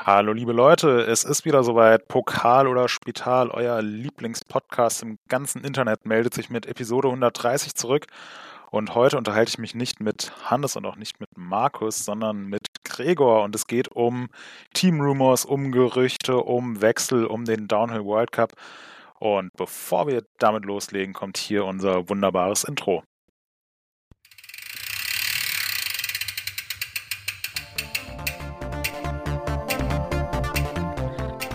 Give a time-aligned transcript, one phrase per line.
[0.00, 2.06] Hallo liebe Leute, es ist wieder soweit.
[2.06, 8.06] Pokal oder Spital, euer Lieblingspodcast im ganzen Internet meldet sich mit Episode 130 zurück.
[8.70, 12.68] Und heute unterhalte ich mich nicht mit Hannes und auch nicht mit Markus, sondern mit
[12.84, 13.42] Gregor.
[13.42, 14.28] Und es geht um
[14.72, 18.52] Team Rumors, um Gerüchte, um Wechsel, um den Downhill World Cup.
[19.18, 23.02] Und bevor wir damit loslegen, kommt hier unser wunderbares Intro.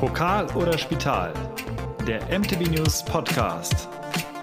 [0.05, 1.31] Pokal oder Spital,
[2.05, 3.87] der MTB News Podcast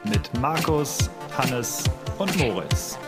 [0.05, 1.85] mit Markus, Hannes
[2.17, 2.99] und Moritz.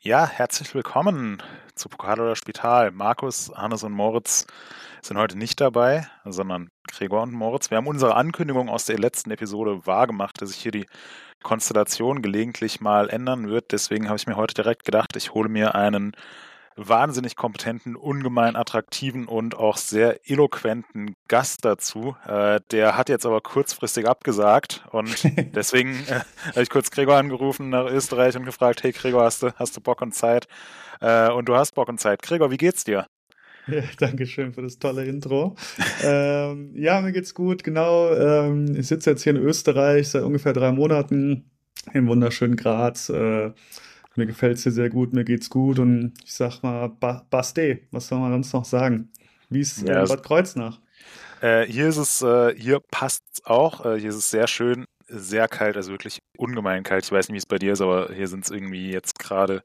[0.00, 1.40] Ja, herzlich willkommen
[1.76, 2.90] zu Pokal oder Spital.
[2.90, 4.48] Markus, Hannes und Moritz
[5.00, 7.70] sind heute nicht dabei, sondern Gregor und Moritz.
[7.70, 10.86] Wir haben unsere Ankündigung aus der letzten Episode wahrgemacht, dass sich hier die
[11.44, 13.70] Konstellation gelegentlich mal ändern wird.
[13.70, 16.16] Deswegen habe ich mir heute direkt gedacht, ich hole mir einen
[16.88, 22.16] wahnsinnig kompetenten, ungemein attraktiven und auch sehr eloquenten Gast dazu.
[22.26, 25.14] Äh, der hat jetzt aber kurzfristig abgesagt und
[25.54, 29.52] deswegen äh, habe ich kurz Gregor angerufen nach Österreich und gefragt, hey Gregor, hast du,
[29.56, 30.46] hast du Bock und Zeit?
[31.00, 32.22] Äh, und du hast Bock und Zeit.
[32.22, 33.06] Gregor, wie geht's dir?
[33.66, 35.56] Ja, Dankeschön für das tolle Intro.
[36.02, 38.12] ähm, ja, mir geht's gut, genau.
[38.14, 41.50] Ähm, ich sitze jetzt hier in Österreich seit ungefähr drei Monaten
[41.92, 43.10] im wunderschönen Graz.
[43.10, 43.52] Äh,
[44.16, 47.80] mir gefällt es hier sehr gut, mir geht's gut und ich sag mal, ba Baste,
[47.90, 49.10] was soll man sonst noch sagen?
[49.48, 50.80] Wie ist ja, Bad Kreuznach?
[51.40, 53.84] Äh, hier ist es, äh, hier passt es auch.
[53.84, 57.04] Äh, hier ist es sehr schön, sehr kalt, also wirklich ungemein kalt.
[57.04, 59.62] Ich weiß nicht, wie es bei dir ist, aber hier sind es irgendwie jetzt gerade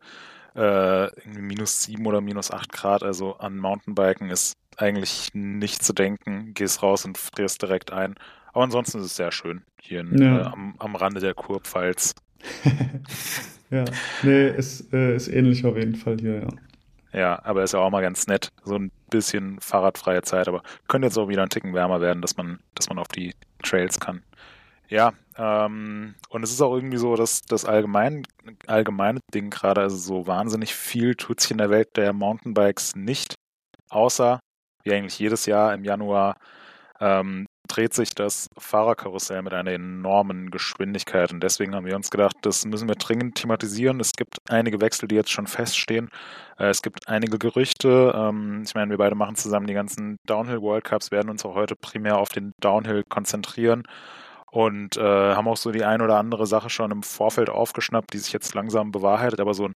[0.56, 3.04] äh, minus sieben oder minus acht Grad.
[3.04, 6.54] Also an Mountainbiken ist eigentlich nicht zu denken.
[6.54, 8.16] Gehst raus und frierst direkt ein.
[8.54, 10.40] Aber ansonsten ist es sehr schön hier in, ja.
[10.40, 12.16] Äh, am, am Rande der Kurpfalz.
[13.72, 13.84] Ja,
[14.24, 16.48] nee, ist, äh, ist ähnlich auf jeden Fall hier, ja.
[17.20, 21.08] Ja, aber ist ja auch mal ganz nett, so ein bisschen fahrradfreie Zeit, aber könnte
[21.08, 23.34] jetzt auch wieder ein Ticken wärmer werden, dass man, dass man auf die
[23.64, 24.22] Trails kann.
[24.90, 28.24] Ja, ähm, und es ist auch irgendwie so, dass das allgemein,
[28.68, 33.36] allgemeine Ding gerade, also so wahnsinnig viel tut sich in der Welt der Mountainbikes nicht,
[33.90, 34.40] außer
[34.84, 36.38] wie eigentlich jedes Jahr im Januar
[37.00, 41.31] ähm, dreht sich das Fahrerkarussell mit einer enormen Geschwindigkeit.
[41.34, 44.00] Und deswegen haben wir uns gedacht, das müssen wir dringend thematisieren.
[44.00, 46.09] Es gibt einige Wechsel, die jetzt schon feststehen.
[46.58, 48.13] Äh, es gibt einige Gerüchte.
[48.16, 51.56] Ähm, ich meine, wir beide machen zusammen die ganzen Downhill World Cups, werden uns auch
[51.56, 53.84] heute primär auf den Downhill konzentrieren
[54.52, 58.19] und äh, haben auch so die ein oder andere Sache schon im Vorfeld aufgeschnappt, die
[58.19, 59.42] sich jetzt langsam bewahrheitet.
[59.42, 59.74] Aber so ein,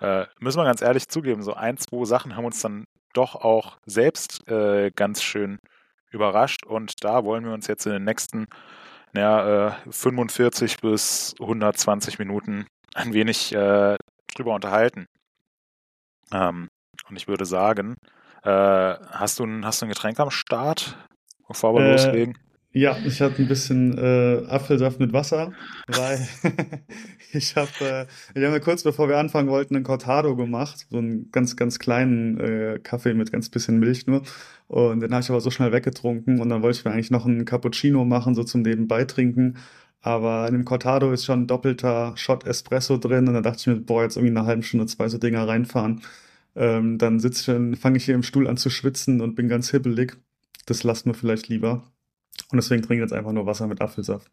[0.00, 3.76] äh, müssen wir ganz ehrlich zugeben, so ein, zwei Sachen haben uns dann doch auch
[3.84, 5.58] selbst äh, ganz schön
[6.12, 8.46] überrascht und da wollen wir uns jetzt in den nächsten
[9.14, 13.96] ja, äh, 45 bis 120 Minuten ein wenig äh,
[14.34, 15.06] drüber unterhalten.
[16.32, 16.68] Ähm,
[17.08, 17.96] und ich würde sagen,
[18.42, 20.96] äh, hast, du ein, hast du ein Getränk am Start,
[21.46, 22.38] bevor wir äh, loslegen?
[22.74, 25.52] Ja, ich hatte ein bisschen äh, Apfelsaft mit Wasser,
[25.88, 26.26] weil
[27.32, 31.30] ich habe, äh, haben ja kurz bevor wir anfangen wollten, einen Cortado gemacht, so einen
[31.30, 34.22] ganz, ganz kleinen äh, Kaffee mit ganz bisschen Milch nur.
[34.68, 37.26] Und den habe ich aber so schnell weggetrunken und dann wollte ich mir eigentlich noch
[37.26, 39.58] einen Cappuccino machen, so zum Nebenbei trinken.
[40.00, 43.66] Aber in dem Cortado ist schon ein doppelter Shot Espresso drin und dann dachte ich
[43.66, 46.00] mir, boah, jetzt irgendwie eine halbe Stunde zwei so Dinger reinfahren.
[46.56, 49.70] Ähm, dann sitze ich, fange ich hier im Stuhl an zu schwitzen und bin ganz
[49.70, 50.16] hibbelig.
[50.66, 51.84] Das lassen wir vielleicht lieber.
[52.52, 54.30] Und deswegen trinke ich jetzt einfach nur Wasser mit Apfelsaft.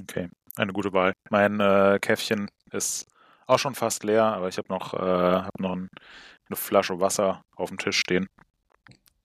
[0.00, 1.12] Okay, eine gute Wahl.
[1.30, 3.08] Mein äh, Käffchen ist
[3.46, 5.90] auch schon fast leer, aber ich habe noch, äh, hab noch ein,
[6.48, 8.28] eine Flasche Wasser auf dem Tisch stehen.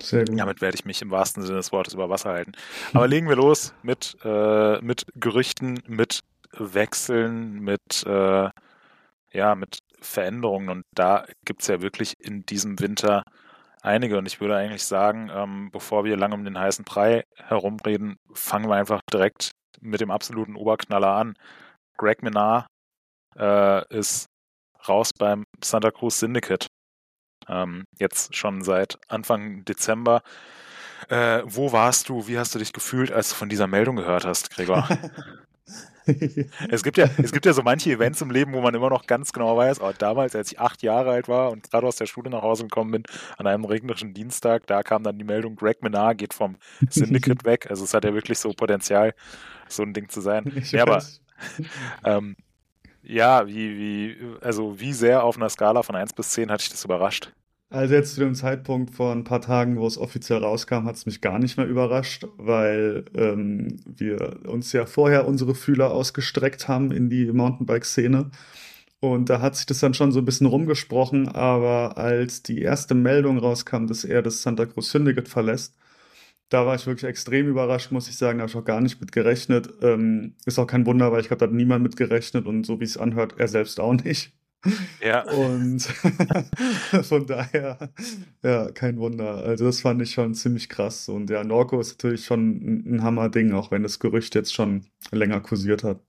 [0.02, 0.40] Sehr gut.
[0.40, 2.54] Damit werde ich mich im wahrsten Sinne des Wortes über Wasser halten.
[2.94, 6.22] Aber legen wir los mit, äh, mit Gerüchten, mit
[6.58, 8.50] Wechseln, mit, äh,
[9.32, 10.70] ja, mit Veränderungen.
[10.70, 13.24] Und da gibt es ja wirklich in diesem Winter
[13.84, 14.18] einige.
[14.18, 18.70] Und ich würde eigentlich sagen, ähm, bevor wir lange um den heißen Brei herumreden, fangen
[18.70, 19.52] wir einfach direkt
[19.82, 21.36] mit dem absoluten Oberknaller an.
[21.98, 22.66] Greg Minard
[23.38, 24.28] äh, ist
[24.88, 26.68] raus beim Santa Cruz Syndicate.
[27.48, 30.22] Ähm, jetzt schon seit Anfang Dezember.
[31.10, 32.28] Äh, wo warst du?
[32.28, 34.88] Wie hast du dich gefühlt, als du von dieser Meldung gehört hast, Gregor?
[36.70, 39.08] es, gibt ja, es gibt ja so manche Events im Leben, wo man immer noch
[39.08, 42.06] ganz genau weiß, oh, damals, als ich acht Jahre alt war und gerade aus der
[42.06, 43.04] Schule nach Hause gekommen bin,
[43.38, 46.58] an einem regnerischen Dienstag, da kam dann die Meldung, Greg Menard geht vom
[46.90, 47.68] Syndicate weg.
[47.70, 49.14] Also es hat ja wirklich so Potenzial,
[49.70, 50.52] so ein Ding zu sein.
[50.72, 51.04] ja, aber
[52.04, 52.36] ähm,
[53.02, 56.70] ja, wie, wie, also wie sehr auf einer Skala von 1 bis 10 hat dich
[56.70, 57.34] das überrascht?
[57.74, 61.08] Also jetzt zu dem Zeitpunkt vor ein paar Tagen, wo es offiziell rauskam, hat es
[61.08, 66.92] mich gar nicht mehr überrascht, weil ähm, wir uns ja vorher unsere Fühler ausgestreckt haben
[66.92, 68.30] in die Mountainbike-Szene.
[69.00, 72.94] Und da hat sich das dann schon so ein bisschen rumgesprochen, aber als die erste
[72.94, 75.76] Meldung rauskam, dass er das Santa Cruz Syndicate verlässt,
[76.50, 78.38] da war ich wirklich extrem überrascht, muss ich sagen.
[78.38, 79.70] Da habe ich auch gar nicht mit gerechnet.
[79.82, 82.80] Ähm, ist auch kein Wunder, weil ich glaube, da hat niemand mit gerechnet und so
[82.80, 84.34] wie es anhört, er selbst auch nicht.
[85.02, 85.24] Ja.
[85.30, 85.82] Und
[87.04, 87.90] von daher,
[88.42, 89.44] ja, kein Wunder.
[89.44, 91.10] Also das fand ich schon ziemlich krass.
[91.10, 95.42] Und ja, Norco ist natürlich schon ein, Hammer-Ding, auch wenn das Gerücht jetzt schon länger
[95.42, 96.00] kursiert hat.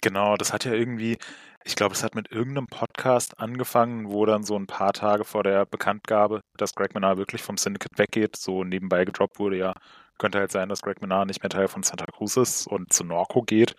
[0.00, 1.18] Genau, das hat ja irgendwie,
[1.64, 5.42] ich glaube, es hat mit irgendeinem Podcast angefangen, wo dann so ein paar Tage vor
[5.42, 9.74] der Bekanntgabe, dass Greg Menard wirklich vom Syndicate weggeht, so nebenbei gedroppt wurde, ja,
[10.18, 13.04] könnte halt sein, dass Greg Menard nicht mehr Teil von Santa Cruz ist und zu
[13.04, 13.76] Norco geht.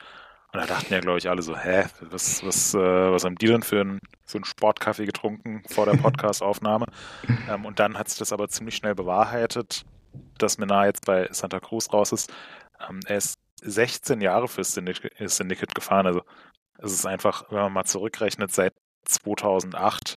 [0.56, 3.48] Und da dachten ja, glaube ich, alle so, hä, was, was, äh, was haben die
[3.48, 6.86] denn für einen für einen Sportkaffee getrunken vor der Podcast-Aufnahme?
[7.50, 9.84] ähm, und dann hat sich das aber ziemlich schnell bewahrheitet,
[10.38, 12.32] dass Menard jetzt bei Santa Cruz raus ist.
[12.90, 16.08] Ähm, er ist 16 Jahre fürs Syndicate gefahren.
[16.08, 16.22] Also
[16.78, 18.74] es ist einfach, wenn man mal zurückrechnet, seit
[19.04, 20.16] 2008.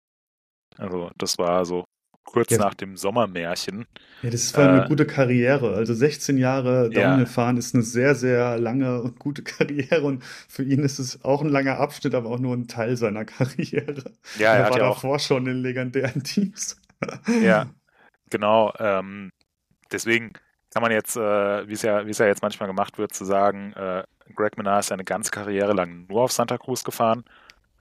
[0.77, 1.85] Also das war so
[2.29, 2.59] kurz ja.
[2.59, 3.87] nach dem Sommermärchen.
[4.23, 5.75] Ja, das war eine äh, gute Karriere.
[5.75, 10.63] Also 16 Jahre Downhill fahren ist eine sehr, sehr lange und gute Karriere und für
[10.63, 14.13] ihn ist es auch ein langer Abschnitt, aber auch nur ein Teil seiner Karriere.
[14.39, 15.21] Ja, er, er war ja davor auch...
[15.21, 16.81] schon in legendären Teams.
[17.41, 17.71] Ja,
[18.29, 18.73] genau.
[18.81, 19.31] Ähm,
[19.93, 20.33] deswegen
[20.75, 23.73] kann man jetzt, äh, wie es ja, es ja jetzt manchmal gemacht wird, zu sagen,
[23.75, 24.03] äh,
[24.35, 27.23] Greg Menard ist seine ganze Karriere lang nur auf Santa Cruz gefahren.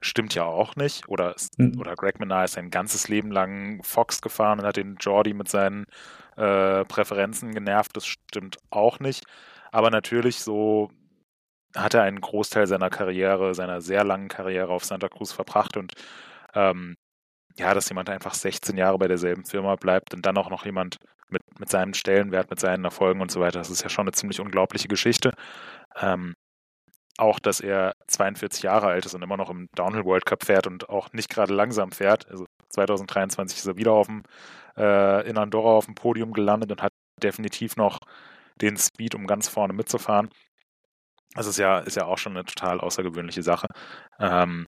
[0.00, 1.08] Stimmt ja auch nicht.
[1.08, 1.78] Oder, mhm.
[1.80, 5.48] oder Greg Menard ist sein ganzes Leben lang Fox gefahren und hat den Jordi mit
[5.48, 5.86] seinen
[6.36, 7.96] äh, Präferenzen genervt.
[7.96, 9.24] Das stimmt auch nicht.
[9.72, 10.90] Aber natürlich so
[11.76, 15.92] hat er einen Großteil seiner Karriere, seiner sehr langen Karriere auf Santa Cruz verbracht und
[16.54, 16.96] ähm,
[17.58, 20.98] ja, dass jemand einfach 16 Jahre bei derselben Firma bleibt und dann auch noch jemand
[21.28, 24.12] mit, mit seinem Stellenwert, mit seinen Erfolgen und so weiter, das ist ja schon eine
[24.12, 25.32] ziemlich unglaubliche Geschichte.
[26.00, 26.34] Ähm,
[27.18, 30.66] auch, dass er 42 Jahre alt ist und immer noch im Downhill World Cup fährt
[30.66, 32.28] und auch nicht gerade langsam fährt.
[32.30, 34.22] Also 2023 ist er wieder auf dem,
[34.76, 36.92] äh, in Andorra auf dem Podium gelandet und hat
[37.22, 37.98] definitiv noch
[38.60, 40.30] den Speed, um ganz vorne mitzufahren.
[41.34, 43.68] Das ist ja, ist ja auch schon eine total außergewöhnliche Sache.
[44.18, 44.66] Ähm,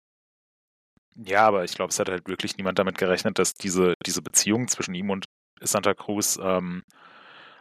[1.15, 4.67] ja, aber ich glaube, es hat halt wirklich niemand damit gerechnet, dass diese, diese Beziehung
[4.67, 5.25] zwischen ihm und
[5.61, 6.83] Santa Cruz ähm,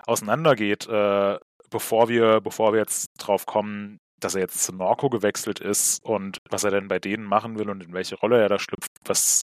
[0.06, 1.38] auseinandergeht, äh,
[1.70, 6.38] bevor wir, bevor wir jetzt drauf kommen, dass er jetzt zu Norco gewechselt ist und
[6.48, 8.90] was er denn bei denen machen will und in welche Rolle er da schlüpft.
[9.04, 9.42] Was,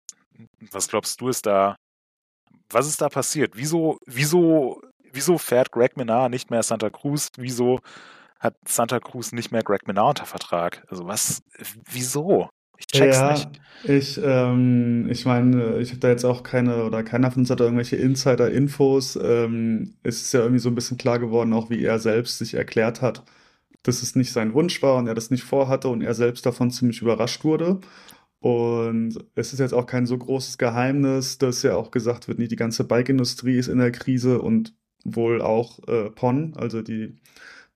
[0.71, 1.75] was glaubst du ist da,
[2.69, 3.53] was ist da passiert?
[3.55, 4.81] Wieso, wieso,
[5.11, 7.29] wieso fährt Greg Menard nicht mehr Santa Cruz?
[7.37, 7.79] Wieso
[8.39, 10.83] hat Santa Cruz nicht mehr Greg Menard unter Vertrag?
[10.89, 11.41] Also was,
[11.89, 12.49] wieso?
[12.77, 13.49] Ich check's ja, nicht.
[13.83, 17.59] Ich, ähm, ich meine, ich habe da jetzt auch keine, oder keiner von uns hat
[17.59, 19.19] da irgendwelche Insider-Infos.
[19.21, 22.55] Ähm, es ist ja irgendwie so ein bisschen klar geworden, auch wie er selbst sich
[22.55, 23.23] erklärt hat,
[23.83, 26.71] dass es nicht sein Wunsch war und er das nicht vorhatte und er selbst davon
[26.71, 27.79] ziemlich überrascht wurde.
[28.39, 32.51] Und es ist jetzt auch kein so großes Geheimnis, dass ja auch gesagt wird, nicht
[32.51, 37.15] die ganze Bike-Industrie ist in der Krise und wohl auch äh, PON, also die,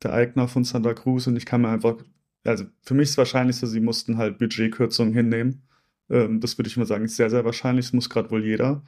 [0.01, 1.27] der Eigner von Santa Cruz.
[1.27, 1.95] Und ich kann mir einfach,
[2.43, 5.67] also für mich ist wahrscheinlich so, sie mussten halt Budgetkürzungen hinnehmen.
[6.09, 7.85] Ähm, das würde ich mal sagen, ist sehr, sehr wahrscheinlich.
[7.87, 8.83] Das muss gerade wohl jeder.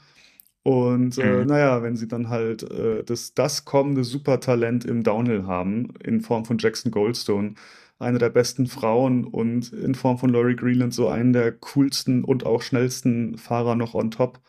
[0.67, 1.45] Und äh, mhm.
[1.47, 6.43] naja, wenn sie dann halt äh, das, das kommende Supertalent im Downhill haben, in Form
[6.43, 7.53] von Jackson Goldstone,
[7.99, 12.45] eine der besten Frauen und in Form von Laurie Greenland so einen der coolsten und
[12.45, 14.41] auch schnellsten Fahrer noch on top,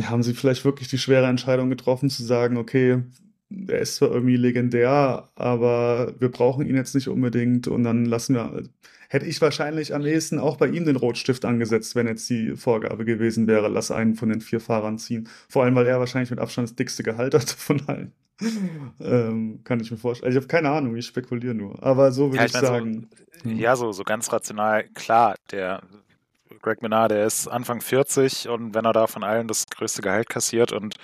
[0.00, 3.02] haben sie vielleicht wirklich die schwere Entscheidung getroffen zu sagen, okay,
[3.68, 8.34] er ist zwar irgendwie legendär, aber wir brauchen ihn jetzt nicht unbedingt und dann lassen
[8.34, 8.62] wir,
[9.08, 13.04] hätte ich wahrscheinlich am ehesten auch bei ihm den Rotstift angesetzt, wenn jetzt die Vorgabe
[13.04, 15.28] gewesen wäre, lass einen von den vier Fahrern ziehen.
[15.48, 18.12] Vor allem, weil er wahrscheinlich mit Abstand das dickste Gehalt hat von allen.
[19.00, 20.28] ähm, kann ich mir vorstellen.
[20.28, 21.82] Also ich habe keine Ahnung, ich spekuliere nur.
[21.82, 23.08] Aber so würde ja, ich, ich sagen.
[23.42, 23.58] So, hm.
[23.58, 25.82] Ja, so, so ganz rational, klar, der
[26.62, 30.28] Greg Menard, der ist Anfang 40 und wenn er da von allen das größte Gehalt
[30.28, 30.94] kassiert und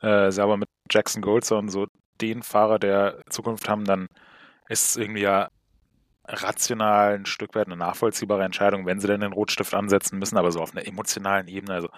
[0.00, 1.86] äh, sie aber mit Jackson Goldson so
[2.20, 4.08] den Fahrer der Zukunft haben, dann
[4.68, 5.48] ist es irgendwie ja
[6.26, 10.52] rational ein Stück weit eine nachvollziehbare Entscheidung, wenn sie denn den Rotstift ansetzen müssen, aber
[10.52, 11.88] so auf einer emotionalen Ebene, also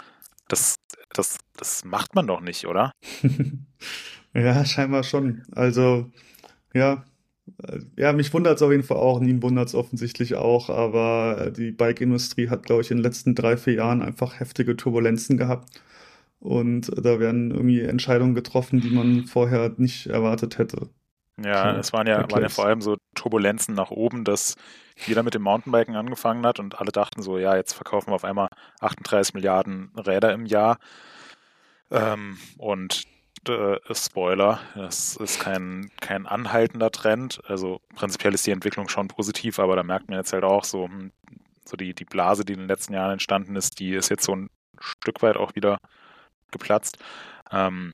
[0.49, 0.77] das,
[1.13, 2.93] das, das macht man doch nicht, oder?
[4.35, 5.43] ja, scheinbar schon.
[5.53, 6.11] Also,
[6.75, 7.05] ja,
[7.97, 11.73] ja, mich wundert es auf jeden Fall auch, Nien wundert es offensichtlich auch, aber die
[11.73, 15.81] Bike-Industrie hat, glaube ich, in den letzten drei, vier Jahren einfach heftige Turbulenzen gehabt.
[16.41, 20.89] Und da werden irgendwie Entscheidungen getroffen, die man vorher nicht erwartet hätte.
[21.43, 24.57] Ja, es waren ja, waren ja vor allem so Turbulenzen nach oben, dass
[25.07, 28.25] jeder mit dem Mountainbiken angefangen hat und alle dachten so, ja, jetzt verkaufen wir auf
[28.25, 28.49] einmal
[28.81, 30.79] 38 Milliarden Räder im Jahr.
[31.91, 33.05] Ähm, und
[33.49, 37.41] äh, Spoiler, das ist kein, kein anhaltender Trend.
[37.47, 40.85] Also prinzipiell ist die Entwicklung schon positiv, aber da merkt man jetzt halt auch so,
[40.85, 41.13] hm,
[41.65, 44.35] so die, die Blase, die in den letzten Jahren entstanden ist, die ist jetzt so
[44.35, 45.79] ein Stück weit auch wieder
[46.53, 46.99] geplatzt.
[47.51, 47.93] Ähm,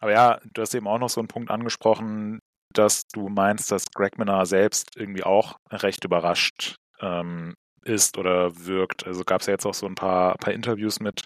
[0.00, 2.40] aber ja, du hast eben auch noch so einen Punkt angesprochen,
[2.72, 9.06] dass du meinst, dass Greg Minnar selbst irgendwie auch recht überrascht ähm, ist oder wirkt.
[9.06, 11.22] Also gab es ja jetzt auch so ein paar, paar Interviews mit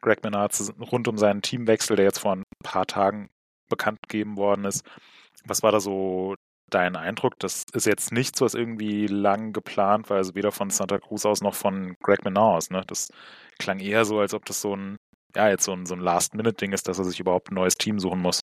[0.00, 0.50] Greg Minnar
[0.92, 3.28] rund um seinen Teamwechsel, der jetzt vor ein paar Tagen
[3.68, 4.84] bekannt gegeben worden ist.
[5.44, 6.34] Was war da so
[6.70, 7.38] dein Eindruck?
[7.38, 11.40] Das ist jetzt nichts, was irgendwie lang geplant war, also weder von Santa Cruz aus
[11.40, 12.70] noch von Greg Minnar aus.
[12.70, 12.82] Ne?
[12.86, 13.08] Das
[13.58, 14.96] klang eher so, als ob das so ein,
[15.36, 17.98] ja, jetzt so ein, so ein Last-Minute-Ding ist, dass er sich überhaupt ein neues Team
[18.00, 18.40] suchen muss.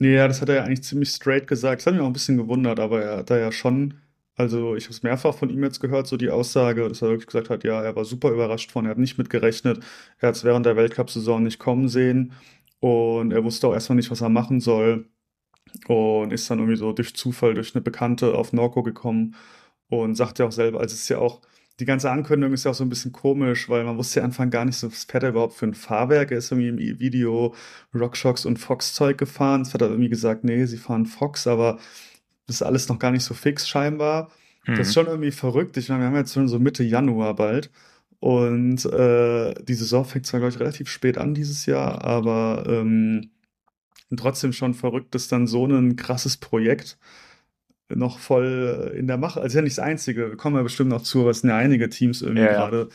[0.00, 1.80] Ja, das hat er ja eigentlich ziemlich straight gesagt.
[1.80, 3.94] Das hat mich auch ein bisschen gewundert, aber er hat da ja schon,
[4.36, 7.26] also ich habe es mehrfach von ihm jetzt gehört, so die Aussage, dass er wirklich
[7.26, 9.84] gesagt hat, ja, er war super überrascht von, er hat nicht mitgerechnet,
[10.18, 12.32] er hat es während der Weltcup-Saison nicht kommen sehen
[12.80, 15.08] und er wusste auch erstmal nicht, was er machen soll
[15.88, 19.36] und ist dann irgendwie so durch Zufall, durch eine Bekannte auf Norco gekommen
[19.88, 21.40] und sagt ja auch selber, also es ist ja auch,
[21.80, 24.50] die ganze Ankündigung ist ja auch so ein bisschen komisch, weil man wusste ja Anfang
[24.50, 26.30] gar nicht so, was fährt er überhaupt für ein Fahrwerk.
[26.30, 27.54] Er ist irgendwie im Video
[27.94, 29.64] Rockshocks und Fox-Zeug gefahren.
[29.64, 31.78] Jetzt hat er irgendwie gesagt, nee, sie fahren Fox, aber
[32.46, 34.30] das ist alles noch gar nicht so fix scheinbar.
[34.66, 34.76] Mhm.
[34.76, 35.00] Das ist mhm.
[35.00, 35.76] schon irgendwie verrückt.
[35.76, 37.70] Ich meine, wir haben jetzt schon so Mitte Januar bald.
[38.20, 43.32] Und äh, die Saison fängt zwar, glaube ich, relativ spät an dieses Jahr, aber ähm,
[44.16, 46.96] trotzdem schon verrückt, dass dann so ein krasses Projekt
[47.88, 49.40] noch voll in der Mache.
[49.40, 51.56] Also ja nicht das Einzige, wir kommen ja bestimmt noch zu, aber es sind ja
[51.56, 52.88] einige Teams irgendwie ja, gerade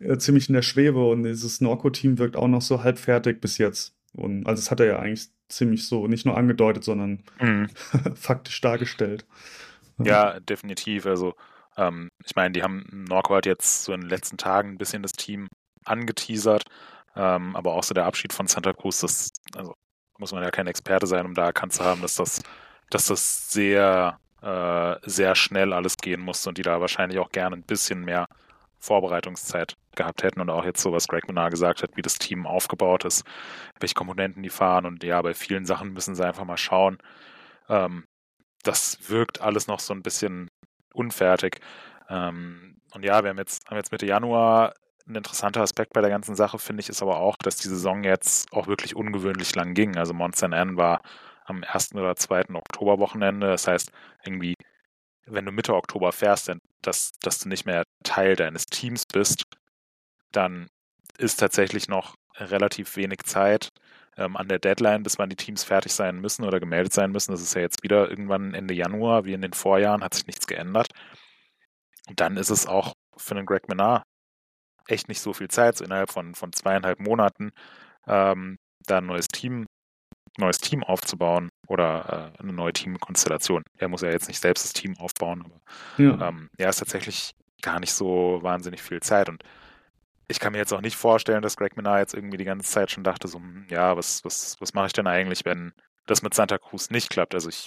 [0.00, 3.94] äh, ziemlich in der Schwebe und dieses Norco-Team wirkt auch noch so halbfertig bis jetzt.
[4.12, 7.68] Und also es hat er ja eigentlich ziemlich so nicht nur angedeutet, sondern mhm.
[8.14, 9.26] faktisch dargestellt.
[9.98, 11.06] Ja, definitiv.
[11.06, 11.34] Also
[11.76, 15.02] ähm, ich meine, die haben Norco halt jetzt so in den letzten Tagen ein bisschen
[15.02, 15.48] das Team
[15.84, 16.64] angeteasert,
[17.16, 19.74] ähm, aber auch so der Abschied von Santa Cruz, das also
[20.18, 22.42] muss man ja kein Experte sein, um da erkannt zu haben, dass das,
[22.90, 27.56] dass das sehr äh, sehr schnell alles gehen musste und die da wahrscheinlich auch gerne
[27.56, 28.26] ein bisschen mehr
[28.78, 32.46] Vorbereitungszeit gehabt hätten und auch jetzt so, was Greg Minar gesagt hat, wie das Team
[32.46, 33.24] aufgebaut ist,
[33.80, 36.98] welche Komponenten die fahren und ja, bei vielen Sachen müssen sie einfach mal schauen.
[37.70, 38.04] Ähm,
[38.62, 40.50] das wirkt alles noch so ein bisschen
[40.92, 41.60] unfertig.
[42.10, 44.74] Ähm, und ja, wir haben jetzt, haben jetzt Mitte Januar.
[45.06, 48.04] Ein interessanter Aspekt bei der ganzen Sache, finde ich, ist aber auch, dass die Saison
[48.04, 49.96] jetzt auch wirklich ungewöhnlich lang ging.
[49.96, 51.00] Also Monster N war
[51.44, 51.94] am 1.
[51.94, 52.54] oder 2.
[52.54, 53.46] Oktoberwochenende.
[53.48, 53.90] Das heißt,
[54.24, 54.54] irgendwie,
[55.26, 56.50] wenn du Mitte Oktober fährst,
[56.82, 59.44] dass, dass du nicht mehr Teil deines Teams bist,
[60.32, 60.66] dann
[61.18, 63.68] ist tatsächlich noch relativ wenig Zeit
[64.16, 67.32] ähm, an der Deadline, bis wann die Teams fertig sein müssen oder gemeldet sein müssen.
[67.32, 70.46] Das ist ja jetzt wieder irgendwann Ende Januar, wie in den Vorjahren, hat sich nichts
[70.46, 70.88] geändert.
[72.08, 74.02] Und dann ist es auch für einen Greg Menard
[74.88, 77.52] echt nicht so viel Zeit, so innerhalb von, von zweieinhalb Monaten
[78.06, 79.66] ähm, da ein neues Team
[80.38, 83.62] neues Team aufzubauen oder äh, eine neue Teamkonstellation.
[83.78, 85.60] Er muss ja jetzt nicht selbst das Team aufbauen, aber
[86.02, 86.28] ja.
[86.28, 89.42] ähm, er ist tatsächlich gar nicht so wahnsinnig viel Zeit und
[90.28, 92.90] ich kann mir jetzt auch nicht vorstellen, dass Greg Minard jetzt irgendwie die ganze Zeit
[92.90, 95.72] schon dachte, so, hm, ja, was, was, was mache ich denn eigentlich, wenn
[96.06, 97.34] das mit Santa Cruz nicht klappt?
[97.34, 97.66] Also ich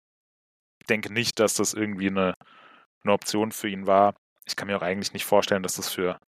[0.89, 2.33] denke nicht, dass das irgendwie eine,
[3.03, 4.15] eine Option für ihn war.
[4.45, 6.19] Ich kann mir auch eigentlich nicht vorstellen, dass das für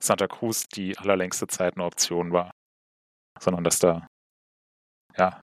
[0.00, 2.50] Santa Cruz die allerlängste Zeit eine Option war,
[3.38, 4.06] sondern dass da
[5.16, 5.40] ja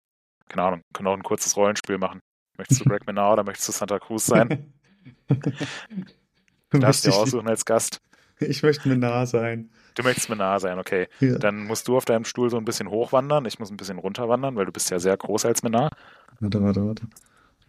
[0.50, 2.20] keine Ahnung, können auch ein kurzes Rollenspiel machen.
[2.58, 4.74] Möchtest du Greg Menard oder möchtest du Santa Cruz sein?
[5.28, 8.02] du darfst dir aussuchen als Gast.
[8.40, 9.70] Ich möchte Menard sein.
[9.96, 11.08] Du möchtest Menard sein, okay.
[11.22, 11.38] Ja.
[11.38, 13.46] Dann musst du auf deinem Stuhl so ein bisschen hochwandern.
[13.46, 15.94] Ich muss ein bisschen runterwandern, weil du bist ja sehr groß als Menard.
[16.42, 17.04] Warte, warte, warte.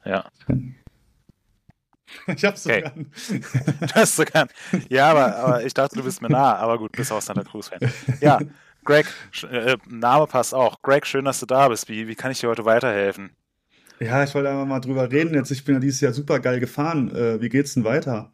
[0.04, 0.24] Ja.
[2.26, 2.78] Ich hab's sogar.
[2.78, 3.06] Okay.
[3.80, 4.48] Du hast sogar.
[4.88, 6.60] Ja, aber, aber ich dachte, du bist Menard.
[6.60, 7.78] Aber gut, bist auch Santa Cruz-Fan.
[8.20, 8.40] Ja,
[8.86, 9.06] Greg,
[9.50, 10.80] äh, Name passt auch.
[10.80, 11.88] Greg, schön, dass du da bist.
[11.88, 13.36] Wie, wie kann ich dir heute weiterhelfen?
[13.98, 15.34] Ja, ich wollte einfach mal drüber reden.
[15.34, 17.14] Jetzt, ich bin ja dieses Jahr super geil gefahren.
[17.14, 18.32] Äh, wie geht's denn weiter?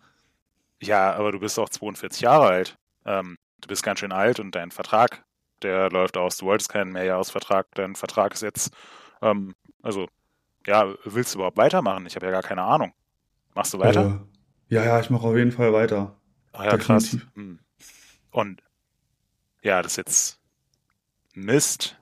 [0.81, 2.77] Ja, aber du bist auch 42 Jahre alt.
[3.07, 5.25] Ähm, du bist ganz schön alt und dein Vertrag,
[5.63, 6.37] der läuft aus.
[6.37, 7.67] Du wolltest keinen Mehrjahresvertrag.
[7.75, 8.73] Dein Vertrag ist jetzt,
[9.23, 10.07] ähm, also,
[10.67, 12.07] ja, willst du überhaupt weitermachen?
[12.07, 12.93] Ich habe ja gar keine Ahnung.
[13.55, 14.27] Machst du weiter?
[14.71, 16.17] Äh, ja, ja, ich mache auf jeden Fall weiter.
[16.53, 17.21] Ach ja, Definitiv.
[17.23, 17.35] krass.
[17.35, 17.59] Hm.
[18.31, 18.63] Und
[19.63, 20.42] ja, das ist jetzt
[21.35, 21.99] Mist.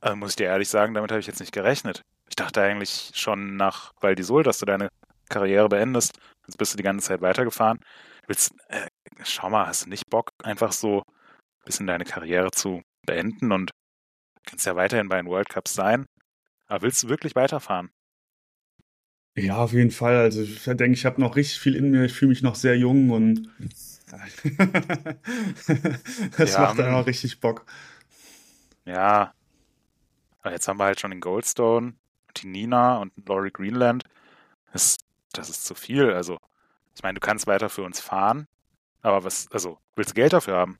[0.00, 2.02] Also muss ich dir ehrlich sagen, damit habe ich jetzt nicht gerechnet.
[2.28, 4.88] Ich dachte eigentlich schon nach Val di Sol, dass du deine
[5.28, 6.18] Karriere beendest.
[6.46, 7.80] Jetzt bist du die ganze Zeit weitergefahren.
[8.26, 8.88] Willst, äh,
[9.24, 13.70] schau mal, hast du nicht Bock, einfach so ein bisschen deine Karriere zu beenden und
[14.44, 16.06] kannst ja weiterhin bei den World Cups sein.
[16.66, 17.90] Aber willst du wirklich weiterfahren?
[19.36, 20.16] Ja, auf jeden Fall.
[20.16, 22.04] Also ich denke, ich habe noch richtig viel in mir.
[22.04, 23.48] Ich fühle mich noch sehr jung und
[26.36, 27.64] das ja, macht einfach richtig Bock.
[28.84, 29.34] Ja.
[30.42, 31.94] Aber jetzt haben wir halt schon den Goldstone
[32.28, 34.04] und die Nina und Laurie Greenland.
[34.72, 34.98] Das,
[35.32, 36.12] das ist zu viel.
[36.12, 36.38] Also,
[36.94, 38.46] ich meine, du kannst weiter für uns fahren.
[39.02, 40.78] Aber was, also, willst du Geld dafür haben?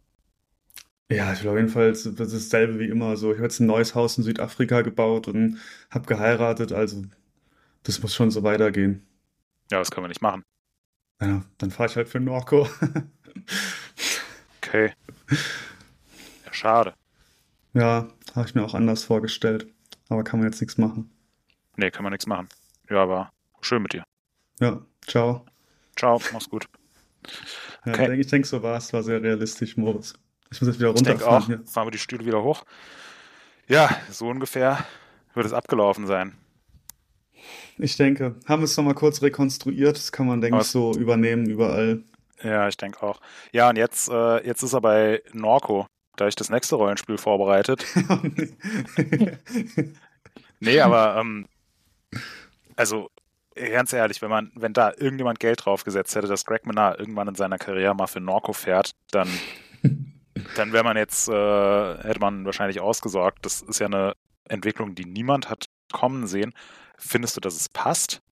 [1.10, 3.16] Ja, ich will auf jeden Fall das ist dasselbe wie immer.
[3.16, 5.58] So, ich habe jetzt ein neues Haus in Südafrika gebaut und
[5.90, 7.02] habe geheiratet, also
[7.82, 9.04] das muss schon so weitergehen.
[9.72, 10.44] Ja, das können wir nicht machen.
[11.20, 12.68] Ja, dann fahre ich halt für Norco.
[14.62, 14.92] okay.
[16.46, 16.94] Ja, schade.
[17.74, 19.66] Ja, habe ich mir auch anders vorgestellt.
[20.08, 21.10] Aber kann man jetzt nichts machen.
[21.76, 22.48] Nee, kann man nichts machen.
[22.88, 24.04] Ja, aber schön mit dir.
[24.58, 25.46] Ja, ciao.
[25.96, 26.66] Ciao, mach's gut.
[27.84, 28.20] Ja, okay.
[28.20, 28.92] ich denke, so war es.
[28.92, 30.14] War sehr realistisch, Moritz.
[30.50, 31.42] Ich muss jetzt wieder runterfahren.
[31.42, 31.64] Ich denke auch.
[31.64, 31.72] Hier.
[31.72, 32.64] Fahren wir die Stühle wieder hoch.
[33.68, 34.84] Ja, so ungefähr
[35.34, 36.34] wird es abgelaufen sein.
[37.78, 38.34] Ich denke.
[38.46, 39.96] Haben wir es nochmal kurz rekonstruiert.
[39.96, 42.02] Das kann man, denke ich, so übernehmen überall.
[42.42, 43.20] Ja, ich denke auch.
[43.52, 45.86] Ja, und jetzt, äh, jetzt ist er bei Norco.
[46.16, 47.84] Da ich das nächste Rollenspiel vorbereitet.
[50.60, 51.46] nee, aber ähm,
[52.76, 53.10] also
[53.54, 57.28] ganz ehrlich, wenn man, wenn da irgendjemand Geld drauf gesetzt hätte, dass Greg Menard irgendwann
[57.28, 59.28] in seiner Karriere mal für Norco fährt, dann,
[60.56, 63.44] dann wäre man jetzt, äh, hätte man wahrscheinlich ausgesorgt.
[63.44, 64.14] Das ist ja eine
[64.48, 66.54] Entwicklung, die niemand hat kommen sehen.
[66.98, 68.22] Findest du, dass es passt?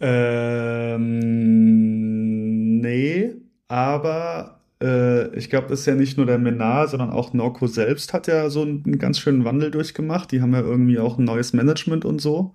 [0.00, 1.20] Ähm,
[2.82, 3.34] nee,
[3.68, 8.12] aber äh, ich glaube, das ist ja nicht nur der Menar, sondern auch Norco selbst
[8.12, 10.32] hat ja so einen, einen, ganz schönen Wandel durchgemacht.
[10.32, 12.54] Die haben ja irgendwie auch ein neues Management und so.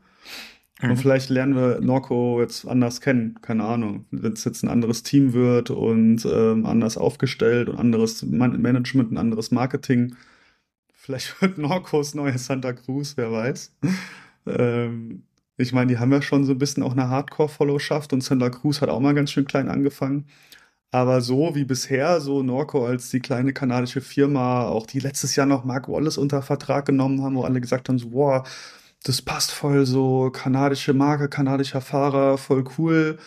[0.82, 0.92] Mhm.
[0.92, 4.06] Und vielleicht lernen wir Norco jetzt anders kennen, keine Ahnung.
[4.12, 9.12] Wenn es jetzt ein anderes Team wird und ähm, anders aufgestellt und anderes Man Management,
[9.12, 10.16] ein anderes Marketing.
[10.94, 13.76] Vielleicht wird Norcos neue Santa Cruz, wer weiß.
[14.46, 15.24] ähm,
[15.58, 18.82] ich meine, die haben ja schon so ein bisschen auch eine Hardcore-Followschaft und Santa Cruz
[18.82, 20.28] hat auch mal ganz schön klein angefangen.
[20.92, 25.46] Aber so wie bisher, so Norco als die kleine kanadische Firma, auch die letztes Jahr
[25.46, 28.44] noch Mark Wallace unter Vertrag genommen haben, wo alle gesagt haben, so, boah,
[29.04, 33.18] das passt voll so, kanadische Marke, kanadischer Fahrer, voll cool.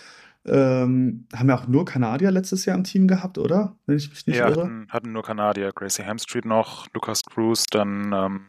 [0.47, 3.77] Ähm, haben ja auch nur Kanadier letztes Jahr im Team gehabt, oder?
[3.87, 4.63] Wenn ich mich nicht ja, irre.
[4.63, 5.71] Hatten, hatten nur Kanadier.
[5.75, 8.47] Gracie Hamstreet noch, Lucas Cruz, dann ähm,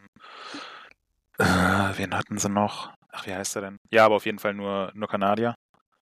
[1.38, 2.92] äh, wen hatten sie noch?
[3.12, 3.78] Ach, wie heißt er denn?
[3.90, 5.54] Ja, aber auf jeden Fall nur, nur Kanadier.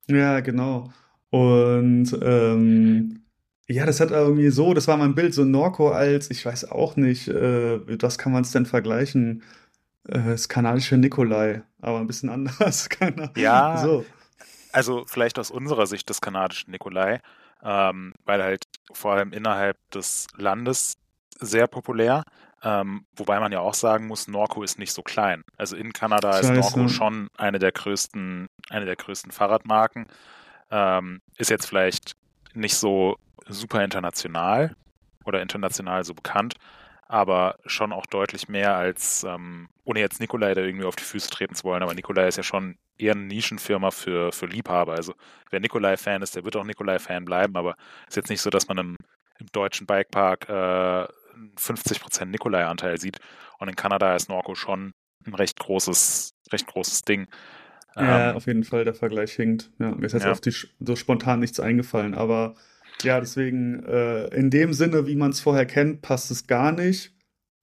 [0.08, 0.90] Ja, genau.
[1.30, 3.24] Und ähm,
[3.68, 6.96] ja, das hat irgendwie so, das war mein Bild, so Norco als, ich weiß auch
[6.96, 9.42] nicht, äh, was kann man es denn vergleichen?
[10.08, 12.88] Äh, das kanadische Nikolai, aber ein bisschen anders.
[12.88, 14.04] Keine ja, so.
[14.72, 17.20] also vielleicht aus unserer Sicht des kanadischen Nikolai,
[17.62, 20.94] ähm, weil halt vor allem innerhalb des Landes
[21.38, 22.24] sehr populär.
[22.62, 25.42] Ähm, wobei man ja auch sagen muss, Norco ist nicht so klein.
[25.56, 30.06] Also in Kanada ist Norco schon eine der größten, eine der größten Fahrradmarken.
[30.70, 32.12] Ähm, ist jetzt vielleicht
[32.52, 34.76] nicht so super international
[35.24, 36.54] oder international so bekannt,
[37.06, 41.30] aber schon auch deutlich mehr als, ähm, ohne jetzt Nikolai da irgendwie auf die Füße
[41.30, 44.92] treten zu wollen, aber Nikolai ist ja schon eher eine Nischenfirma für, für Liebhaber.
[44.92, 45.14] Also
[45.50, 48.78] wer Nikolai-Fan ist, der wird auch Nikolai-Fan bleiben, aber ist jetzt nicht so, dass man
[48.78, 48.96] im,
[49.38, 51.08] im deutschen Bikepark äh,
[51.56, 53.18] 50% Nikolai-Anteil sieht.
[53.58, 54.92] Und in Kanada ist Norco schon
[55.26, 57.26] ein recht großes, recht großes Ding.
[57.96, 59.70] Ja, ähm, auf jeden Fall, der Vergleich hinkt.
[59.78, 60.32] Ja, mir ist jetzt ja.
[60.32, 62.54] auf die so spontan nichts eingefallen, aber
[63.02, 67.14] ja, deswegen, äh, in dem Sinne, wie man es vorher kennt, passt es gar nicht.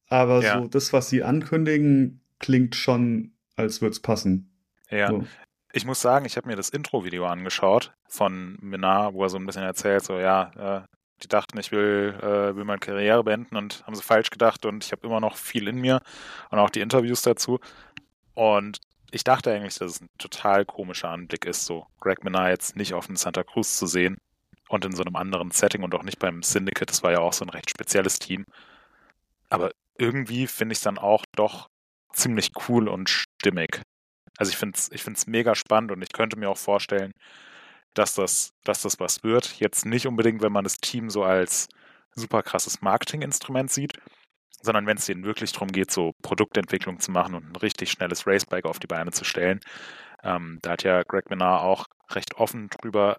[0.10, 0.60] Aber ja.
[0.60, 4.52] so das, was sie ankündigen, klingt schon, als würde es passen.
[4.90, 5.10] Ja.
[5.10, 5.26] So.
[5.74, 9.46] Ich muss sagen, ich habe mir das Intro-Video angeschaut von Minar, wo er so ein
[9.46, 13.84] bisschen erzählt, so ja, äh, die dachten, ich will, äh, will meine Karriere beenden und
[13.86, 16.02] haben sie falsch gedacht und ich habe immer noch viel in mir
[16.50, 17.60] und auch die Interviews dazu.
[18.34, 18.80] Und
[19.12, 22.94] ich dachte eigentlich, dass es ein total komischer Anblick ist, so Greg Minar jetzt nicht
[22.94, 24.18] auf dem Santa Cruz zu sehen
[24.70, 26.90] und in so einem anderen Setting und auch nicht beim Syndicate.
[26.90, 28.46] Das war ja auch so ein recht spezielles Team.
[29.50, 31.70] Aber irgendwie finde ich es dann auch doch
[32.14, 33.82] ziemlich cool und stimmig.
[34.38, 37.12] Also ich finde es ich find's mega spannend und ich könnte mir auch vorstellen,
[37.94, 39.60] dass das, dass das was wird.
[39.60, 41.68] Jetzt nicht unbedingt, wenn man das Team so als
[42.16, 43.94] super krasses Marketinginstrument sieht,
[44.62, 48.26] sondern wenn es denen wirklich darum geht, so Produktentwicklung zu machen und ein richtig schnelles
[48.26, 49.60] Racebike auf die Beine zu stellen.
[50.24, 53.18] Ähm, da hat ja Greg Menard auch recht offen drüber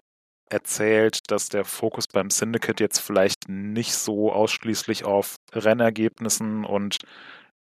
[0.49, 6.97] erzählt, dass der Fokus beim Syndicate jetzt vielleicht nicht so ausschließlich auf Rennergebnissen und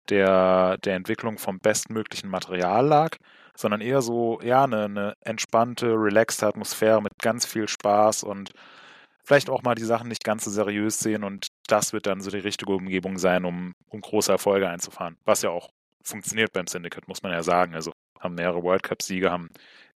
[0.09, 3.17] der, der Entwicklung vom bestmöglichen Material lag,
[3.57, 8.51] sondern eher so, ja, eine, eine entspannte, relaxte Atmosphäre mit ganz viel Spaß und
[9.25, 12.31] vielleicht auch mal die Sachen nicht ganz so seriös sehen und das wird dann so
[12.31, 15.17] die richtige Umgebung sein, um, um große Erfolge einzufahren.
[15.25, 15.69] Was ja auch
[16.03, 17.73] funktioniert beim Syndicate, muss man ja sagen.
[17.75, 19.49] Also haben mehrere World Cup-Siege, haben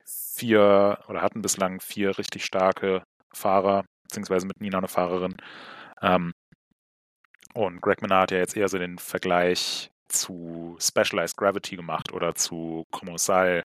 [0.06, 5.36] vier oder hatten bislang vier richtig starke Fahrer, beziehungsweise mit Nina eine Fahrerin.
[6.02, 6.34] Ähm,
[7.54, 12.36] und Greg Menard hat ja jetzt eher so den Vergleich zu Specialized Gravity gemacht oder
[12.36, 13.64] zu Comosal.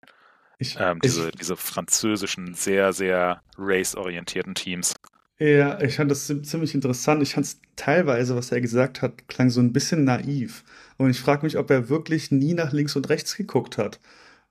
[0.78, 4.94] Ähm, diese, diese französischen, sehr, sehr race-orientierten Teams.
[5.38, 7.22] Ja, ich fand das ziemlich interessant.
[7.22, 10.64] Ich fand es teilweise, was er gesagt hat, klang so ein bisschen naiv.
[10.96, 14.00] Und ich frage mich, ob er wirklich nie nach links und rechts geguckt hat.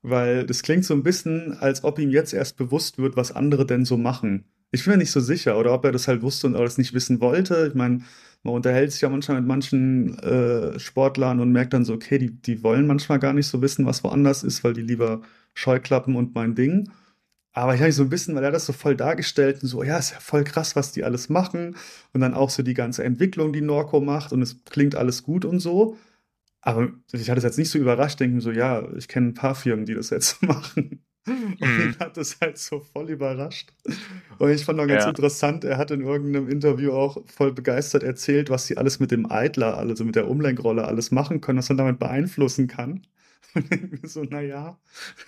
[0.04, 3.66] Weil das klingt so ein bisschen, als ob ihm jetzt erst bewusst wird, was andere
[3.66, 4.46] denn so machen.
[4.72, 6.94] Ich bin mir nicht so sicher, oder ob er das halt wusste und alles nicht
[6.94, 7.66] wissen wollte.
[7.68, 8.04] Ich meine,
[8.46, 12.32] man unterhält sich ja manchmal mit manchen äh, Sportlern und merkt dann so, okay, die,
[12.32, 15.22] die wollen manchmal gar nicht so wissen, was woanders ist, weil die lieber
[15.56, 16.90] Scheuklappen und mein Ding.
[17.54, 19.98] Aber ich habe so ein bisschen, weil er das so voll dargestellt und so, ja,
[19.98, 21.76] ist ja voll krass, was die alles machen.
[22.14, 25.46] Und dann auch so die ganze Entwicklung, die Norco macht und es klingt alles gut
[25.46, 25.98] und so.
[26.62, 29.56] Aber ich hatte es jetzt nicht so überrascht, denken so, ja, ich kenne ein paar
[29.56, 31.04] Firmen, die das jetzt machen.
[31.28, 31.82] Und mhm.
[31.82, 33.74] ihn hat das halt so voll überrascht.
[34.38, 35.10] Und ich fand auch ganz ja.
[35.10, 39.28] interessant, er hat in irgendeinem Interview auch voll begeistert erzählt, was sie alles mit dem
[39.32, 43.02] Idler, also mit der Umlenkrolle alles machen können, was man damit beeinflussen kann.
[43.56, 44.78] Und denke mir so, naja,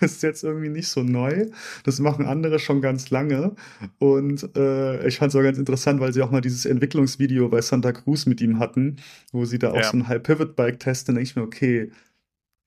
[0.00, 1.46] das ist jetzt irgendwie nicht so neu.
[1.84, 3.56] Das machen andere schon ganz lange.
[3.98, 7.62] Und äh, ich fand es auch ganz interessant, weil sie auch mal dieses Entwicklungsvideo bei
[7.62, 8.96] Santa Cruz mit ihm hatten,
[9.32, 9.84] wo sie da auch ja.
[9.84, 11.14] so ein High-Pivot-Bike testen.
[11.14, 11.90] Da denke ich mir, okay,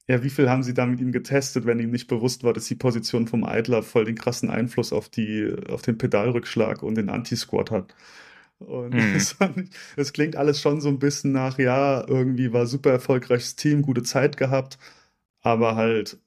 [0.07, 2.65] ja, wie viel haben sie da mit ihm getestet, wenn ihm nicht bewusst war, dass
[2.65, 7.09] die Position vom Idler voll den krassen Einfluss auf, die, auf den Pedalrückschlag und den
[7.09, 7.95] Anti-Squat hat?
[8.59, 9.69] Und es mhm.
[10.13, 14.37] klingt alles schon so ein bisschen nach, ja, irgendwie war super erfolgreiches Team, gute Zeit
[14.37, 14.77] gehabt,
[15.41, 16.17] aber halt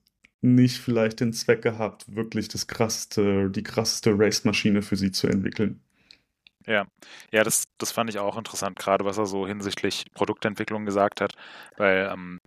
[0.41, 5.81] nicht vielleicht den Zweck gehabt, wirklich das krasseste, die krasseste Race-Maschine für sie zu entwickeln.
[6.67, 6.87] Ja,
[7.31, 11.35] ja, das, das fand ich auch interessant, gerade was er so hinsichtlich Produktentwicklung gesagt hat,
[11.77, 12.41] weil, ähm,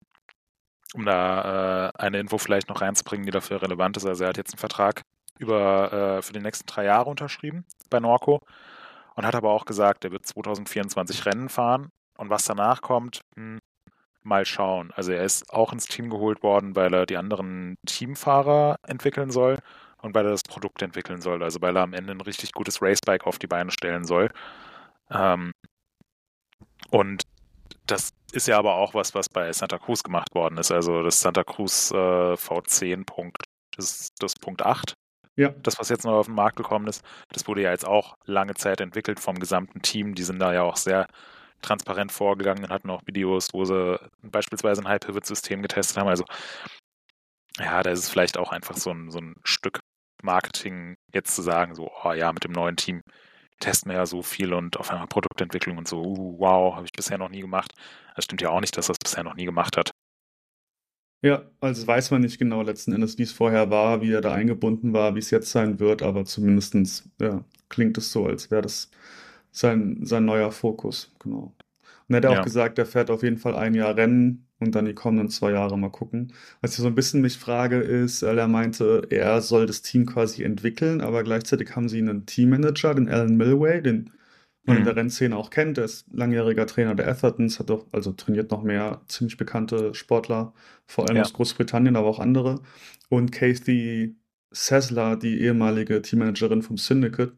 [0.93, 4.37] um da äh, eine Info vielleicht noch reinzubringen, die dafür relevant ist, also er hat
[4.37, 5.01] jetzt einen Vertrag
[5.39, 8.41] über äh, für die nächsten drei Jahre unterschrieben bei Norco
[9.15, 13.59] und hat aber auch gesagt, er wird 2024 Rennen fahren und was danach kommt, hm,
[14.23, 14.91] mal schauen.
[14.95, 19.57] Also er ist auch ins Team geholt worden, weil er die anderen Teamfahrer entwickeln soll
[20.01, 21.41] und weil er das Produkt entwickeln soll.
[21.43, 24.29] Also weil er am Ende ein richtig gutes Racebike auf die Beine stellen soll.
[25.09, 25.53] Ähm,
[26.91, 27.23] und
[27.85, 30.71] das ist ja aber auch was, was bei Santa Cruz gemacht worden ist.
[30.71, 33.43] Also das Santa Cruz äh, V10 Punkt,
[33.75, 34.93] das das Punkt 8.
[35.35, 35.49] Ja.
[35.49, 38.55] Das, was jetzt noch auf den Markt gekommen ist, das wurde ja jetzt auch lange
[38.55, 40.15] Zeit entwickelt vom gesamten Team.
[40.15, 41.07] Die sind da ja auch sehr
[41.61, 46.07] transparent vorgegangen und hatten auch Videos, wo sie beispielsweise ein High-Pivot-System getestet haben.
[46.07, 46.25] Also
[47.59, 49.79] ja, da ist es vielleicht auch einfach so ein, so ein Stück
[50.23, 53.01] Marketing, jetzt zu sagen, so, oh ja, mit dem neuen Team
[53.59, 56.91] testen wir ja so viel und auf einmal Produktentwicklung und so, uh, wow, habe ich
[56.91, 57.73] bisher noch nie gemacht.
[58.15, 59.91] Das stimmt ja auch nicht, dass er es bisher noch nie gemacht hat.
[61.23, 64.33] Ja, also weiß man nicht genau letzten Endes, wie es vorher war, wie er da
[64.33, 68.61] eingebunden war, wie es jetzt sein wird, aber zumindest ja, klingt es so, als wäre
[68.61, 68.91] das
[69.51, 71.53] sein, sein neuer Fokus, genau.
[72.07, 72.39] Und er hat ja.
[72.39, 75.51] auch gesagt, er fährt auf jeden Fall ein Jahr Rennen und dann die kommenden zwei
[75.51, 76.33] Jahre mal gucken.
[76.61, 80.43] Was ich so ein bisschen mich frage, ist, er meinte, er soll das Team quasi
[80.43, 84.11] entwickeln, aber gleichzeitig haben sie einen Teammanager, den Alan Milway, den
[84.63, 84.79] man mhm.
[84.79, 85.77] in der Rennszene auch kennt.
[85.77, 90.53] Der ist langjähriger Trainer der Athertons, hat auch, also trainiert noch mehr ziemlich bekannte Sportler,
[90.85, 91.23] vor allem ja.
[91.23, 92.61] aus Großbritannien, aber auch andere.
[93.09, 94.15] Und Kathy
[94.51, 97.33] Sessler, die ehemalige Teammanagerin vom Syndicate,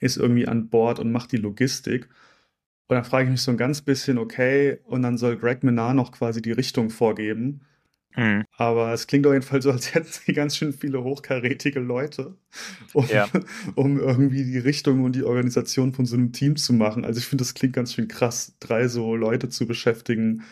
[0.00, 2.08] ist irgendwie an Bord und macht die Logistik.
[2.90, 5.94] Und dann frage ich mich so ein ganz bisschen, okay, und dann soll Greg Menard
[5.94, 7.60] noch quasi die Richtung vorgeben.
[8.16, 8.42] Mhm.
[8.56, 12.34] Aber es klingt auf jeden Fall so, als hätten sie ganz schön viele hochkarätige Leute,
[12.92, 13.28] um, ja.
[13.76, 17.04] um irgendwie die Richtung und die Organisation von so einem Team zu machen.
[17.04, 20.42] Also ich finde, das klingt ganz schön krass, drei so Leute zu beschäftigen.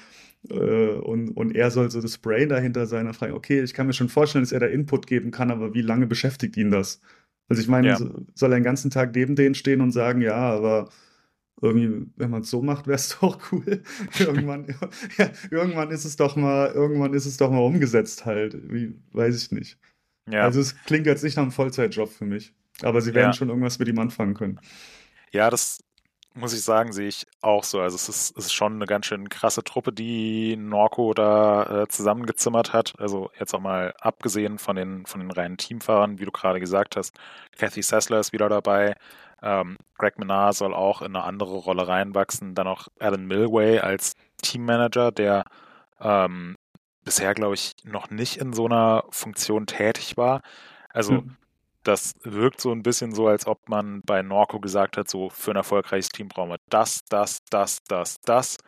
[0.49, 3.07] Äh, und, und er soll so das Brain dahinter sein.
[3.07, 5.51] Da frage ich, okay, ich kann mir schon vorstellen, dass er da Input geben kann,
[5.51, 7.01] aber wie lange beschäftigt ihn das?
[7.49, 7.97] Also ich meine, ja.
[7.97, 10.89] soll er den ganzen Tag neben denen stehen und sagen, ja, aber
[11.61, 13.83] irgendwie, wenn man es so macht, wäre es doch cool.
[14.19, 14.67] irgendwann,
[15.19, 18.57] ja, irgendwann ist es doch mal, irgendwann ist es doch mal umgesetzt halt.
[18.73, 19.79] Wie, weiß ich nicht.
[20.31, 20.43] Ja.
[20.43, 22.53] Also es klingt jetzt nicht nach einem Vollzeitjob für mich.
[22.83, 23.33] Aber sie werden ja.
[23.33, 24.61] schon irgendwas mit ihm anfangen können.
[25.33, 25.81] Ja, das
[26.35, 27.81] muss ich sagen, sehe ich auch so.
[27.81, 31.89] Also es ist, es ist schon eine ganz schön krasse Truppe, die Norco da äh,
[31.89, 32.95] zusammengezimmert hat.
[32.99, 36.97] Also jetzt auch mal abgesehen von den, von den reinen Teamfahrern, wie du gerade gesagt
[36.97, 37.19] hast.
[37.57, 38.95] Kathy Sessler ist wieder dabei.
[39.43, 42.55] Ähm, Greg Menard soll auch in eine andere Rolle reinwachsen.
[42.55, 45.45] Dann auch Alan Milway als Teammanager, der
[46.01, 46.57] ähm,
[47.05, 50.43] bisher, glaube ich, noch nicht in so einer Funktion tätig war.
[50.91, 51.37] Also mhm
[51.89, 55.53] das wirkt so ein bisschen so, als ob man bei Norco gesagt hat, so für
[55.53, 58.59] ein erfolgreiches Team brauchen wir das, das, das, das, das.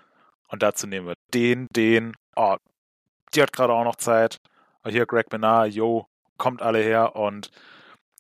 [0.49, 2.17] Und dazu nehmen wir den, den.
[2.35, 2.57] Oh,
[3.35, 4.39] die hat gerade auch noch Zeit.
[4.85, 6.07] Oh, hier Greg Menard, yo,
[6.39, 7.51] kommt alle her und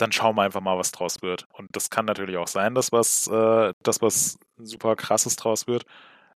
[0.00, 1.46] dann schauen wir einfach mal, was draus wird.
[1.52, 5.84] Und das kann natürlich auch sein, dass was, äh, dass was super krasses draus wird.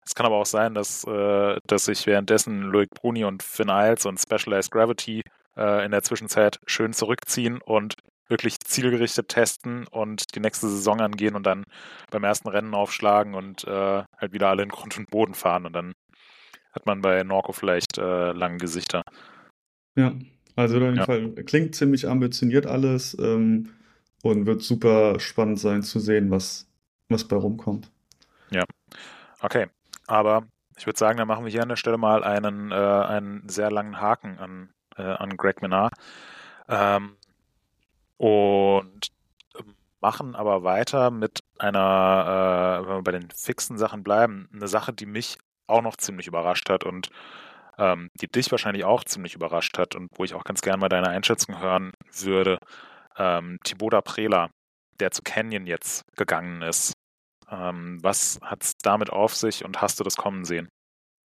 [0.05, 4.07] Es kann aber auch sein, dass, äh, dass sich währenddessen Loic Bruni und Finn Isles
[4.07, 5.23] und Specialized Gravity
[5.57, 7.95] äh, in der Zwischenzeit schön zurückziehen und
[8.29, 11.65] wirklich zielgerichtet testen und die nächste Saison angehen und dann
[12.11, 15.75] beim ersten Rennen aufschlagen und äh, halt wieder alle in Grund und Boden fahren und
[15.75, 15.93] dann
[16.73, 19.03] hat man bei Norco vielleicht äh, lange Gesichter.
[19.97, 20.13] Ja,
[20.57, 21.05] also auf jeden ja.
[21.05, 23.71] Fall klingt ziemlich ambitioniert alles ähm,
[24.23, 26.67] und wird super spannend sein zu sehen, was,
[27.09, 27.91] was bei rumkommt.
[28.51, 28.65] Ja,
[29.41, 29.67] okay.
[30.07, 33.49] Aber ich würde sagen, dann machen wir hier an der Stelle mal einen, äh, einen
[33.49, 35.95] sehr langen Haken an, äh, an Greg Menard.
[36.69, 37.17] Ähm,
[38.17, 39.11] und
[40.01, 44.93] machen aber weiter mit einer, äh, wenn wir bei den fixen Sachen bleiben, eine Sache,
[44.93, 47.11] die mich auch noch ziemlich überrascht hat und
[47.79, 50.89] ähm, die dich wahrscheinlich auch ziemlich überrascht hat und wo ich auch ganz gerne mal
[50.89, 52.59] deine Einschätzung hören würde.
[53.17, 54.51] Ähm, Thibaut Prela,
[55.01, 56.93] der zu Canyon jetzt gegangen ist.
[57.51, 60.69] Ähm, was hat es damit auf sich und hast du das kommen sehen?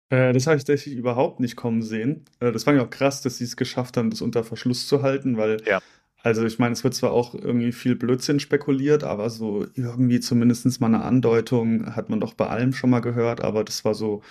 [0.09, 2.25] Äh, das habe ich tatsächlich überhaupt nicht kommen sehen.
[2.39, 5.01] Äh, das fand ich auch krass, dass sie es geschafft haben, das unter Verschluss zu
[5.01, 5.79] halten, weil, ja.
[6.23, 10.79] also ich meine, es wird zwar auch irgendwie viel Blödsinn spekuliert, aber so irgendwie zumindest
[10.79, 14.21] mal eine Andeutung hat man doch bei allem schon mal gehört, aber das war so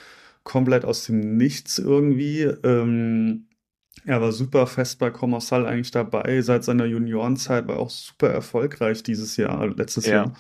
[0.47, 2.43] komplett aus dem Nichts irgendwie.
[2.43, 3.49] Ähm,
[4.05, 9.03] er war super fest bei Commercial eigentlich dabei, seit seiner Juniorenzeit, war auch super erfolgreich
[9.03, 10.15] dieses Jahr, letztes ja.
[10.15, 10.37] Jahr.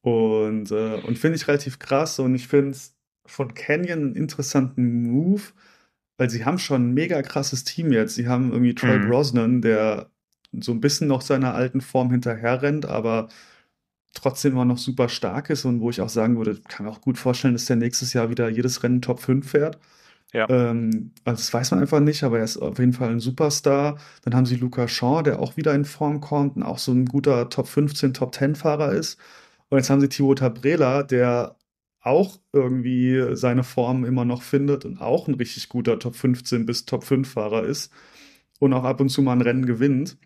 [0.00, 2.96] Und, äh, und finde ich relativ krass und ich finde es
[3.26, 5.42] von Canyon einen interessanten Move,
[6.16, 8.14] weil sie haben schon ein mega krasses Team jetzt.
[8.14, 9.08] Sie haben irgendwie Troy mhm.
[9.08, 10.10] Brosnan, der
[10.58, 13.28] so ein bisschen noch seiner alten Form hinterher rennt, aber
[14.16, 17.00] trotzdem immer noch super stark ist und wo ich auch sagen würde, kann mir auch
[17.00, 19.78] gut vorstellen, dass der nächstes Jahr wieder jedes Rennen Top 5 fährt.
[20.32, 20.48] Ja.
[20.50, 23.98] Ähm, also das weiß man einfach nicht, aber er ist auf jeden Fall ein Superstar.
[24.22, 27.06] Dann haben sie Luca Shaw, der auch wieder in Form kommt und auch so ein
[27.06, 29.18] guter Top 15, Top 10 Fahrer ist.
[29.68, 31.56] Und jetzt haben sie Thibaut Tabrela, der
[32.00, 36.84] auch irgendwie seine Form immer noch findet und auch ein richtig guter Top 15 bis
[36.84, 37.92] Top 5 Fahrer ist
[38.60, 40.16] und auch ab und zu mal ein Rennen gewinnt.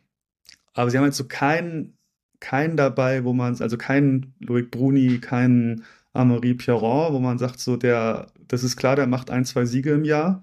[0.74, 1.96] Aber sie haben jetzt so keinen,
[2.40, 7.76] keinen dabei, wo man, also keinen Loic Bruni, keinen Amaury Pierron, wo man sagt, so
[7.76, 10.42] der, das ist klar, der macht ein, zwei Siege im Jahr.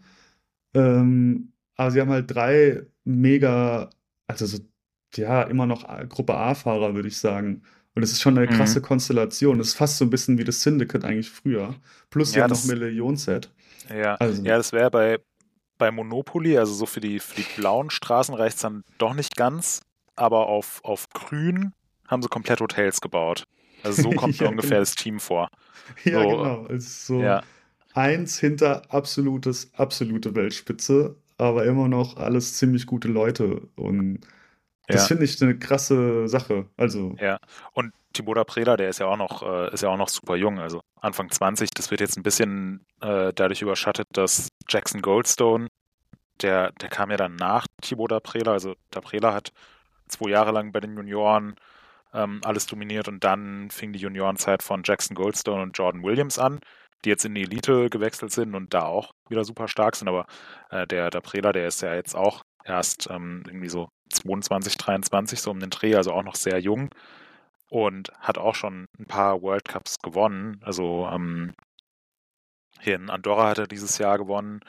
[0.73, 3.89] Ähm, aber sie haben halt drei mega,
[4.27, 4.60] also so,
[5.15, 7.63] ja, immer noch Gruppe A-Fahrer, würde ich sagen.
[7.95, 8.55] Und das ist schon eine mhm.
[8.55, 8.83] krasse mhm.
[8.83, 9.57] Konstellation.
[9.57, 11.75] Das ist fast so ein bisschen wie das Syndicate eigentlich früher.
[12.10, 13.51] Plus ja, noch Millionset.
[13.89, 14.43] Ja, also.
[14.43, 15.19] ja das wäre bei,
[15.77, 19.36] bei Monopoly, also so für die, für die blauen Straßen reicht es dann doch nicht
[19.36, 19.81] ganz.
[20.15, 21.73] Aber auf, auf grün
[22.08, 23.46] haben sie komplett Hotels gebaut.
[23.84, 24.82] Also so kommt ja, mir ungefähr genau.
[24.82, 25.50] das Team vor.
[26.04, 26.65] Ja, so, genau.
[26.65, 27.43] Es ist so ja.
[27.93, 33.62] eins hinter absolutes, absolute Weltspitze, aber immer noch alles ziemlich gute Leute.
[33.78, 34.20] Und
[34.88, 35.08] das ja.
[35.08, 36.65] finde ich eine krasse Sache.
[36.76, 37.15] Also.
[37.22, 37.39] Ja.
[37.72, 40.60] Und Thibaut Preda, der ist ja auch noch, äh, ist ja auch noch super jung,
[40.60, 41.70] also Anfang 20.
[41.70, 45.67] Das wird jetzt ein bisschen äh, dadurch überschattet, dass Jackson Goldstone,
[46.41, 49.52] der, der kam ja dann nach Thibaut Prela, also der Prela hat
[50.08, 51.56] zwei Jahre lang bei den Junioren
[52.13, 56.60] ähm, alles dominiert und dann fing die Juniorenzeit von Jackson Goldstone und Jordan Williams an,
[57.06, 60.26] die jetzt in die Elite gewechselt sind und da auch wieder super stark sind, aber
[60.70, 65.41] äh, der, der Prela, der ist ja jetzt auch erst ähm, irgendwie so 22, 23,
[65.41, 66.89] so um den Dreh, also auch noch sehr jung
[67.70, 70.60] und hat auch schon ein paar World Cups gewonnen.
[70.63, 71.54] Also ähm,
[72.82, 74.62] hier in Andorra hat er dieses Jahr gewonnen.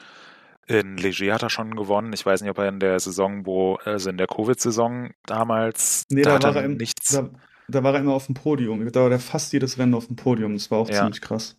[0.69, 2.13] In Leger hat er schon gewonnen.
[2.13, 6.21] Ich weiß nicht, ob er in der Saison, wo, also in der Covid-Saison damals, nee,
[6.21, 7.11] da, da war er im, nichts.
[7.11, 7.27] Da,
[7.67, 8.87] da, war er immer auf dem Podium.
[8.91, 10.53] Da war er fast jedes Rennen auf dem Podium.
[10.53, 10.99] Das war auch ja.
[10.99, 11.57] ziemlich krass.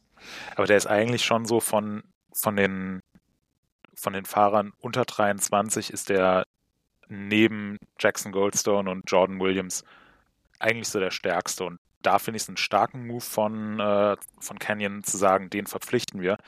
[0.54, 3.00] Aber der ist eigentlich schon so von, von den
[4.00, 6.46] von den Fahrern unter 23 ist der
[7.08, 9.84] neben Jackson Goldstone und Jordan Williams
[10.58, 11.64] eigentlich so der stärkste.
[11.64, 15.66] Und da finde ich es einen starken Move von, äh, von Canyon zu sagen, den
[15.66, 16.38] verpflichten wir,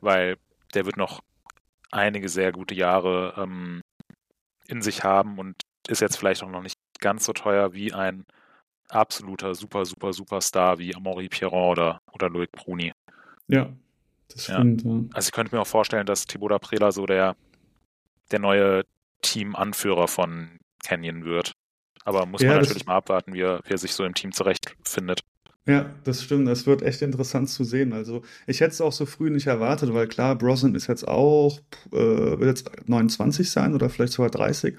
[0.00, 0.38] weil
[0.74, 1.20] der wird noch
[1.90, 3.82] einige sehr gute Jahre ähm,
[4.66, 5.56] in sich haben und
[5.88, 8.24] ist jetzt vielleicht auch noch nicht ganz so teuer wie ein
[8.88, 12.92] absoluter super, super, super Star wie Amaury Pierron oder, oder Loic Bruni.
[13.48, 13.70] Ja,
[14.28, 14.84] das stimmt.
[14.84, 14.90] Ja.
[15.12, 17.36] Also ich könnte mir auch vorstellen, dass Thibaut Prela so der,
[18.30, 18.84] der neue
[19.22, 21.52] Teamanführer von Canyon wird.
[22.04, 24.32] Aber muss ja, man natürlich mal abwarten, wie er, wie er sich so im Team
[24.32, 25.20] zurechtfindet.
[25.66, 26.48] Ja, das stimmt.
[26.48, 27.92] Das wird echt interessant zu sehen.
[27.92, 31.60] Also ich hätte es auch so früh nicht erwartet, weil klar, Brosnan ist jetzt auch,
[31.92, 34.76] äh, wird jetzt 29 sein oder vielleicht sogar 30.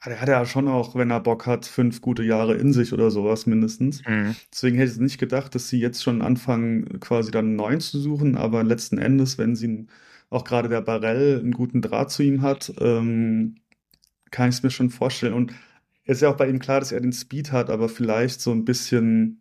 [0.00, 2.94] Aber der hat ja schon auch, wenn er Bock hat, fünf gute Jahre in sich
[2.94, 4.02] oder sowas mindestens.
[4.06, 4.34] Mhm.
[4.50, 7.98] Deswegen hätte ich nicht gedacht, dass sie jetzt schon anfangen, quasi dann einen neuen zu
[8.00, 8.36] suchen.
[8.36, 9.86] Aber letzten Endes, wenn sie
[10.30, 13.56] auch gerade der Barell einen guten Draht zu ihm hat, ähm,
[14.30, 15.34] kann ich es mir schon vorstellen.
[15.34, 15.52] Und
[16.04, 18.52] es ist ja auch bei ihm klar, dass er den Speed hat, aber vielleicht so
[18.52, 19.39] ein bisschen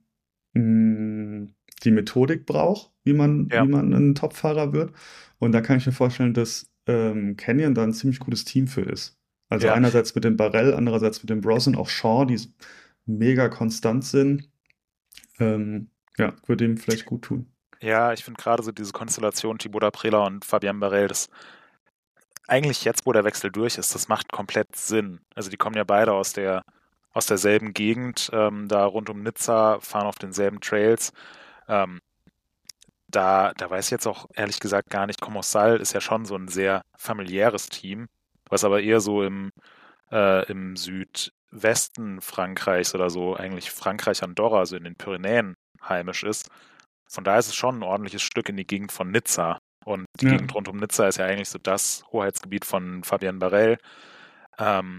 [0.60, 1.48] mh,
[1.84, 3.64] die Methodik braucht, wie man, ja.
[3.64, 4.94] wie man ein Topfahrer wird.
[5.40, 8.82] Und da kann ich mir vorstellen, dass ähm, Canyon da ein ziemlich gutes Team für
[8.82, 9.18] ist.
[9.50, 9.74] Also ja.
[9.74, 12.40] einerseits mit dem Barrel, andererseits mit dem Brosnan, auch Shaw, die
[13.06, 14.50] mega konstant sind.
[15.40, 17.52] Ähm, ja, würde ihm vielleicht gut tun.
[17.82, 21.30] Ja, ich finde gerade so diese Konstellation Thibaut Prela und Fabian Barrel, das
[22.48, 25.22] eigentlich jetzt, wo der Wechsel durch ist, das macht komplett Sinn.
[25.34, 26.64] Also die kommen ja beide aus der
[27.14, 31.12] aus derselben Gegend, ähm, da rund um Nizza, fahren auf denselben Trails.
[31.68, 32.00] Ähm,
[33.08, 36.36] da, da weiß ich jetzt auch ehrlich gesagt gar nicht, Comosal ist ja schon so
[36.36, 38.08] ein sehr familiäres Team,
[38.50, 39.52] was aber eher so im,
[40.12, 45.56] äh, im Südwesten Frankreichs oder so, eigentlich Frankreich Andorra, also in den Pyrenäen
[45.88, 46.50] heimisch ist.
[47.08, 49.60] Von daher ist es schon ein ordentliches Stück in die Gegend von Nizza.
[49.86, 50.34] Und die ja.
[50.34, 53.78] Gegend rund um Nizza ist ja eigentlich so das Hoheitsgebiet von Fabien Barrel.
[54.60, 54.99] Ähm,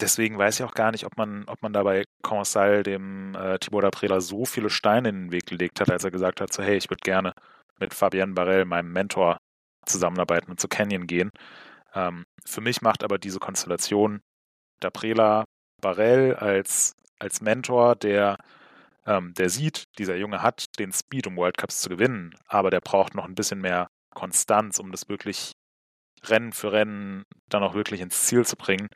[0.00, 3.84] deswegen weiß ich auch gar nicht, ob man, ob man dabei Consal dem äh, Thibaut
[3.84, 6.76] Daprela so viele Steine in den Weg gelegt hat, als er gesagt hat, so hey,
[6.76, 7.32] ich würde gerne
[7.78, 9.38] mit Fabien Barrel, meinem Mentor,
[9.86, 11.30] zusammenarbeiten und zu Canyon gehen.
[11.94, 14.20] Ähm, für mich macht aber diese Konstellation
[14.80, 15.44] Daprela
[15.80, 18.36] Barrel als, als Mentor, der
[19.08, 22.80] ähm, der sieht, dieser Junge hat den Speed, um World Cups zu gewinnen, aber der
[22.80, 25.52] braucht noch ein bisschen mehr Konstanz, um das wirklich
[26.24, 28.88] Rennen für Rennen dann auch wirklich ins Ziel zu bringen.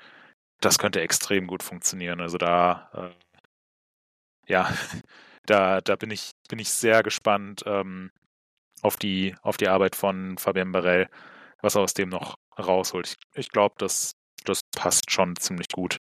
[0.62, 2.20] Das könnte extrem gut funktionieren.
[2.20, 4.72] Also da, äh, ja,
[5.46, 8.10] da, da bin ich, bin ich sehr gespannt ähm,
[8.80, 11.08] auf die, auf die Arbeit von Fabien Barrel,
[11.60, 13.08] was er aus dem noch rausholt.
[13.08, 14.12] Ich, ich glaube, das,
[14.44, 15.98] das passt schon ziemlich gut.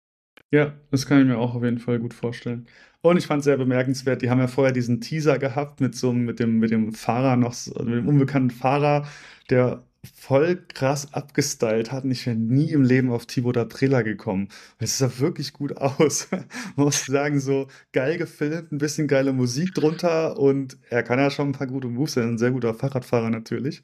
[0.51, 2.67] Ja, das kann ich mir auch auf jeden Fall gut vorstellen.
[3.01, 6.13] Und ich fand es sehr bemerkenswert, die haben ja vorher diesen Teaser gehabt mit so
[6.13, 9.07] mit dem, mit dem Fahrer noch, mit dem unbekannten Fahrer,
[9.49, 9.83] der
[10.15, 12.03] voll krass abgestylt hat.
[12.03, 14.49] Und ich wäre nie im Leben auf Thibaut Daprela gekommen.
[14.79, 16.27] Es sah wirklich gut aus.
[16.31, 16.47] Man
[16.85, 21.49] muss sagen, so geil gefilmt, ein bisschen geile Musik drunter und er kann ja schon
[21.49, 23.81] ein paar gute Moves, er ist ein sehr guter Fahrradfahrer natürlich.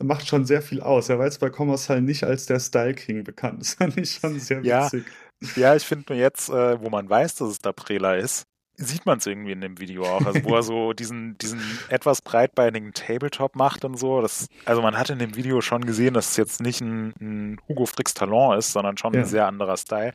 [0.00, 1.08] Macht schon sehr viel aus.
[1.08, 3.58] Er war jetzt bei Commerce halt nicht als der Style King bekannt.
[3.60, 5.04] Das fand ich schon sehr witzig.
[5.06, 5.52] Ja.
[5.56, 8.46] Ja, ich finde nur jetzt, äh, wo man weiß, dass es da Prela ist,
[8.82, 10.24] sieht man es irgendwie in dem Video auch.
[10.24, 14.20] Also wo er so diesen, diesen etwas breitbeinigen Tabletop macht und so.
[14.20, 17.60] Das, also man hat in dem Video schon gesehen, dass es jetzt nicht ein, ein
[17.68, 19.20] Hugo Fricks Talon ist, sondern schon ja.
[19.20, 20.12] ein sehr anderer Style.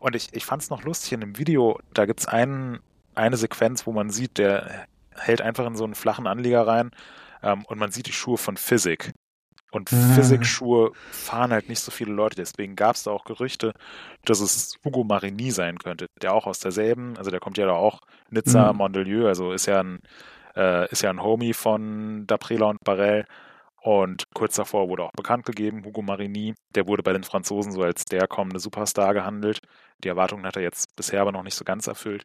[0.00, 2.78] Und ich, ich fand es noch lustig in dem Video, da gibt es einen,
[3.14, 6.90] eine Sequenz, wo man sieht, der hält einfach in so einen flachen Anlieger rein
[7.42, 9.12] ähm, und man sieht die Schuhe von Physik.
[9.70, 9.96] Und ah.
[10.14, 12.36] Physikschuhe fahren halt nicht so viele Leute.
[12.36, 13.72] Deswegen gab es da auch Gerüchte,
[14.24, 17.72] dass es Hugo Marini sein könnte, der auch aus derselben, also der kommt ja da
[17.72, 18.00] auch
[18.30, 18.78] Nizza, mhm.
[18.78, 20.00] Mondelieu, also ist ja ein,
[20.56, 23.26] äh, ist ja ein Homie von Daprela und Barrel.
[23.80, 27.82] Und kurz davor wurde auch bekannt gegeben, Hugo Marini, der wurde bei den Franzosen so
[27.82, 29.60] als der kommende Superstar gehandelt.
[30.02, 32.24] Die Erwartungen hat er jetzt bisher aber noch nicht so ganz erfüllt.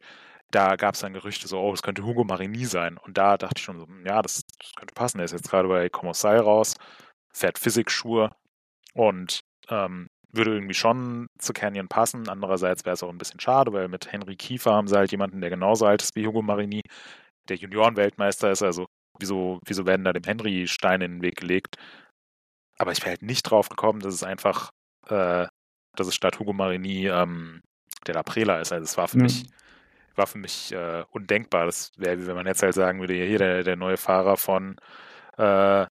[0.50, 2.98] Da gab es dann Gerüchte so, oh, es könnte Hugo Marini sein.
[2.98, 5.18] Und da dachte ich schon so, hm, ja, das, das könnte passen.
[5.20, 6.74] Er ist jetzt gerade bei Comosai raus
[7.34, 8.30] fährt Physikschuhe
[8.94, 12.28] und ähm, würde irgendwie schon zu Canyon passen.
[12.28, 15.40] Andererseits wäre es auch ein bisschen schade, weil mit Henry Kiefer haben sie halt jemanden,
[15.40, 16.80] der genauso alt ist wie Hugo Marini,
[17.48, 18.62] der Juniorenweltmeister ist.
[18.62, 18.86] Also
[19.18, 21.76] wieso, wieso werden da dem Henry Steine in den Weg gelegt?
[22.78, 24.70] Aber ich wäre halt nicht drauf gekommen, dass es einfach,
[25.08, 25.46] äh,
[25.96, 27.60] dass es statt Hugo Marini ähm,
[28.06, 28.72] der Laprela ist.
[28.72, 29.24] Also es war für mhm.
[29.24, 29.46] mich
[30.16, 31.66] war für mich äh, undenkbar.
[31.66, 34.76] Das wäre, wie wenn man jetzt halt sagen würde, hier der, der neue Fahrer von
[35.38, 35.86] äh,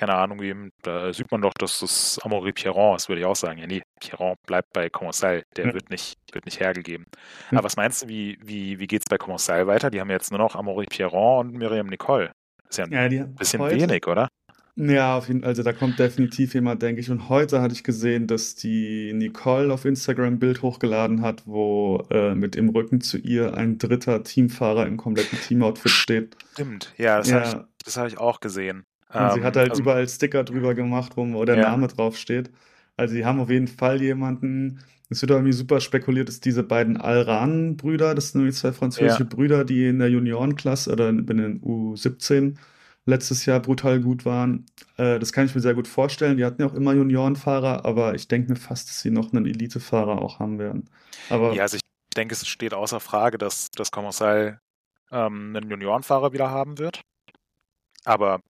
[0.00, 3.36] keine Ahnung, eben, da sieht man doch, dass das Amaury Pierron ist, würde ich auch
[3.36, 3.58] sagen.
[3.58, 5.74] Ja, nee, Pierron bleibt bei Commensal, der ja.
[5.74, 7.04] wird, nicht, wird nicht hergegeben.
[7.50, 7.58] Ja.
[7.58, 9.90] Aber was meinst du, wie, wie, wie geht es bei Commensal weiter?
[9.90, 12.32] Die haben jetzt nur noch Amaury Pierron und Miriam Nicole.
[12.64, 14.28] Das ist ja ein ja, bisschen heute, wenig, oder?
[14.76, 15.50] Ja, auf jeden Fall.
[15.50, 17.10] Also da kommt definitiv jemand, denke ich.
[17.10, 22.06] Und heute hatte ich gesehen, dass die Nicole auf Instagram ein Bild hochgeladen hat, wo
[22.10, 26.36] äh, mit im Rücken zu ihr ein dritter Teamfahrer im kompletten Teamoutfit steht.
[26.52, 27.40] Stimmt, ja, das ja.
[27.42, 28.86] habe ich, hab ich auch gesehen.
[29.12, 31.70] Und ähm, sie hat halt also, überall Sticker drüber gemacht, wo, wo der ja.
[31.70, 32.50] Name draufsteht.
[32.96, 34.80] Also sie haben auf jeden Fall jemanden.
[35.08, 39.28] Es wird irgendwie super spekuliert, dass diese beiden Alran-Brüder, das sind nämlich zwei französische ja.
[39.28, 42.56] Brüder, die in der Juniorenklasse oder in den U17
[43.06, 44.66] letztes Jahr brutal gut waren.
[44.96, 46.36] Äh, das kann ich mir sehr gut vorstellen.
[46.36, 49.46] Die hatten ja auch immer Juniorenfahrer, aber ich denke mir fast, dass sie noch einen
[49.46, 50.88] Elitefahrer auch haben werden.
[51.28, 51.82] Aber ja, also ich
[52.16, 54.60] denke, es steht außer Frage, dass das Commercial
[55.10, 57.00] ähm, einen Juniorenfahrer wieder haben wird.
[58.04, 58.40] Aber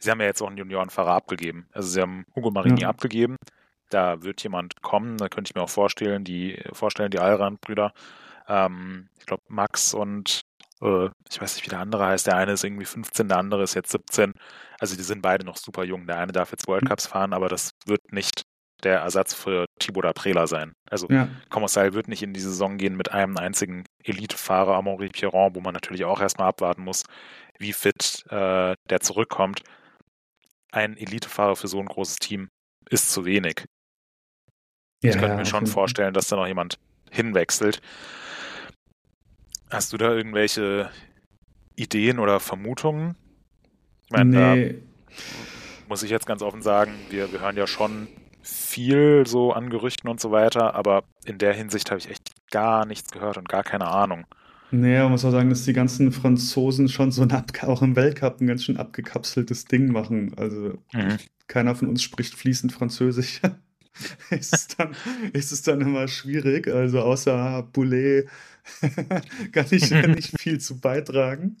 [0.00, 1.68] Sie haben ja jetzt auch einen Juniorenfahrer abgegeben.
[1.72, 2.88] Also sie haben Hugo Marini ja.
[2.88, 3.36] abgegeben.
[3.90, 7.92] Da wird jemand kommen, da könnte ich mir auch vorstellen, die vorstellen, die Allrand-Brüder.
[8.46, 10.42] Ähm, ich glaube, Max und
[10.82, 12.26] äh, ich weiß nicht, wie der andere heißt.
[12.26, 14.34] Der eine ist irgendwie 15, der andere ist jetzt 17.
[14.78, 16.06] Also die sind beide noch super jung.
[16.06, 18.42] Der eine darf jetzt World Cups fahren, aber das wird nicht
[18.84, 20.74] der Ersatz für Thibaut Aprela sein.
[20.88, 21.28] Also ja.
[21.50, 26.04] Wird nicht in die Saison gehen mit einem einzigen Elite-Fahrer, Amaury Pierron, wo man natürlich
[26.04, 27.02] auch erstmal abwarten muss,
[27.58, 29.62] wie fit äh, der zurückkommt
[30.72, 32.48] ein Elitefahrer für so ein großes Team
[32.90, 33.64] ist zu wenig.
[35.02, 36.78] Ja, ich könnte mir schon vorstellen, dass da noch jemand
[37.10, 37.80] hinwechselt.
[39.70, 40.90] Hast du da irgendwelche
[41.76, 43.16] Ideen oder Vermutungen?
[44.06, 44.78] Ich meine, nee.
[45.88, 48.08] muss ich jetzt ganz offen sagen, wir, wir hören ja schon
[48.42, 52.86] viel so an Gerüchten und so weiter, aber in der Hinsicht habe ich echt gar
[52.86, 54.26] nichts gehört und gar keine Ahnung.
[54.70, 58.40] Naja, man muss auch sagen, dass die ganzen Franzosen schon so ein auch im Weltcup
[58.40, 60.34] ein ganz schön abgekapseltes Ding machen.
[60.36, 61.16] Also mhm.
[61.46, 63.40] keiner von uns spricht fließend Französisch.
[64.30, 64.94] ist, es dann,
[65.32, 66.68] ist es dann immer schwierig.
[66.68, 68.28] Also außer Boulet
[69.52, 71.56] kann ich nicht viel zu beitragen.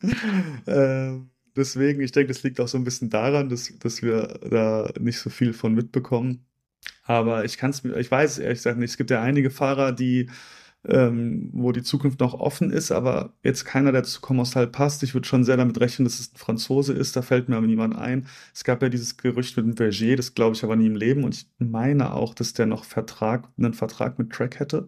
[0.66, 4.92] Ähm, deswegen, ich denke, das liegt auch so ein bisschen daran, dass, dass wir da
[5.00, 6.44] nicht so viel von mitbekommen.
[7.04, 8.90] Aber ich kann es mir, ich weiß ehrlich gesagt nicht.
[8.90, 10.28] Es gibt ja einige Fahrer, die
[10.86, 15.02] ähm, wo die Zukunft noch offen ist, aber jetzt keiner, der zu Commostal passt.
[15.02, 17.66] Ich würde schon sehr damit rechnen, dass es ein Franzose ist, da fällt mir aber
[17.66, 18.26] niemand ein.
[18.54, 21.24] Es gab ja dieses Gerücht mit dem Verger, das glaube ich aber nie im Leben
[21.24, 24.86] und ich meine auch, dass der noch Vertrag, einen Vertrag mit Track hätte.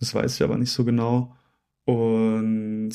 [0.00, 1.36] Das weiß ich aber nicht so genau.
[1.84, 2.92] Und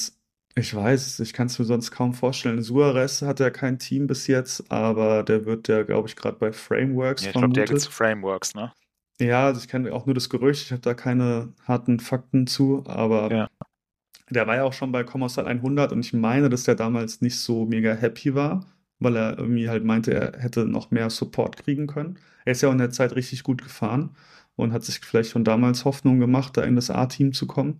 [0.58, 2.62] ich weiß, ich kann es mir sonst kaum vorstellen.
[2.62, 6.54] Suarez hat ja kein Team bis jetzt, aber der wird ja, glaube ich, gerade bei
[6.54, 8.72] Frameworks ja, ich glaube, der geht zu Frameworks, ne?
[9.22, 12.84] Ja, also ich kenne auch nur das Gerücht, ich habe da keine harten Fakten zu,
[12.86, 13.50] aber ja.
[14.30, 17.40] der war ja auch schon bei Commodore 100 und ich meine, dass der damals nicht
[17.40, 18.66] so mega happy war,
[19.00, 22.20] weil er irgendwie halt meinte, er hätte noch mehr Support kriegen können.
[22.46, 24.16] Er ist ja auch in der Zeit richtig gut gefahren
[24.58, 27.80] und hat sich vielleicht schon damals Hoffnung gemacht, da in das A-Team zu kommen.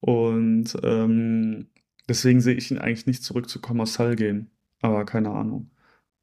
[0.00, 1.68] Und ähm,
[2.08, 4.50] deswegen sehe ich ihn eigentlich nicht zurück zu Commercial gehen,
[4.82, 5.70] aber keine Ahnung.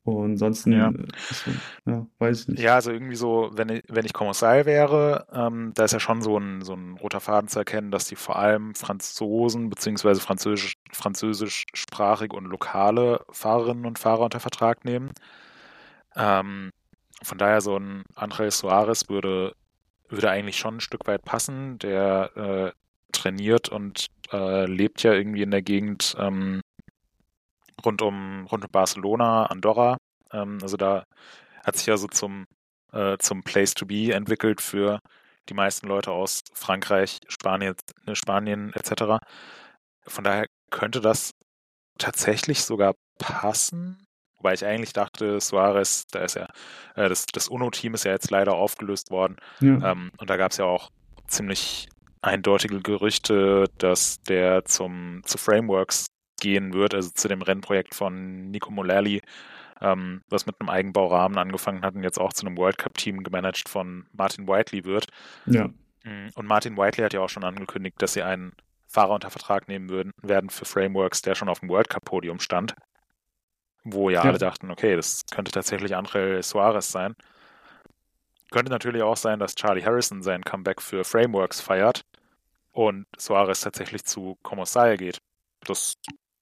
[0.04, 0.90] Und ansonsten, ja.
[0.90, 2.08] Äh, ja.
[2.18, 2.60] weiß ich nicht.
[2.62, 6.22] Ja, also irgendwie so, wenn ich, wenn ich Kommissar wäre, ähm, da ist ja schon
[6.22, 10.74] so ein, so ein roter Faden zu erkennen, dass die vor allem Franzosen beziehungsweise Französisch,
[10.92, 15.12] französischsprachige und lokale Fahrerinnen und Fahrer unter Vertrag nehmen.
[16.16, 16.72] Ähm,
[17.22, 19.56] von daher so ein André Soares würde,
[20.10, 21.78] würde eigentlich schon ein Stück weit passen.
[21.78, 22.72] Der äh,
[23.12, 26.62] trainiert und äh, lebt ja irgendwie in der Gegend ähm,
[27.84, 29.98] rund um, rund um Barcelona, Andorra.
[30.32, 31.04] Ähm, also da
[31.64, 32.46] hat sich ja so zum,
[32.94, 35.00] äh, zum Place to be entwickelt für
[35.50, 39.20] die meisten Leute aus Frankreich, Spanien, ne, Spanien etc.
[40.08, 41.32] Von daher könnte das
[41.98, 44.06] tatsächlich sogar passen.
[44.38, 46.48] Wobei ich eigentlich dachte, Suarez, da ist ja,
[46.96, 49.38] äh, das, das UNO-Team ist ja jetzt leider aufgelöst worden.
[49.60, 49.92] Ja.
[49.92, 50.90] Ähm, und da gab es ja auch
[51.28, 51.88] ziemlich
[52.22, 56.08] eindeutige Gerüchte, dass der zum, zu Frameworks
[56.42, 59.22] gehen wird, also zu dem Rennprojekt von Nico Mullally,
[59.80, 63.70] ähm, was mit einem Eigenbaurahmen angefangen hat und jetzt auch zu einem World Cup-Team gemanagt
[63.70, 65.08] von Martin Whiteley wird.
[65.46, 65.70] Ja.
[66.04, 68.52] Mm, und Martin Whiteley hat ja auch schon angekündigt, dass sie einen
[68.88, 72.76] Fahrer unter Vertrag nehmen würden, werden für Frameworks, der schon auf dem World Cup-Podium stand.
[73.84, 77.16] Wo ja, ja, alle dachten, okay, das könnte tatsächlich André Suarez sein.
[78.52, 82.04] Könnte natürlich auch sein, dass Charlie Harrison sein Comeback für Frameworks feiert
[82.74, 85.22] und Suarez tatsächlich zu Comosal geht.
[85.66, 85.96] Das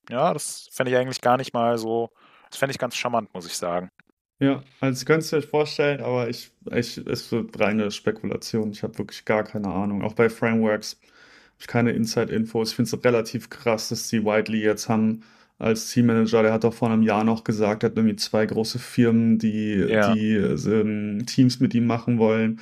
[0.10, 2.10] ja, das fände ich eigentlich gar nicht mal so.
[2.50, 3.92] Das fände ich ganz charmant, muss ich sagen.
[4.40, 8.72] Ja, also ich könnte es mir vorstellen, aber ich, ich, es wird reine Spekulation.
[8.72, 10.02] Ich habe wirklich gar keine Ahnung.
[10.02, 12.70] Auch bei Frameworks habe ich keine Inside-Infos.
[12.70, 15.24] Ich finde es relativ krass, dass die Whiteley jetzt haben
[15.58, 16.42] als Teammanager.
[16.42, 19.74] Der hat doch vor einem Jahr noch gesagt, er hat irgendwie zwei große Firmen, die,
[19.74, 20.14] ja.
[20.14, 22.62] die ähm, Teams mit ihm machen wollen.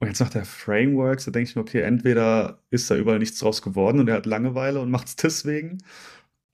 [0.00, 3.38] Und jetzt sagt er Frameworks, da denke ich mir, okay, entweder ist da überall nichts
[3.38, 5.78] draus geworden und er hat Langeweile und macht es deswegen.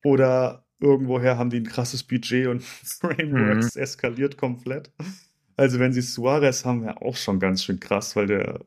[0.05, 3.83] Oder irgendwoher haben die ein krasses Budget und Frameworks mhm.
[3.83, 4.93] eskaliert komplett.
[5.57, 8.61] Also wenn sie Suarez haben, wäre auch schon ganz schön krass, weil der,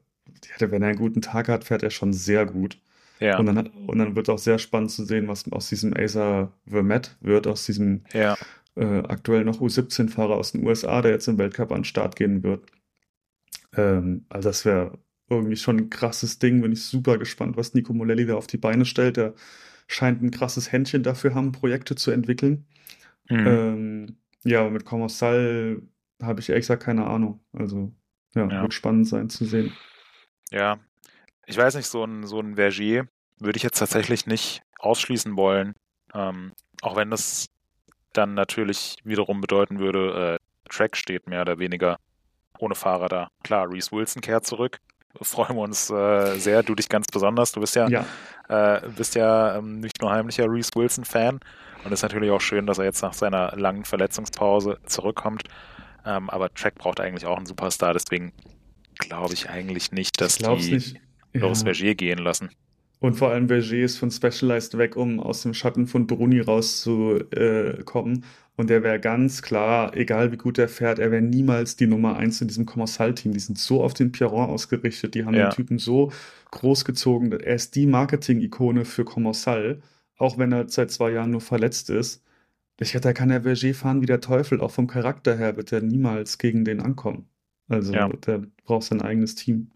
[0.59, 2.77] der, wenn er einen guten Tag hat, fährt er schon sehr gut.
[3.19, 3.39] Ja.
[3.39, 7.15] Und, dann, und dann wird auch sehr spannend zu sehen, was aus diesem Acer Vermet
[7.19, 8.37] wird, aus diesem ja.
[8.75, 12.43] äh, aktuell noch U17-Fahrer aus den USA, der jetzt im Weltcup an den Start gehen
[12.43, 12.65] wird.
[13.75, 16.61] Ähm, also das wäre irgendwie schon ein krasses Ding.
[16.61, 19.17] Bin ich super gespannt, was Nico Molelli da auf die Beine stellt.
[19.17, 19.33] Der
[19.87, 22.67] scheint ein krasses Händchen dafür haben, Projekte zu entwickeln.
[23.29, 23.47] Mhm.
[23.47, 25.81] Ähm, ja, mit Commercial
[26.21, 27.43] habe ich ehrlich gesagt keine Ahnung.
[27.53, 27.93] Also,
[28.33, 29.73] ja, ja, wird spannend sein zu sehen.
[30.51, 30.79] Ja,
[31.45, 33.07] ich weiß nicht, so ein, so ein Vergier
[33.39, 35.73] würde ich jetzt tatsächlich nicht ausschließen wollen.
[36.13, 37.47] Ähm, auch wenn das
[38.13, 41.97] dann natürlich wiederum bedeuten würde, äh, Track steht mehr oder weniger
[42.59, 43.31] ohne Fahrer da.
[43.43, 44.79] Klar, Reese Wilson kehrt zurück,
[45.21, 46.63] freuen wir uns äh, sehr.
[46.63, 47.51] Du dich ganz besonders.
[47.51, 48.05] Du bist ja, ja.
[48.49, 51.39] Äh, bist ja ähm, nicht nur heimlicher Reese Wilson-Fan.
[51.83, 55.43] Und es ist natürlich auch schön, dass er jetzt nach seiner langen Verletzungspause zurückkommt.
[56.05, 57.93] Ähm, aber Track braucht eigentlich auch einen Superstar.
[57.93, 58.33] Deswegen
[58.97, 60.95] glaube ich eigentlich nicht, dass die nicht.
[61.33, 61.65] Loris ja.
[61.65, 62.49] Vergier gehen lassen.
[62.99, 68.25] Und vor allem Verger ist von Specialized weg, um aus dem Schatten von Bruni rauszukommen.
[68.55, 72.17] Und er wäre ganz klar, egal wie gut er fährt, er wäre niemals die Nummer
[72.17, 73.33] eins in diesem Kommissal-Team.
[73.33, 75.49] Die sind so auf den Piron ausgerichtet, die haben ja.
[75.49, 76.11] den Typen so
[76.49, 77.31] großgezogen.
[77.33, 79.83] Er ist die Marketing-Ikone für Kommissal,
[80.17, 82.23] auch wenn er seit zwei Jahren nur verletzt ist.
[82.79, 84.59] Ich wette, da kann der Verger fahren wie der Teufel.
[84.59, 87.29] Auch vom Charakter her wird er niemals gegen den ankommen.
[87.69, 88.07] Also ja.
[88.09, 89.69] der braucht sein eigenes Team.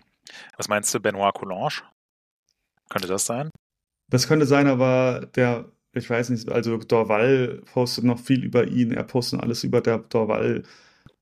[0.57, 1.83] Was meinst du, Benoit Coulange?
[2.91, 3.49] Könnte das sein?
[4.09, 8.91] Das könnte sein, aber der, ich weiß nicht, also Dorval postet noch viel über ihn.
[8.91, 10.63] Er postet alles über der Dorval.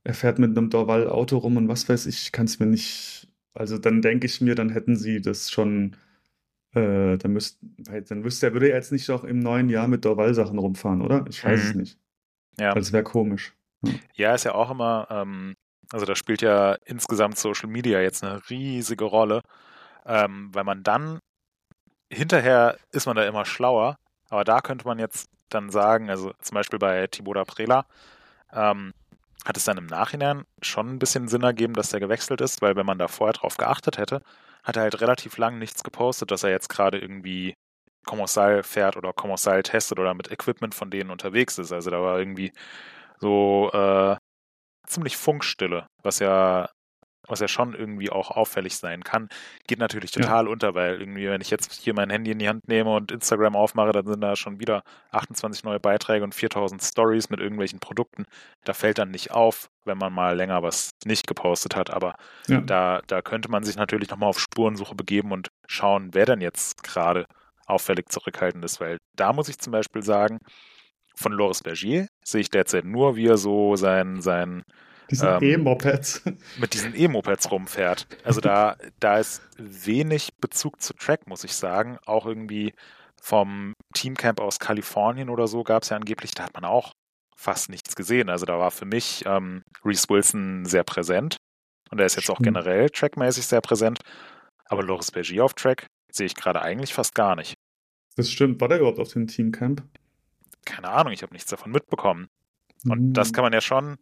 [0.03, 3.27] Er fährt mit einem Dorval-Auto rum und was weiß ich, kann es mir nicht.
[3.53, 5.95] Also dann denke ich mir, dann hätten sie das schon.
[6.73, 7.59] Äh, dann, müsst,
[8.09, 11.25] dann wüsste er, würde er jetzt nicht auch im neuen Jahr mit Dorval-Sachen rumfahren, oder?
[11.29, 11.69] Ich weiß mhm.
[11.69, 11.99] es nicht.
[12.59, 12.73] Ja.
[12.73, 13.55] Das wäre komisch.
[13.83, 13.93] Ja.
[14.13, 15.55] ja, ist ja auch immer, ähm,
[15.91, 19.41] also da spielt ja insgesamt Social Media jetzt eine riesige Rolle,
[20.05, 21.19] ähm, weil man dann
[22.09, 23.97] hinterher ist man da immer schlauer,
[24.29, 27.85] aber da könnte man jetzt dann sagen, also zum Beispiel bei Thibaut Prela,
[28.53, 28.93] ähm,
[29.45, 32.75] hat es dann im Nachhinein schon ein bisschen Sinn ergeben, dass der gewechselt ist, weil
[32.75, 34.21] wenn man da vorher drauf geachtet hätte,
[34.63, 37.55] hat er halt relativ lang nichts gepostet, dass er jetzt gerade irgendwie
[38.05, 41.71] Kommissal fährt oder Kommissal testet oder mit Equipment von denen unterwegs ist.
[41.71, 42.51] Also da war irgendwie
[43.19, 44.17] so äh,
[44.85, 46.69] ziemlich Funkstille, was ja,
[47.27, 49.29] was ja schon irgendwie auch auffällig sein kann.
[49.67, 50.51] Geht natürlich total ja.
[50.51, 53.55] unter, weil irgendwie, wenn ich jetzt hier mein Handy in die Hand nehme und Instagram
[53.55, 58.25] aufmache, dann sind da schon wieder 28 neue Beiträge und 4000 Stories mit irgendwelchen Produkten.
[58.63, 61.89] Da fällt dann nicht auf, wenn man mal länger was nicht gepostet hat.
[61.89, 62.15] Aber
[62.47, 62.61] ja.
[62.61, 66.83] da, da könnte man sich natürlich nochmal auf Spurensuche begeben und schauen, wer denn jetzt
[66.83, 67.25] gerade
[67.65, 70.39] auffällig zurückhaltend ist, weil da muss ich zum Beispiel sagen,
[71.15, 74.63] von Loris Bergier sehe ich derzeit nur, wie er so sein, sein
[75.11, 76.23] ähm, E-Mopeds.
[76.59, 78.07] mit diesen E-Mopeds rumfährt.
[78.23, 81.97] Also da, da ist wenig Bezug zu Track, muss ich sagen.
[82.05, 82.73] Auch irgendwie
[83.21, 86.93] vom Teamcamp aus Kalifornien oder so gab es ja angeblich, da hat man auch
[87.35, 88.29] fast nichts gesehen.
[88.29, 91.37] Also da war für mich ähm, Reese Wilson sehr präsent.
[91.91, 92.39] Und er ist jetzt Stimmt.
[92.39, 93.99] auch generell trackmäßig sehr präsent.
[94.65, 97.55] Aber Loris Bergier auf Track sehe ich gerade eigentlich fast gar nicht.
[98.15, 98.61] Das stimmt.
[98.61, 99.83] War der überhaupt auf dem Teamcamp?
[100.69, 102.27] keine Ahnung, ich habe nichts davon mitbekommen.
[102.85, 103.13] Und mhm.
[103.13, 103.97] das kann man ja schon,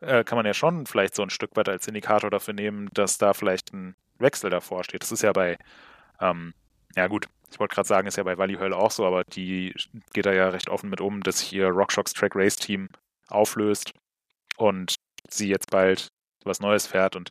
[0.00, 3.18] äh, kann man ja schon vielleicht so ein Stück weit als Indikator dafür nehmen, dass
[3.18, 5.02] da vielleicht ein Wechsel davor steht.
[5.02, 5.58] Das ist ja bei,
[6.20, 6.54] ähm,
[6.96, 9.74] ja gut, ich wollte gerade sagen, ist ja bei Valley Höll auch so, aber die
[10.12, 12.88] geht da ja recht offen mit um, dass sich ihr RockShox Track Race Team
[13.28, 13.92] auflöst
[14.56, 14.96] und
[15.28, 16.08] sie jetzt bald
[16.44, 17.30] was Neues fährt und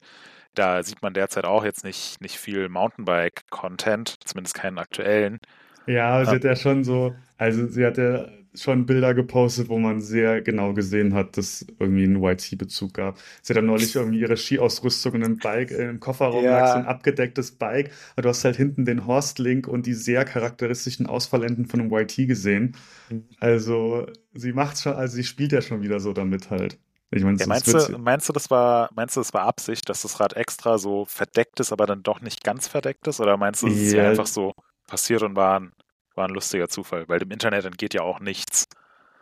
[0.56, 5.40] da sieht man derzeit auch jetzt nicht, nicht viel Mountainbike-Content, zumindest keinen aktuellen.
[5.88, 9.78] Ja, sie ähm, hat ja schon so, also sie hat ja schon Bilder gepostet, wo
[9.80, 13.18] man sehr genau gesehen hat, dass irgendwie einen YT-Bezug gab.
[13.42, 16.60] Sie hat dann neulich irgendwie ihre Skiausrüstung in einem Bike, äh, im Kofferraum ja.
[16.60, 20.26] lag so ein abgedecktes Bike, aber du hast halt hinten den Horst-Link und die sehr
[20.26, 22.76] charakteristischen Ausfallenden von einem YT gesehen.
[23.10, 23.26] Mhm.
[23.40, 26.78] Also sie macht schon, also sie spielt ja schon wieder so damit halt.
[27.16, 30.02] Ich mein, ja, meinst, du, meinst du, das war, meinst du, das war Absicht, dass
[30.02, 33.20] das Rad extra so verdeckt ist, aber dann doch nicht ganz verdeckt ist?
[33.20, 34.54] Oder meinst du, es ist ja einfach so
[34.88, 35.72] passiert und war ein
[36.16, 38.68] war ein lustiger Zufall, weil im Internet entgeht ja auch nichts.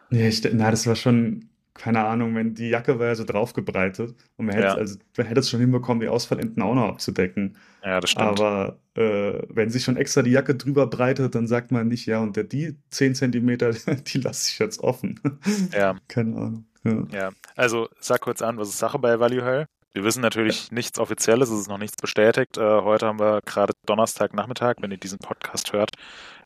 [0.10, 4.14] Nee, ich, na, das war schon, keine Ahnung, wenn die Jacke war ja so draufgebreitet
[4.38, 4.74] und man hätte, ja.
[4.76, 7.58] also, man hätte es schon hinbekommen, die Ausfallenden auch noch abzudecken.
[7.84, 8.40] Ja, das stimmt.
[8.40, 12.20] Aber äh, wenn sich schon extra die Jacke drüber breitet, dann sagt man nicht, ja,
[12.20, 13.72] und der, die 10 Zentimeter,
[14.08, 15.20] die lasse ich jetzt offen.
[15.72, 15.96] Ja.
[16.10, 16.66] Keine Ahnung.
[16.84, 17.04] Ja.
[17.12, 17.30] ja.
[17.56, 19.66] also sag kurz an, was ist Sache bei Value Hell?
[19.94, 22.58] Wir wissen natürlich nichts Offizielles, es ist noch nichts bestätigt.
[22.58, 25.92] Äh, heute haben wir gerade Donnerstagnachmittag, wenn ihr diesen Podcast hört,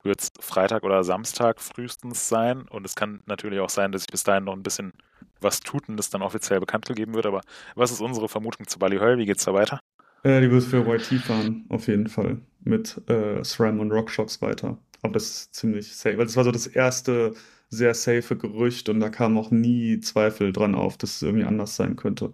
[0.02, 2.64] wird es Freitag oder Samstag frühestens sein.
[2.64, 4.94] Und es kann natürlich auch sein, dass sich bis dahin noch ein bisschen
[5.42, 7.28] was tut und es dann offiziell bekannt gegeben wird.
[7.28, 7.42] Aber
[7.76, 9.20] was ist unsere Vermutung zu Bali Höll?
[9.20, 9.80] Wie geht es da weiter?
[10.24, 12.40] Äh, die wird für YT fahren, auf jeden Fall.
[12.64, 14.80] Mit äh, SRAM und RockShox weiter.
[15.04, 16.18] Aber das ist ziemlich safe.
[16.18, 17.36] Weil das war so das erste
[17.70, 21.76] sehr safe Gerücht und da kam auch nie Zweifel dran auf, dass es irgendwie anders
[21.76, 22.34] sein könnte.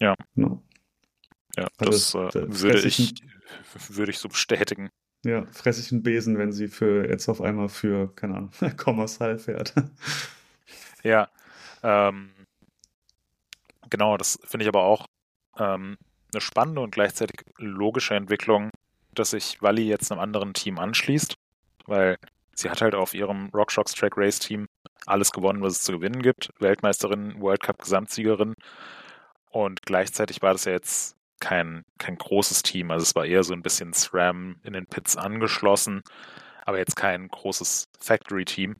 [0.00, 0.14] Ja.
[0.34, 0.62] Genau.
[1.56, 3.14] Ja, also das, äh, würde, ich,
[3.88, 4.90] würde ich so bestätigen.
[5.24, 9.38] Ja, fresse ich einen Besen, wenn sie für jetzt auf einmal für, keine Ahnung, Kommersal
[9.38, 9.74] fährt.
[11.02, 11.28] ja.
[11.82, 12.30] Ähm,
[13.88, 15.06] genau, das finde ich aber auch
[15.58, 15.96] ähm,
[16.32, 18.70] eine spannende und gleichzeitig logische Entwicklung,
[19.12, 21.36] dass sich Wally jetzt einem anderen Team anschließt,
[21.86, 22.18] weil
[22.54, 24.66] sie hat halt auf ihrem RockShox Track Race Team
[25.06, 26.50] alles gewonnen, was es zu gewinnen gibt.
[26.58, 28.54] Weltmeisterin, World Cup Gesamtsiegerin
[29.54, 32.90] und gleichzeitig war das ja jetzt kein, kein großes Team.
[32.90, 36.02] Also es war eher so ein bisschen SRAM in den Pits angeschlossen,
[36.64, 38.74] aber jetzt kein großes Factory-Team.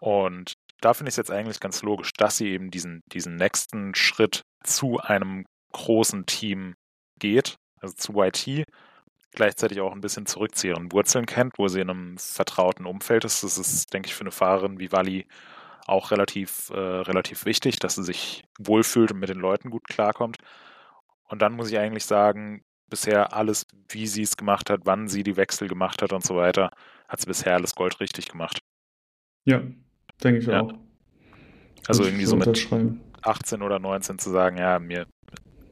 [0.00, 3.94] Und da finde ich es jetzt eigentlich ganz logisch, dass sie eben diesen, diesen nächsten
[3.94, 6.76] Schritt zu einem großen Team
[7.18, 8.64] geht, also zu YT.
[9.32, 13.26] gleichzeitig auch ein bisschen zurück zu ihren Wurzeln kennt, wo sie in einem vertrauten Umfeld
[13.26, 13.42] ist.
[13.42, 15.26] Das ist, denke ich, für eine Fahrerin wie Wally
[15.86, 20.38] auch relativ, äh, relativ wichtig, dass sie sich wohlfühlt und mit den Leuten gut klarkommt.
[21.28, 25.22] Und dann muss ich eigentlich sagen, bisher alles, wie sie es gemacht hat, wann sie
[25.22, 26.70] die Wechsel gemacht hat und so weiter,
[27.08, 28.58] hat sie bisher alles goldrichtig gemacht.
[29.44, 29.62] Ja,
[30.22, 30.62] denke ich ja.
[30.62, 30.74] auch.
[31.86, 32.68] Also irgendwie so mit
[33.22, 35.06] 18 oder 19 zu sagen, ja, mir,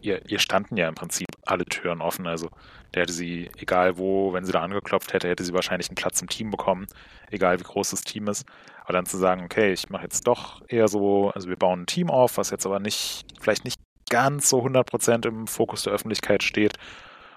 [0.00, 2.26] ihr, ihr standen ja im Prinzip alle Türen offen.
[2.26, 2.50] Also
[2.94, 6.20] der hätte sie, egal wo, wenn sie da angeklopft hätte, hätte sie wahrscheinlich einen Platz
[6.22, 6.86] im Team bekommen,
[7.30, 8.46] egal wie groß das Team ist.
[8.84, 11.86] Aber dann zu sagen, okay, ich mache jetzt doch eher so, also wir bauen ein
[11.86, 16.42] Team auf, was jetzt aber nicht, vielleicht nicht ganz so 100% im Fokus der Öffentlichkeit
[16.42, 16.74] steht.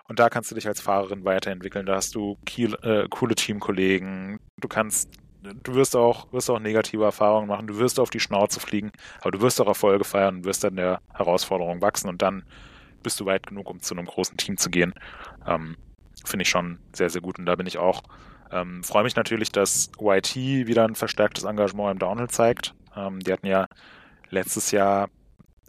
[0.07, 1.85] Und da kannst du dich als Fahrerin weiterentwickeln.
[1.85, 4.39] Da hast du kiel, äh, coole Teamkollegen.
[4.57, 5.09] Du kannst,
[5.41, 7.67] du wirst auch, wirst auch negative Erfahrungen machen.
[7.67, 8.91] Du wirst auf die Schnauze fliegen,
[9.21, 12.09] aber du wirst auch Erfolge feiern und wirst dann der Herausforderung wachsen.
[12.09, 12.43] Und dann
[13.03, 14.93] bist du weit genug, um zu einem großen Team zu gehen.
[15.45, 15.75] Ähm,
[16.25, 17.39] Finde ich schon sehr, sehr gut.
[17.39, 18.03] Und da bin ich auch.
[18.51, 22.73] Ähm, Freue mich natürlich, dass YT wieder ein verstärktes Engagement im Downhill zeigt.
[22.95, 23.67] Ähm, die hatten ja
[24.29, 25.09] letztes Jahr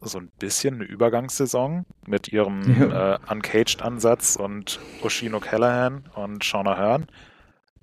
[0.01, 3.15] so ein bisschen eine Übergangssaison mit ihrem ja.
[3.15, 7.07] äh, Uncaged-Ansatz und Oshino Callahan und Shauna Hearn.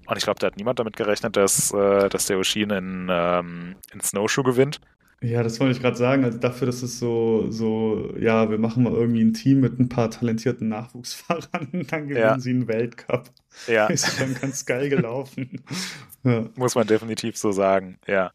[0.06, 3.76] Und ich glaube, da hat niemand damit gerechnet, dass, äh, dass der Oshin in, ähm,
[3.94, 4.82] in Snowshoe gewinnt.
[5.22, 6.24] Ja, das wollte ich gerade sagen.
[6.24, 9.90] Also dafür, dass es so, so, ja, wir machen mal irgendwie ein Team mit ein
[9.90, 12.40] paar talentierten Nachwuchsfahrern, dann gewinnen ja.
[12.40, 13.30] sie einen Weltcup.
[13.68, 13.88] Ja.
[13.88, 15.64] Ist schon ganz geil gelaufen.
[16.24, 16.46] ja.
[16.56, 18.32] Muss man definitiv so sagen, ja.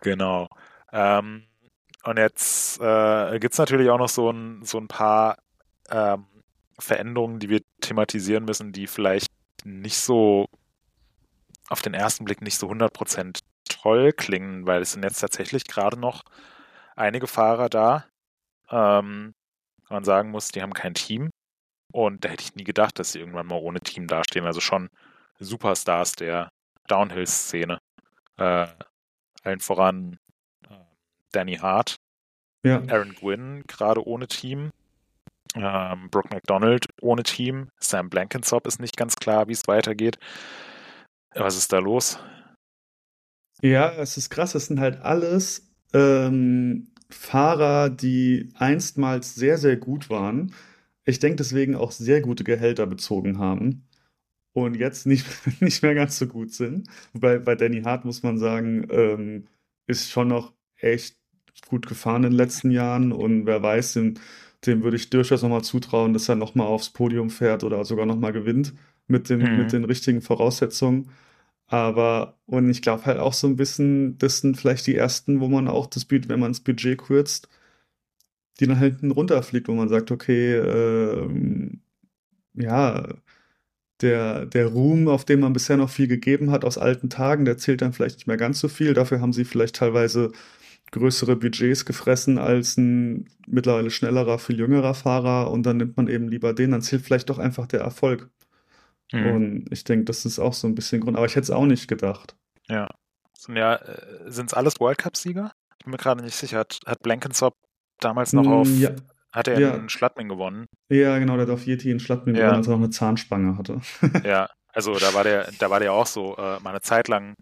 [0.00, 0.48] Genau.
[0.90, 1.44] Ähm,
[2.04, 5.36] und jetzt äh, gibt es natürlich auch noch so ein, so ein paar
[5.90, 6.24] ähm,
[6.78, 9.30] Veränderungen, die wir thematisieren müssen, die vielleicht
[9.64, 10.48] nicht so
[11.68, 13.38] auf den ersten Blick nicht so 100%
[13.80, 16.22] toll klingen, weil es sind jetzt tatsächlich gerade noch
[16.96, 18.06] einige Fahrer da.
[18.70, 19.34] Ähm,
[19.88, 21.30] man sagen muss, die haben kein Team.
[21.92, 24.46] Und da hätte ich nie gedacht, dass sie irgendwann mal ohne Team dastehen.
[24.46, 24.88] Also schon
[25.38, 26.48] Superstars der
[26.88, 27.78] Downhill-Szene.
[28.38, 28.66] Äh,
[29.44, 30.18] allen voran
[31.32, 31.96] Danny Hart,
[32.64, 32.80] ja.
[32.88, 34.70] Aaron Gwynn gerade ohne Team,
[35.54, 40.18] ähm, Brooke McDonald ohne Team, Sam Blankensop ist nicht ganz klar, wie es weitergeht.
[41.34, 42.18] Was ist da los?
[43.62, 50.10] Ja, es ist krass, es sind halt alles ähm, Fahrer, die einstmals sehr, sehr gut
[50.10, 50.52] waren.
[51.04, 53.86] Ich denke deswegen auch sehr gute Gehälter bezogen haben
[54.52, 55.26] und jetzt nicht,
[55.60, 56.88] nicht mehr ganz so gut sind.
[57.12, 59.46] Wobei bei Danny Hart muss man sagen, ähm,
[59.86, 61.16] ist schon noch echt
[61.68, 64.14] gut gefahren in den letzten Jahren und wer weiß, dem,
[64.66, 68.32] dem würde ich durchaus nochmal zutrauen, dass er nochmal aufs Podium fährt oder sogar nochmal
[68.32, 68.74] gewinnt
[69.06, 69.58] mit den, mhm.
[69.58, 71.10] mit den richtigen Voraussetzungen.
[71.72, 75.48] Aber, und ich glaube halt auch so ein bisschen, das sind vielleicht die ersten, wo
[75.48, 77.48] man auch das Budget, wenn man das Budget kürzt,
[78.60, 81.28] die dann halt runterfliegt, wo man sagt, okay, äh,
[82.54, 83.14] ja,
[84.02, 87.58] der, der Ruhm, auf den man bisher noch viel gegeben hat aus alten Tagen, der
[87.58, 88.94] zählt dann vielleicht nicht mehr ganz so viel.
[88.94, 90.32] Dafür haben sie vielleicht teilweise
[90.92, 96.28] größere Budgets gefressen als ein mittlerweile schnellerer, viel jüngerer Fahrer und dann nimmt man eben
[96.28, 98.30] lieber den, dann zählt vielleicht doch einfach der Erfolg.
[99.12, 99.32] Mhm.
[99.32, 101.66] Und ich denke, das ist auch so ein bisschen Grund, aber ich hätte es auch
[101.66, 102.36] nicht gedacht.
[102.68, 102.88] Ja.
[103.36, 105.52] Sind ja, äh, sind es alles World Cup-Sieger?
[105.78, 106.60] Ich bin mir gerade nicht sicher.
[106.60, 107.54] Hat, hat Blankensop
[108.00, 108.90] damals noch mm, auf, ja.
[109.32, 109.74] hat er ja.
[109.74, 110.66] in Schladming gewonnen?
[110.88, 112.42] Ja, genau, der hat auf Yeti in Schladming ja.
[112.42, 113.80] gewonnen, als er noch eine Zahnspange hatte.
[114.24, 117.34] ja, also da war der, da war der auch so, äh, mal eine Zeit lang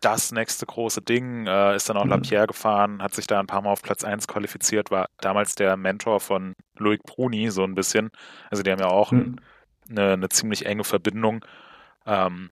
[0.00, 2.10] das nächste große Ding, äh, ist dann auch mhm.
[2.10, 5.76] Lapierre gefahren, hat sich da ein paar Mal auf Platz 1 qualifiziert, war damals der
[5.76, 8.10] Mentor von Loic Bruni, so ein bisschen.
[8.50, 9.36] Also die haben ja auch mhm.
[9.90, 11.44] Eine, eine, ziemlich enge Verbindung.
[12.06, 12.50] Ähm,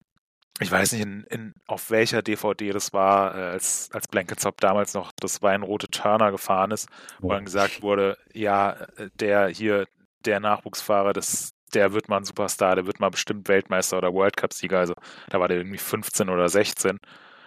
[0.61, 4.95] ich weiß nicht, in, in, auf welcher DVD das war, äh, als, als Blanketsop damals
[4.95, 6.89] noch das Weinrote Turner gefahren ist,
[7.20, 9.86] wo dann gesagt wurde, ja, äh, der hier,
[10.24, 14.36] der Nachwuchsfahrer, das, der wird mal ein Superstar, der wird mal bestimmt Weltmeister oder World
[14.36, 14.80] Cup-Sieger.
[14.80, 14.95] Also
[15.28, 16.99] da war der irgendwie 15 oder 16.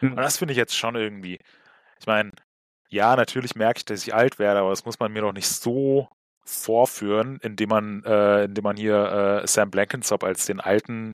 [0.01, 1.37] Und das finde ich jetzt schon irgendwie,
[1.99, 2.31] ich meine,
[2.89, 5.47] ja, natürlich merke ich, dass ich alt werde, aber das muss man mir doch nicht
[5.47, 6.09] so
[6.51, 11.13] vorführen, indem man, äh, indem man hier äh, Sam Blankensop als den alten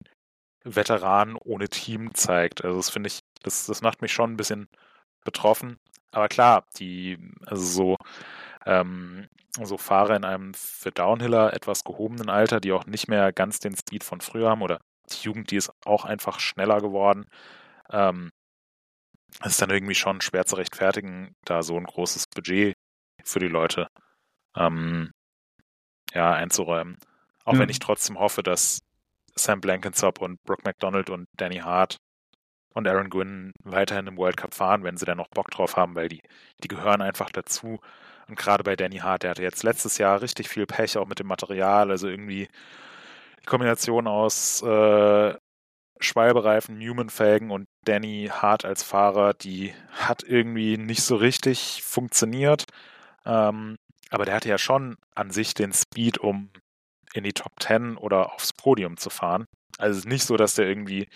[0.63, 2.63] Veteran ohne Team zeigt.
[2.65, 4.67] Also das finde ich, das, das macht mich schon ein bisschen
[5.23, 5.77] betroffen.
[6.11, 7.97] Aber klar, die, also so,
[8.65, 9.27] ähm,
[9.63, 13.75] so Fahrer in einem für Downhiller etwas gehobenen Alter, die auch nicht mehr ganz den
[13.75, 14.79] Speed von früher haben oder
[15.11, 17.27] die Jugend, die ist auch einfach schneller geworden.
[17.91, 18.31] Ähm,
[19.43, 22.73] ist dann irgendwie schon schwer zu rechtfertigen, da so ein großes Budget
[23.23, 23.87] für die Leute
[24.55, 25.11] ähm,
[26.13, 26.97] ja, einzuräumen.
[27.45, 27.59] Auch ja.
[27.59, 28.79] wenn ich trotzdem hoffe, dass
[29.35, 31.97] Sam Blankensop und Brooke McDonald und Danny Hart
[32.73, 35.95] und Aaron Gwynn weiterhin im World Cup fahren, wenn sie dann noch Bock drauf haben,
[35.95, 36.21] weil die,
[36.63, 37.79] die gehören einfach dazu.
[38.27, 41.19] Und gerade bei Danny Hart, der hatte jetzt letztes Jahr richtig viel Pech auch mit
[41.19, 42.49] dem Material, also irgendwie
[43.45, 45.33] Kombination aus äh,
[45.99, 52.65] Schwalbereifen, Newman-Felgen und Danny Hart als Fahrer, die hat irgendwie nicht so richtig funktioniert.
[53.25, 53.77] Ähm,
[54.09, 56.49] aber der hatte ja schon an sich den Speed, um
[57.13, 59.45] in die Top 10 oder aufs Podium zu fahren.
[59.77, 61.07] Also es ist nicht so, dass der irgendwie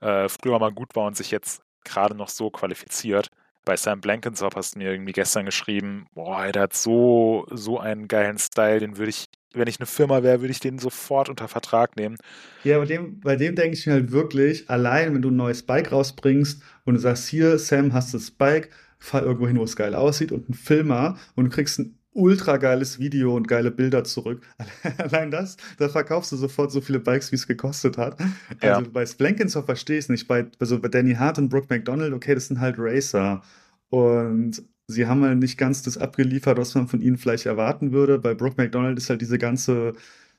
[0.00, 3.28] äh, früher mal gut war und sich jetzt gerade noch so qualifiziert.
[3.64, 8.06] Bei Sam Blankensop hast du mir irgendwie gestern geschrieben, boah, der hat so, so einen
[8.06, 11.48] geilen Style, den würde ich, wenn ich eine Firma wäre, würde ich den sofort unter
[11.48, 12.16] Vertrag nehmen.
[12.62, 15.64] Ja, bei dem, bei dem denke ich mir halt wirklich, allein wenn du ein neues
[15.64, 18.70] Bike rausbringst und du sagst, hier, Sam, hast du das Bike,
[19.06, 22.56] fahr irgendwo hin, wo es geil aussieht und ein Filmer und du kriegst ein ultra
[22.56, 24.42] geiles Video und geile Bilder zurück.
[24.98, 28.18] Allein das, da verkaufst du sofort so viele Bikes, wie es gekostet hat.
[28.60, 28.88] Also ja.
[28.90, 30.26] bei Splankinsoft verstehe ich es nicht.
[30.26, 33.42] Bei, also bei Danny Hart und Brooke McDonald, okay, das sind halt Racer.
[33.90, 38.18] Und sie haben halt nicht ganz das abgeliefert, was man von ihnen vielleicht erwarten würde.
[38.18, 39.92] Bei Brooke McDonald ist halt diese ganze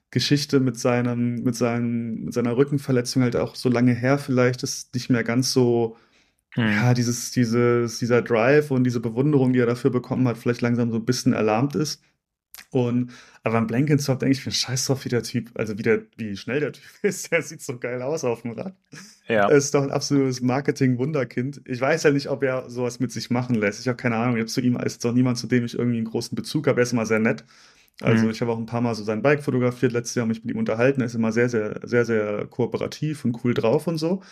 [0.09, 4.93] Geschichte mit seinem, mit seinem, mit seiner Rückenverletzung halt auch so lange her, vielleicht ist
[4.95, 5.97] nicht mehr ganz so
[6.58, 6.72] hm.
[6.72, 10.91] ja, dieses, dieses, dieser Drive und diese Bewunderung, die er dafür bekommen hat, vielleicht langsam
[10.91, 12.01] so ein bisschen erlahmt ist.
[12.72, 16.01] Und aber am Blankensop denke ich mir, scheiß drauf, wie der Typ, also wie, der,
[16.18, 18.76] wie schnell der Typ ist, der sieht so geil aus auf dem Rad.
[19.28, 19.47] Ja.
[19.47, 21.62] Er ist doch ein absolutes Marketing-Wunderkind.
[21.66, 23.80] Ich weiß ja nicht, ob er sowas mit sich machen lässt.
[23.80, 24.36] Ich habe keine Ahnung.
[24.36, 26.82] Ich habe zu ihm ist doch niemand, zu dem ich irgendwie einen großen Bezug habe.
[26.82, 27.45] Er ist immer sehr nett.
[28.01, 28.32] Also mhm.
[28.32, 30.53] ich habe auch ein paar Mal so sein Bike fotografiert letztes Jahr und mich mit
[30.53, 31.01] ihm unterhalten.
[31.01, 34.24] Er ist immer sehr, sehr, sehr, sehr kooperativ und cool drauf und so.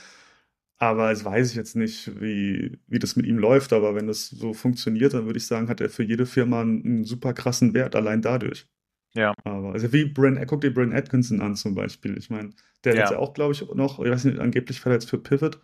[0.78, 3.72] Aber es weiß ich jetzt nicht, wie, wie das mit ihm läuft.
[3.72, 6.84] Aber wenn das so funktioniert, dann würde ich sagen, hat er für jede Firma einen,
[6.84, 8.68] einen super krassen Wert, allein dadurch.
[9.14, 9.34] Ja.
[9.46, 12.18] Aber also wie Brent, guck dir Brent Atkinson an zum Beispiel.
[12.18, 12.52] Ich meine,
[12.84, 13.04] der ja.
[13.06, 15.60] ist ja auch, glaube ich, noch, ich weiß nicht, angeblich verletzt für Pivot,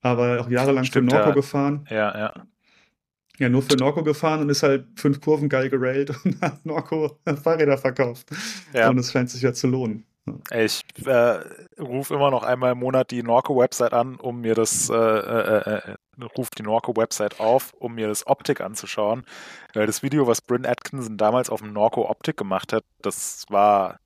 [0.00, 1.34] aber auch jahrelang Stimmt, für Norco ja.
[1.34, 1.86] gefahren.
[1.90, 2.46] Ja, ja.
[3.38, 7.20] Ja, nur für Norco gefahren und ist halt fünf Kurven geil gerailt und hat Norco
[7.42, 8.30] Fahrräder verkauft.
[8.72, 8.88] Ja.
[8.88, 10.04] Und es scheint sich ja zu lohnen.
[10.50, 11.40] Ich äh,
[11.78, 15.96] rufe immer noch einmal im Monat die Norco-Website an, um mir das, äh, äh, äh
[16.36, 19.24] rufe die Norco-Website auf, um mir das Optik anzuschauen.
[19.74, 23.98] Weil das Video, was Bryn Atkinson damals auf dem Norco Optik gemacht hat, das war,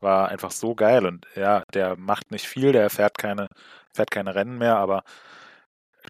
[0.00, 1.06] war einfach so geil.
[1.06, 3.48] Und ja, der macht nicht viel, der fährt keine,
[3.94, 5.02] fährt keine Rennen mehr, aber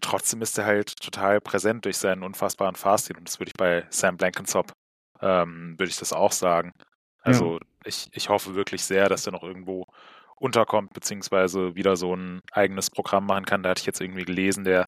[0.01, 3.17] trotzdem ist er halt total präsent durch seinen unfassbaren Fahrstil.
[3.17, 4.71] Und das würde ich bei Sam Blankensop,
[5.21, 6.73] ähm, würde ich das auch sagen.
[7.21, 7.65] Also ja.
[7.85, 9.85] ich, ich hoffe wirklich sehr, dass er noch irgendwo
[10.35, 13.61] unterkommt, beziehungsweise wieder so ein eigenes Programm machen kann.
[13.61, 14.87] Da hatte ich jetzt irgendwie gelesen, der,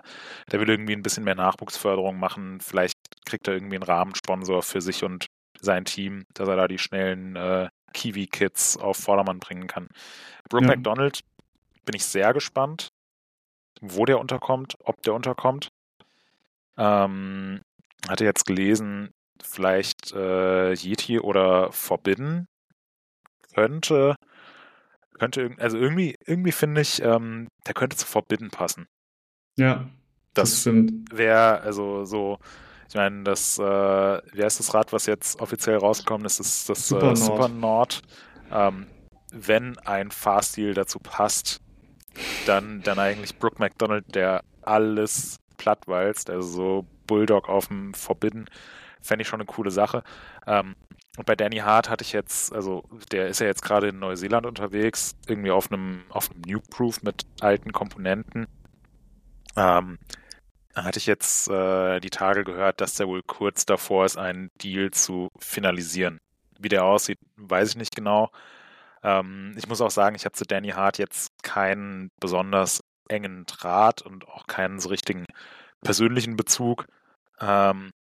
[0.51, 2.59] der will irgendwie ein bisschen mehr Nachwuchsförderung machen.
[2.61, 5.27] Vielleicht kriegt er irgendwie einen Rahmensponsor für sich und
[5.59, 9.89] sein Team, dass er da die schnellen äh, Kiwi-Kids auf Vordermann bringen kann.
[10.49, 10.75] Brooke ja.
[10.75, 11.21] McDonald
[11.85, 12.89] bin ich sehr gespannt,
[13.81, 15.71] wo der unterkommt, ob der unterkommt.
[16.77, 17.61] Ähm,
[18.07, 19.13] hatte jetzt gelesen,
[19.43, 22.47] vielleicht äh, Yeti oder Forbidden
[23.53, 24.15] könnte,
[25.17, 28.87] könnte, also irgendwie, irgendwie finde ich, ähm, der könnte zu Forbidden passen.
[29.57, 29.89] Ja.
[30.33, 30.73] Das, das
[31.11, 32.39] wäre, also so,
[32.87, 36.87] ich meine, das, äh, wie heißt das Rad, was jetzt offiziell rausgekommen ist, ist das
[36.87, 38.01] Super, äh, Super Nord.
[38.51, 38.87] Ähm,
[39.31, 41.61] wenn ein Fahrstil dazu passt,
[42.45, 48.49] dann, dann eigentlich Brooke McDonald, der alles plattwalzt, also so Bulldog auf dem Forbidden
[49.01, 50.03] fände ich schon eine coole Sache.
[50.47, 50.75] Ähm,
[51.17, 54.45] und bei Danny Hart hatte ich jetzt, also der ist ja jetzt gerade in Neuseeland
[54.45, 58.47] unterwegs, irgendwie auf einem, auf einem Nuke-Proof mit alten Komponenten.
[59.57, 59.99] Ähm,
[60.75, 64.91] hatte ich jetzt äh, die Tage gehört, dass der wohl kurz davor ist, einen Deal
[64.91, 66.19] zu finalisieren.
[66.59, 68.31] Wie der aussieht, weiß ich nicht genau.
[69.03, 74.01] Ähm, ich muss auch sagen, ich habe zu Danny Hart jetzt keinen besonders engen Draht
[74.01, 75.25] und auch keinen so richtigen
[75.81, 76.85] persönlichen Bezug.
[77.39, 77.91] Ähm,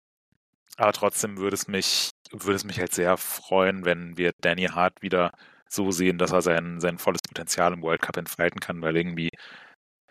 [0.77, 5.01] aber trotzdem würde es mich, würde es mich halt sehr freuen, wenn wir Danny Hart
[5.01, 5.31] wieder
[5.67, 9.29] so sehen, dass er sein, sein volles Potenzial im World Cup entfalten kann, weil irgendwie,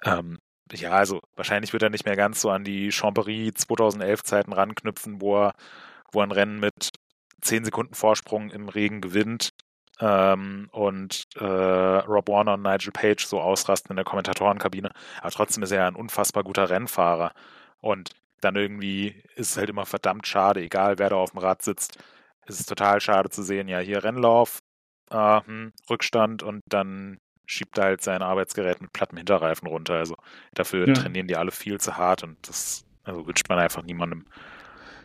[0.04, 0.38] ähm,
[0.72, 5.20] ja, also wahrscheinlich wird er nicht mehr ganz so an die Champery 2011 Zeiten ranknüpfen,
[5.20, 5.54] wo er,
[6.12, 6.90] wo er ein Rennen mit
[7.42, 9.50] 10 Sekunden Vorsprung im Regen gewinnt
[10.00, 14.90] ähm, und äh, Rob Warner und Nigel Page so ausrasten in der Kommentatorenkabine.
[15.20, 17.32] Aber trotzdem ist er ein unfassbar guter Rennfahrer.
[17.80, 21.62] Und dann irgendwie ist es halt immer verdammt schade, egal wer da auf dem Rad
[21.62, 21.98] sitzt.
[22.46, 24.60] Es ist total schade zu sehen, ja, hier Rennlauf,
[25.10, 29.94] äh, hm, Rückstand und dann schiebt er halt sein Arbeitsgerät mit plattem Hinterreifen runter.
[29.94, 30.16] Also
[30.54, 30.94] dafür ja.
[30.94, 34.24] trainieren die alle viel zu hart und das also wünscht man einfach niemandem.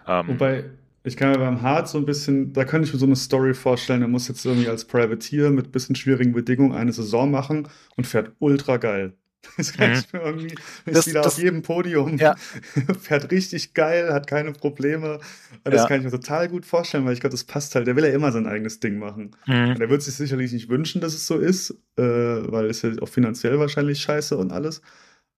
[0.07, 0.65] Ähm, Wobei,
[1.03, 3.53] ich kann mir beim Hart so ein bisschen, da könnte ich mir so eine Story
[3.53, 7.67] vorstellen, er muss jetzt irgendwie als Privateer mit ein bisschen schwierigen Bedingungen eine Saison machen
[7.95, 9.13] und fährt ultra geil.
[9.57, 9.97] Das kann mhm.
[9.97, 12.35] ich mir irgendwie, ist das, wieder das, auf jedem Podium, ja.
[13.01, 15.19] fährt richtig geil, hat keine Probleme.
[15.63, 15.87] Das ja.
[15.87, 17.87] kann ich mir total gut vorstellen, weil ich glaube, das passt halt.
[17.87, 19.35] Der will ja immer sein eigenes Ding machen.
[19.45, 19.75] Mhm.
[19.75, 23.09] Der wird sich sicherlich nicht wünschen, dass es so ist, äh, weil es ja auch
[23.09, 24.81] finanziell wahrscheinlich scheiße und alles.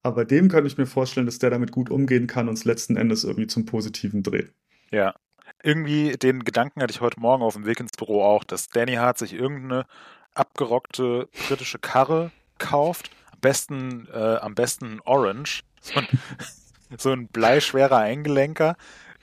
[0.04, 2.96] Aber dem könnte ich mir vorstellen, dass der damit gut umgehen kann und es letzten
[2.98, 4.54] Endes irgendwie zum Positiven dreht.
[4.92, 5.16] Ja.
[5.64, 8.94] Irgendwie den Gedanken hatte ich heute Morgen auf dem Weg ins Büro auch, dass Danny
[8.94, 9.86] Hart sich irgendeine
[10.34, 13.10] abgerockte britische Karre kauft.
[13.38, 15.62] Am besten, äh, am besten Orange.
[15.82, 16.08] So ein,
[16.98, 18.76] so ein bleischwerer Eingelenker.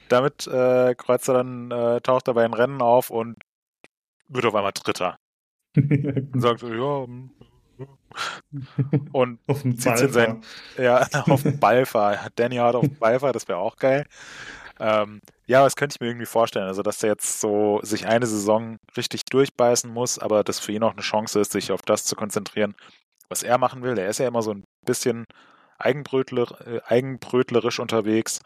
[0.08, 3.36] Damit äh, kreuzt er dann, äh, taucht er bei den Rennen auf und
[4.28, 5.18] wird auf einmal Dritter.
[5.76, 7.30] und sagt so, ja, hm,
[9.12, 10.08] und auf dem Balfa.
[10.08, 10.42] Sein,
[10.78, 12.28] ja, auf dem Balfa.
[12.36, 14.06] Danny Hart auf dem Balfa, das wäre auch geil.
[14.78, 16.66] Ähm, ja, das könnte ich mir irgendwie vorstellen.
[16.66, 20.82] Also, dass er jetzt so sich eine Saison richtig durchbeißen muss, aber das für ihn
[20.82, 22.74] auch eine Chance ist, sich auf das zu konzentrieren,
[23.28, 23.98] was er machen will.
[23.98, 25.26] Er ist ja immer so ein bisschen
[25.78, 28.40] eigenbrötler, äh, eigenbrötlerisch unterwegs.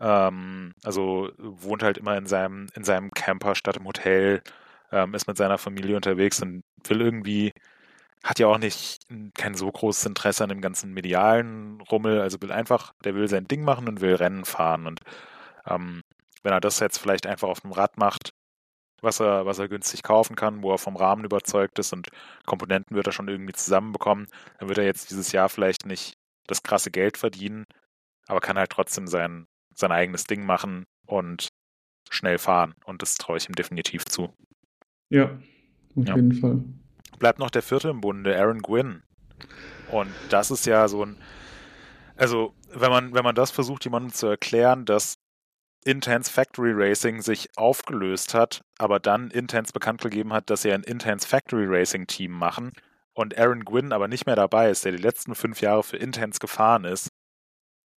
[0.00, 4.42] Ähm, also wohnt halt immer in seinem, in seinem Camper statt im Hotel,
[4.92, 7.52] ähm, ist mit seiner Familie unterwegs und will irgendwie
[8.24, 12.52] hat ja auch nicht kein so großes Interesse an dem ganzen medialen Rummel, also will
[12.52, 14.86] einfach, der will sein Ding machen und will Rennen fahren.
[14.86, 15.00] Und
[15.66, 16.02] ähm,
[16.42, 18.32] wenn er das jetzt vielleicht einfach auf dem Rad macht,
[19.00, 22.08] was er, was er günstig kaufen kann, wo er vom Rahmen überzeugt ist und
[22.46, 24.26] Komponenten wird er schon irgendwie zusammenbekommen,
[24.58, 26.14] dann wird er jetzt dieses Jahr vielleicht nicht
[26.46, 27.64] das krasse Geld verdienen,
[28.26, 31.48] aber kann halt trotzdem sein, sein eigenes Ding machen und
[32.10, 32.74] schnell fahren.
[32.84, 34.32] Und das traue ich ihm definitiv zu.
[35.10, 35.38] Ja,
[35.96, 36.16] auf ja.
[36.16, 36.62] jeden Fall
[37.18, 39.02] bleibt noch der vierte im Bunde, Aaron Gwynn.
[39.90, 41.16] Und das ist ja so ein,
[42.16, 45.17] also wenn man, wenn man das versucht, jemandem zu erklären, dass
[45.88, 50.82] Intense Factory Racing sich aufgelöst hat, aber dann Intense bekannt gegeben hat, dass sie ein
[50.82, 52.72] Intense Factory Racing Team machen
[53.14, 56.40] und Aaron Gwynn aber nicht mehr dabei ist, der die letzten fünf Jahre für Intense
[56.40, 57.08] gefahren ist,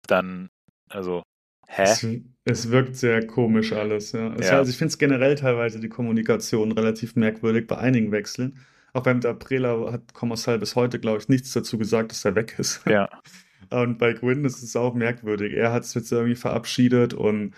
[0.07, 0.49] dann,
[0.87, 1.23] also,
[1.67, 1.83] hä?
[1.83, 2.07] Es,
[2.45, 4.33] es wirkt sehr komisch alles, ja.
[4.37, 4.57] ja.
[4.57, 8.57] Also ich finde es generell teilweise die Kommunikation relativ merkwürdig bei einigen Wechseln.
[8.93, 12.55] Auch beim Aprela hat Kommissar bis heute, glaube ich, nichts dazu gesagt, dass er weg
[12.57, 12.85] ist.
[12.87, 13.09] Ja.
[13.71, 15.53] und bei Gwyn ist es auch merkwürdig.
[15.53, 17.53] Er hat es jetzt irgendwie verabschiedet und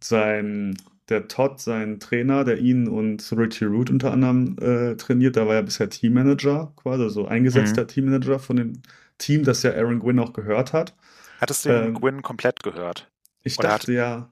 [0.00, 0.76] sein,
[1.08, 5.54] der Todd, sein Trainer, der ihn und Richie Root unter anderem äh, trainiert, da war
[5.54, 7.88] er bisher Teammanager, quasi, also eingesetzter mhm.
[7.88, 8.72] Teammanager von dem
[9.18, 10.94] Team, das ja Aaron Gwyn auch gehört hat.
[11.40, 13.10] Hattest du ähm, Gwyn komplett gehört?
[13.42, 13.96] Ich Oder dachte hat...
[13.96, 14.30] ja.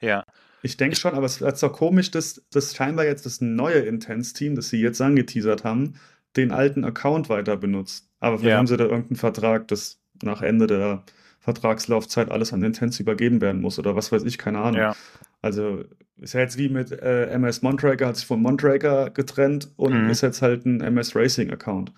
[0.00, 0.24] Ja.
[0.62, 4.54] Ich denke schon, aber es ist doch komisch, dass, dass scheinbar jetzt das neue Intense-Team,
[4.56, 5.94] das sie jetzt angeteasert haben,
[6.36, 8.08] den alten Account weiter benutzt.
[8.18, 8.58] Aber vielleicht ja.
[8.58, 11.02] haben sie da irgendeinen Vertrag, dass nach Ende der
[11.40, 14.80] Vertragslaufzeit alles an Intense übergeben werden muss oder was weiß ich, keine Ahnung.
[14.80, 14.96] Ja.
[15.42, 15.84] Also
[16.18, 20.10] ist ja jetzt wie mit äh, MS Montraker, hat sich von Montraker getrennt und mhm.
[20.10, 21.92] ist jetzt halt ein MS Racing Account.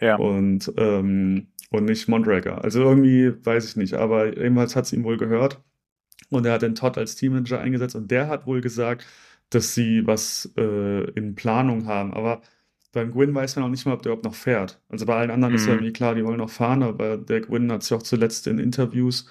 [0.00, 0.16] Ja.
[0.16, 2.62] Und, ähm, und nicht Montraker.
[2.62, 5.60] Also irgendwie weiß ich nicht, aber ebenfalls hat es ihm wohl gehört.
[6.28, 9.06] Und er hat den Todd als Teammanager eingesetzt und der hat wohl gesagt,
[9.50, 12.12] dass sie was äh, in Planung haben.
[12.12, 12.42] Aber
[12.92, 14.80] beim Gwyn weiß man auch nicht mal, ob der überhaupt noch fährt.
[14.88, 15.56] Also bei allen anderen mhm.
[15.56, 15.78] ist ja mhm.
[15.78, 19.26] irgendwie klar, die wollen noch fahren, aber der Gwyn hat sich auch zuletzt in Interviews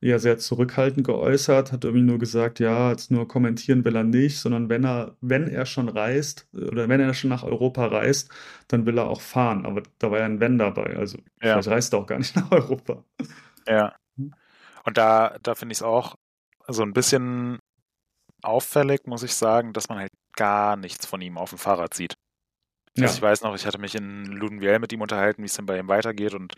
[0.00, 4.38] ja sehr zurückhaltend geäußert, hat irgendwie nur gesagt, ja, jetzt nur kommentieren will er nicht,
[4.38, 8.30] sondern wenn er, wenn er schon reist oder wenn er schon nach Europa reist,
[8.68, 9.66] dann will er auch fahren.
[9.66, 10.96] Aber da war ja ein Wenn dabei.
[10.96, 11.52] Also ja.
[11.52, 13.04] vielleicht reist er auch gar nicht nach Europa.
[13.68, 13.94] Ja.
[14.16, 16.16] Und da, da finde ich es auch
[16.66, 17.58] so ein bisschen
[18.42, 22.14] auffällig, muss ich sagen, dass man halt gar nichts von ihm auf dem Fahrrad sieht.
[23.02, 23.16] Also ja.
[23.16, 25.78] ich weiß noch, ich hatte mich in Ludenviel mit ihm unterhalten, wie es denn bei
[25.78, 26.54] ihm weitergeht und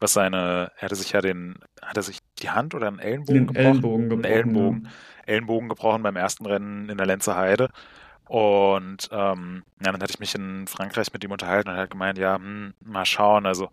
[0.00, 3.46] was seine, er hatte sich ja den, hat er sich die Hand oder einen Ellenbogen
[3.46, 3.66] den gebrochen?
[3.66, 4.24] Ellenbogen gebrochen.
[4.24, 4.90] Einen Ellenbogen, ja.
[5.26, 7.68] Ellenbogen gebrochen beim ersten Rennen in der Lenzer Heide.
[8.26, 11.90] Und ähm, ja, dann hatte ich mich in Frankreich mit ihm unterhalten und er hat
[11.90, 13.68] gemeint, ja, hm, mal schauen, also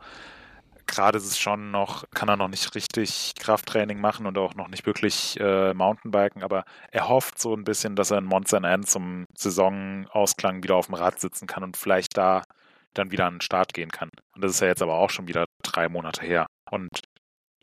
[0.87, 4.67] gerade ist es schon noch, kann er noch nicht richtig Krafttraining machen und auch noch
[4.67, 8.87] nicht wirklich äh, Mountainbiken, aber er hofft so ein bisschen, dass er in Monster End
[8.87, 12.43] zum Saisonausklang wieder auf dem Rad sitzen kann und vielleicht da
[12.93, 14.09] dann wieder an den Start gehen kann.
[14.35, 16.47] Und das ist ja jetzt aber auch schon wieder drei Monate her.
[16.69, 16.89] Und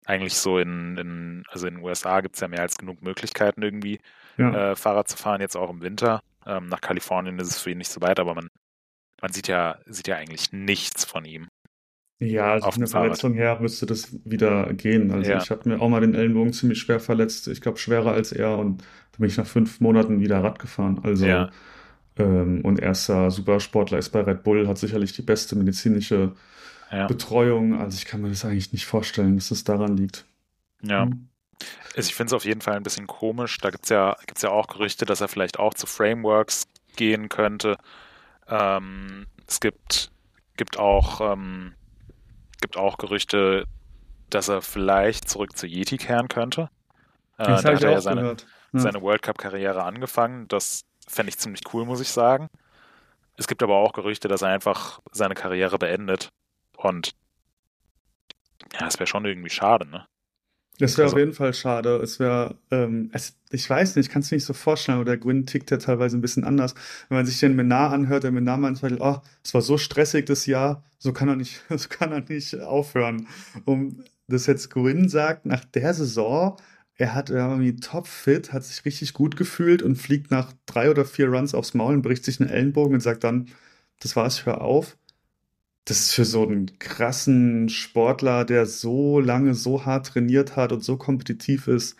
[0.07, 3.63] eigentlich so in, in also in den USA gibt es ja mehr als genug Möglichkeiten
[3.63, 4.01] irgendwie,
[4.39, 4.73] ja.
[4.73, 6.21] äh, Fahrrad zu fahren, jetzt auch im Winter.
[6.47, 8.49] Ähm, nach Kalifornien ist es für ihn nicht so weit, aber man,
[9.21, 11.49] man sieht ja, sieht ja eigentlich nichts von ihm.
[12.21, 15.13] Ja, also von der Verletzung her müsste das wieder gehen.
[15.13, 15.39] Also ja.
[15.41, 17.47] ich habe mir auch mal den Ellenbogen ziemlich schwer verletzt.
[17.47, 18.59] Ich glaube, schwerer als er.
[18.59, 21.01] Und da bin ich nach fünf Monaten wieder Rad gefahren.
[21.05, 21.51] Also ja.
[22.17, 26.33] ähm, und er ist ja Supersportler, ist bei Red Bull, hat sicherlich die beste medizinische
[26.91, 27.07] ja.
[27.07, 27.81] Betreuung.
[27.81, 30.25] Also ich kann mir das eigentlich nicht vorstellen, dass es daran liegt.
[30.83, 31.07] Ja.
[31.07, 31.29] Mhm.
[31.97, 33.59] Also ich finde es auf jeden Fall ein bisschen komisch.
[33.59, 36.67] Da gibt es ja, gibt's ja auch Gerüchte, dass er vielleicht auch zu Frameworks
[36.97, 37.77] gehen könnte.
[38.49, 40.11] Ähm, es gibt,
[40.57, 41.75] gibt auch ähm,
[42.61, 43.67] gibt auch Gerüchte,
[44.31, 46.71] dass er vielleicht zurück zu Yeti kehren könnte.
[47.39, 48.37] Äh, das da hat er ja seine, ja.
[48.73, 50.49] seine World Cup-Karriere angefangen.
[50.49, 52.49] Das fände ich ziemlich cool, muss ich sagen.
[53.37, 56.31] Es gibt aber auch Gerüchte, dass er einfach seine Karriere beendet.
[56.77, 57.13] Und
[58.73, 60.07] ja, das wäre schon irgendwie schade, ne?
[60.79, 61.97] Das wäre also, auf jeden Fall schade.
[61.97, 63.11] Es wäre, ähm,
[63.51, 65.77] ich weiß nicht, ich kann es mir nicht so vorstellen, aber der Gwyn tickt ja
[65.77, 66.75] teilweise ein bisschen anders.
[67.09, 70.47] Wenn man sich den Menar anhört, der Menar manchmal, oh, es war so stressig das
[70.47, 73.27] Jahr, so kann er nicht, so kann er nicht aufhören.
[73.65, 76.57] Und das jetzt Gwyn sagt, nach der Saison,
[76.95, 81.29] er hat irgendwie topfit, hat sich richtig gut gefühlt und fliegt nach drei oder vier
[81.29, 83.49] Runs aufs Maul und bricht sich einen Ellenbogen und sagt dann,
[84.01, 84.97] das war's, hör auf
[85.89, 90.85] das ist für so einen krassen Sportler, der so lange so hart trainiert hat und
[90.85, 91.97] so kompetitiv ist,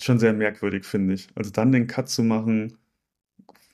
[0.00, 1.28] schon sehr merkwürdig, finde ich.
[1.34, 2.78] Also dann den Cut zu machen,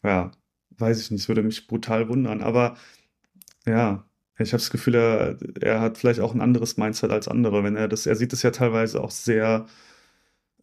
[0.03, 0.33] ja,
[0.79, 2.43] weiß ich nicht, würde mich brutal wundern.
[2.43, 2.77] Aber
[3.67, 4.07] ja,
[4.39, 7.65] ich habe das Gefühl, er, er hat vielleicht auch ein anderes Mindset als andere.
[7.65, 9.67] Wenn er das, er sieht es ja teilweise auch sehr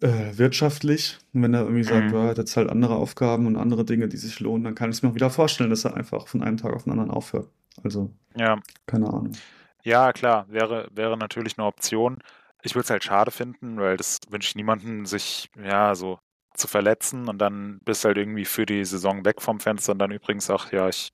[0.01, 1.17] äh, wirtschaftlich.
[1.33, 2.13] Und wenn er irgendwie sagt, mhm.
[2.13, 4.97] ja, er hat halt andere Aufgaben und andere Dinge, die sich lohnen, dann kann ich
[4.97, 7.49] es mir auch wieder vorstellen, dass er einfach von einem Tag auf den anderen aufhört.
[7.83, 8.59] Also, ja.
[8.85, 9.31] keine Ahnung.
[9.83, 12.17] Ja, klar, wäre, wäre natürlich eine Option.
[12.63, 16.19] Ich würde es halt schade finden, weil das wünsche ich niemanden, sich ja so
[16.55, 20.11] zu verletzen und dann bist halt irgendwie für die Saison weg vom Fenster und dann
[20.11, 21.11] übrigens auch, ja, ich,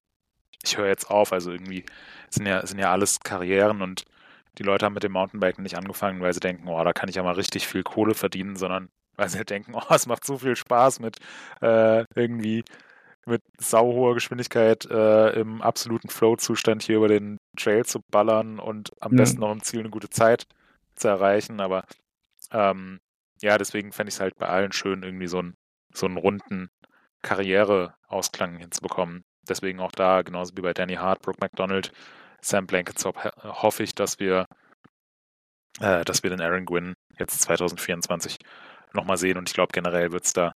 [0.63, 1.33] ich höre jetzt auf.
[1.33, 1.83] Also irgendwie
[2.29, 4.05] sind ja, sind ja alles Karrieren und
[4.57, 7.15] die Leute haben mit dem Mountainbiken nicht angefangen, weil sie denken, oh, da kann ich
[7.15, 10.55] ja mal richtig viel Kohle verdienen, sondern weil sie denken, oh, es macht so viel
[10.55, 11.17] Spaß mit
[11.61, 12.63] äh, irgendwie
[13.25, 19.13] mit sauhoher Geschwindigkeit äh, im absoluten Flow-Zustand hier über den Trail zu ballern und am
[19.13, 19.17] ja.
[19.17, 20.47] besten noch im Ziel eine gute Zeit
[20.95, 21.59] zu erreichen.
[21.59, 21.83] Aber
[22.51, 22.99] ähm,
[23.41, 25.55] ja, deswegen fände ich es halt bei allen schön, irgendwie so, ein,
[25.93, 26.69] so einen runden
[27.21, 29.23] Karriereausklang hinzubekommen.
[29.47, 31.91] Deswegen auch da, genauso wie bei Danny Hart, Brooke McDonald,
[32.43, 34.45] Sam Blanketsop, hoffe ich, dass wir,
[35.79, 38.37] äh, dass wir den Aaron Gwynn jetzt 2024
[38.93, 39.37] nochmal sehen.
[39.37, 40.53] Und ich glaube, generell wird es da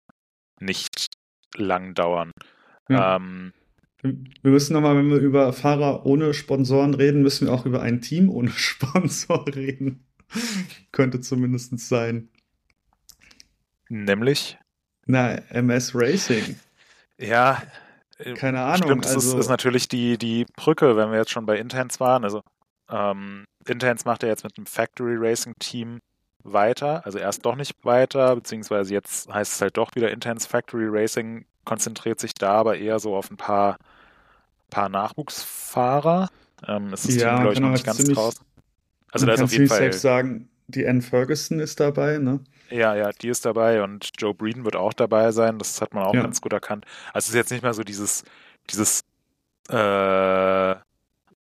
[0.59, 1.07] nicht
[1.55, 2.31] lang dauern.
[2.89, 3.17] Ja.
[3.17, 3.53] Ähm,
[4.01, 8.01] wir müssen nochmal, wenn wir über Fahrer ohne Sponsoren reden, müssen wir auch über ein
[8.01, 10.05] Team ohne Sponsor reden.
[10.91, 12.29] Könnte zumindest sein.
[13.89, 14.57] Nämlich?
[15.05, 16.57] Na, MS Racing.
[17.19, 17.61] Ja.
[18.18, 18.88] Äh, Keine Ahnung.
[18.88, 21.99] Stimmt, das also, ist, ist, natürlich die, die Brücke, wenn wir jetzt schon bei Intense
[21.99, 22.24] waren.
[22.24, 22.41] Also,
[22.89, 25.99] ähm, Intense macht ja jetzt mit dem Factory Racing Team
[26.43, 30.88] weiter, also erst doch nicht weiter, beziehungsweise jetzt heißt es halt doch wieder Intense Factory
[30.89, 33.78] Racing, konzentriert sich da aber eher so auf ein paar,
[34.70, 36.30] paar Nachwuchsfahrer.
[36.68, 38.45] Ähm, ist das ja, Team, glaube ich, noch nicht ganz ziemlich, draußen.
[39.11, 39.78] Also da ist auf jeden Fall.
[39.78, 42.39] selbst sagen, die Ann Ferguson ist dabei, ne?
[42.70, 45.59] Ja, ja, die ist dabei und Joe Breeden wird auch dabei sein.
[45.59, 46.22] Das hat man auch ja.
[46.22, 46.86] ganz gut erkannt.
[47.14, 48.24] Also es ist jetzt nicht mehr so dieses,
[48.70, 49.01] dieses,
[49.70, 50.76] äh,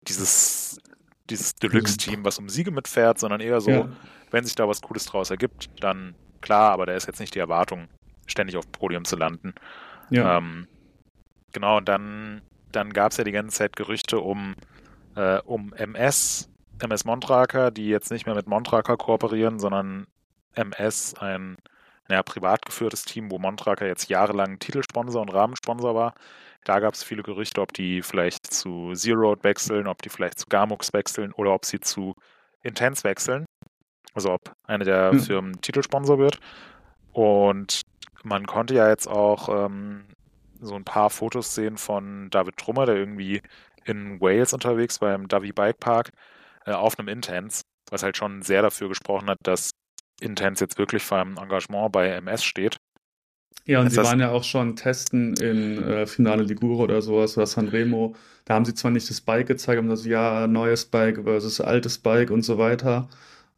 [0.07, 0.81] dieses,
[1.29, 3.89] dieses Deluxe-Team, was um Siege mitfährt, sondern eher so, ja
[4.31, 7.39] wenn sich da was Cooles draus ergibt, dann klar, aber da ist jetzt nicht die
[7.39, 7.89] Erwartung,
[8.27, 9.55] ständig auf dem Podium zu landen.
[10.11, 10.39] Ja.
[10.39, 10.67] Ähm,
[11.53, 12.43] genau, und dann,
[12.73, 14.55] dann gab es ja die ganze Zeit Gerüchte um,
[15.17, 16.51] äh, um MS,
[16.81, 20.07] MS Montraker, die jetzt nicht mehr mit Montraker kooperieren, sondern
[20.55, 21.57] MS, ein
[22.09, 26.15] naja, privat geführtes Team, wo Montraker jetzt jahrelang Titelsponsor und Rahmensponsor war.
[26.65, 30.47] Da gab es viele Gerüchte, ob die vielleicht zu Zero wechseln, ob die vielleicht zu
[30.49, 32.15] Garmux wechseln oder ob sie zu
[32.63, 33.45] Intense wechseln.
[34.15, 35.21] Also ob eine der hm.
[35.21, 36.41] Firmen Titelsponsor wird.
[37.13, 37.83] Und
[38.23, 40.07] man konnte ja jetzt auch ähm,
[40.61, 43.43] so ein paar Fotos sehen von David Trummer, der irgendwie
[43.85, 46.11] in Wales unterwegs war, im Davy Bike Park,
[46.69, 49.71] äh, auf einem Intense, was halt schon sehr dafür gesprochen hat, dass
[50.21, 52.77] Intense jetzt wirklich vor einem Engagement bei MS steht.
[53.65, 57.47] Ja, und sie waren ja auch schon testen in äh, Finale Ligure oder sowas oder
[57.47, 58.15] Sanremo.
[58.45, 61.99] Da haben sie zwar nicht das Bike gezeigt, aber das ja neues Bike versus altes
[61.99, 63.09] Bike und so weiter.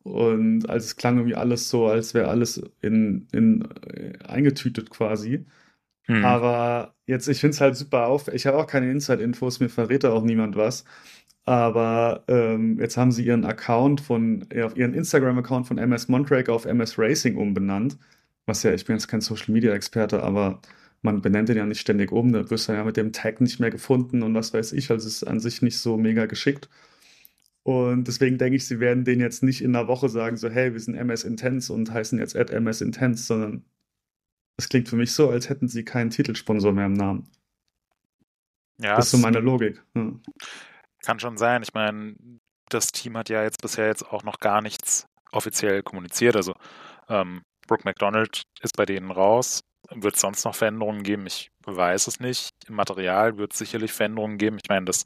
[0.03, 5.47] Und als es klang irgendwie alles so, als wäre alles in, in, äh, eingetütet quasi.
[6.07, 6.25] Hm.
[6.25, 8.29] Aber jetzt, ich finde es halt super auf.
[8.29, 10.85] Ich habe auch keine Inside-Infos, mir verrät da auch niemand was.
[11.45, 16.65] Aber ähm, jetzt haben sie ihren Account von, ja, ihren Instagram-Account von MS Montrake auf
[16.65, 17.99] MS Racing umbenannt.
[18.47, 20.61] Was ja, ich bin jetzt kein Social-Media-Experte, aber
[21.03, 22.33] man benennt den ja nicht ständig um.
[22.33, 24.91] Da wirst du ja mit dem Tag nicht mehr gefunden und was weiß ich.
[24.91, 26.69] Also es ist an sich nicht so mega geschickt.
[27.63, 30.73] Und deswegen denke ich, sie werden den jetzt nicht in einer Woche sagen, so, hey,
[30.73, 33.65] wir sind MS Intense und heißen jetzt at MS Intense, sondern
[34.57, 37.29] es klingt für mich so, als hätten sie keinen Titelsponsor mehr im Namen.
[38.79, 39.83] Ja, das ist so meine Logik.
[39.95, 40.13] Ja.
[41.05, 41.63] Kann schon sein.
[41.63, 42.15] Ich meine,
[42.69, 46.37] das Team hat ja jetzt bisher jetzt auch noch gar nichts offiziell kommuniziert.
[46.37, 46.55] Also
[47.09, 49.63] ähm, Brooke McDonald ist bei denen raus.
[49.91, 51.27] Wird es sonst noch Veränderungen geben?
[51.27, 52.51] Ich weiß es nicht.
[52.69, 54.59] Im Material wird es sicherlich Veränderungen geben.
[54.63, 55.05] Ich meine, das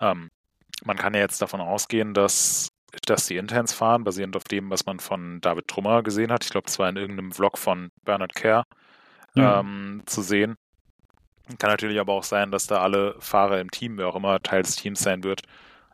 [0.00, 0.30] ähm,
[0.84, 2.68] man kann ja jetzt davon ausgehen, dass
[3.04, 6.44] dass die Interns fahren, basierend auf dem, was man von David Trummer gesehen hat.
[6.44, 8.64] Ich glaube, das war in irgendeinem Vlog von Bernard Kerr
[9.34, 9.60] ja.
[9.60, 10.56] ähm, zu sehen.
[11.58, 14.62] Kann natürlich aber auch sein, dass da alle Fahrer im Team, wer auch immer Teil
[14.62, 15.42] des Teams sein wird,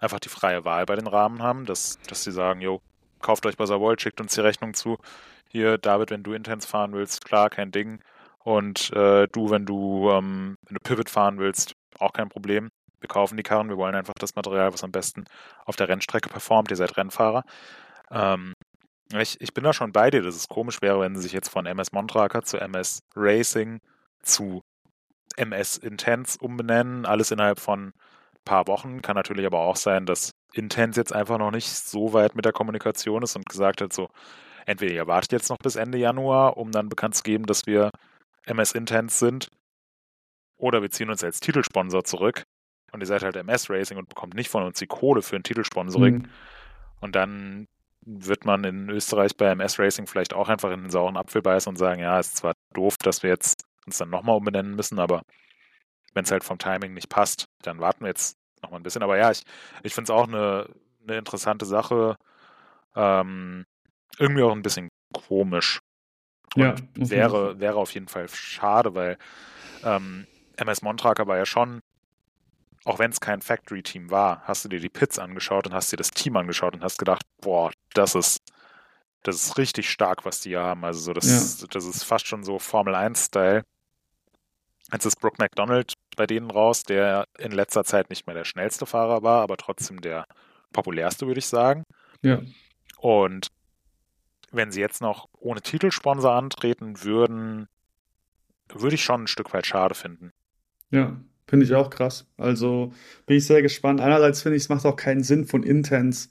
[0.00, 2.80] einfach die freie Wahl bei den Rahmen haben, dass, dass sie sagen, jo,
[3.20, 4.98] kauft euch Buzzerwall, schickt uns die Rechnung zu.
[5.48, 8.00] Hier, David, wenn du Intens fahren willst, klar, kein Ding.
[8.38, 12.70] Und äh, du, wenn du, ähm, wenn du Pivot fahren willst, auch kein Problem.
[13.00, 15.24] Wir kaufen die Karren, wir wollen einfach das Material, was am besten
[15.66, 16.70] auf der Rennstrecke performt.
[16.70, 17.44] Ihr seid Rennfahrer.
[18.10, 18.54] Ähm,
[19.12, 21.48] ich, ich bin da schon bei dir, dass es komisch wäre, wenn sie sich jetzt
[21.48, 23.80] von MS Montraker zu MS Racing
[24.22, 24.62] zu
[25.36, 27.06] MS Intense umbenennen.
[27.06, 27.92] Alles innerhalb von ein
[28.44, 29.02] paar Wochen.
[29.02, 32.52] Kann natürlich aber auch sein, dass Intense jetzt einfach noch nicht so weit mit der
[32.52, 34.08] Kommunikation ist und gesagt hat, so,
[34.66, 37.90] entweder ihr wartet jetzt noch bis Ende Januar, um dann bekannt zu geben, dass wir
[38.44, 39.50] MS Intense sind,
[40.62, 42.44] oder wir ziehen uns als Titelsponsor zurück
[42.92, 45.42] und ihr seid halt MS Racing und bekommt nicht von uns die Kohle für ein
[45.42, 46.18] Titelsponsoring.
[46.18, 46.28] Mhm.
[47.00, 47.66] Und dann
[48.04, 51.68] wird man in Österreich bei MS Racing vielleicht auch einfach in den sauren Apfel beißen
[51.68, 55.22] und sagen, ja, ist zwar doof, dass wir jetzt uns dann nochmal umbenennen müssen, aber
[56.14, 59.02] wenn es halt vom Timing nicht passt, dann warten wir jetzt nochmal ein bisschen.
[59.02, 59.42] Aber ja, ich,
[59.82, 60.68] ich finde es auch eine,
[61.02, 62.16] eine interessante Sache.
[62.94, 63.64] Ähm,
[64.18, 65.80] irgendwie auch ein bisschen komisch.
[66.54, 69.16] Und ja, wäre, wäre auf jeden Fall schade, weil
[69.84, 70.26] ähm,
[70.56, 71.80] MS Montraker war ja schon,
[72.84, 75.96] auch wenn es kein Factory-Team war, hast du dir die Pits angeschaut und hast dir
[75.96, 78.40] das Team angeschaut und hast gedacht, boah, das ist,
[79.22, 80.84] das ist richtig stark, was die hier haben.
[80.84, 81.66] Also so, das, ja.
[81.70, 83.62] das ist fast schon so Formel 1-Style.
[84.92, 88.84] Jetzt ist Brooke McDonald bei denen raus, der in letzter Zeit nicht mehr der schnellste
[88.84, 90.26] Fahrer war, aber trotzdem der
[90.72, 91.84] populärste, würde ich sagen.
[92.20, 92.42] Ja.
[92.98, 93.48] Und
[94.50, 97.68] wenn sie jetzt noch ohne Titelsponsor antreten würden,
[98.68, 100.32] würde ich schon ein Stück weit schade finden.
[100.90, 101.16] Ja,
[101.46, 102.26] finde ich auch krass.
[102.36, 102.92] Also
[103.26, 104.00] bin ich sehr gespannt.
[104.00, 106.28] Einerseits finde ich, es macht auch keinen Sinn von Intense,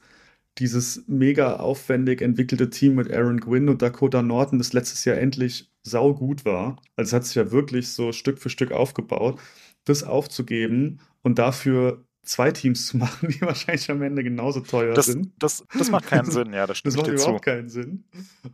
[0.59, 5.70] dieses mega aufwendig entwickelte Team mit Aaron Gwynn und Dakota Norton, das letztes Jahr endlich
[5.83, 6.77] saugut war.
[6.95, 9.39] Also es hat sich ja wirklich so Stück für Stück aufgebaut,
[9.85, 15.07] das aufzugeben und dafür zwei Teams zu machen, die wahrscheinlich am Ende genauso teuer das,
[15.07, 15.31] sind.
[15.39, 16.97] Das, das macht keinen Sinn, ja, das stimmt.
[16.97, 17.51] Das macht überhaupt zu.
[17.51, 18.03] keinen Sinn.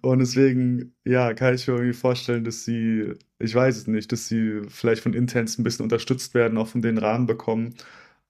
[0.02, 4.28] Und deswegen, ja, kann ich mir irgendwie vorstellen, dass sie, ich weiß es nicht, dass
[4.28, 7.76] sie vielleicht von Intents ein bisschen unterstützt werden, auch von den Rahmen bekommen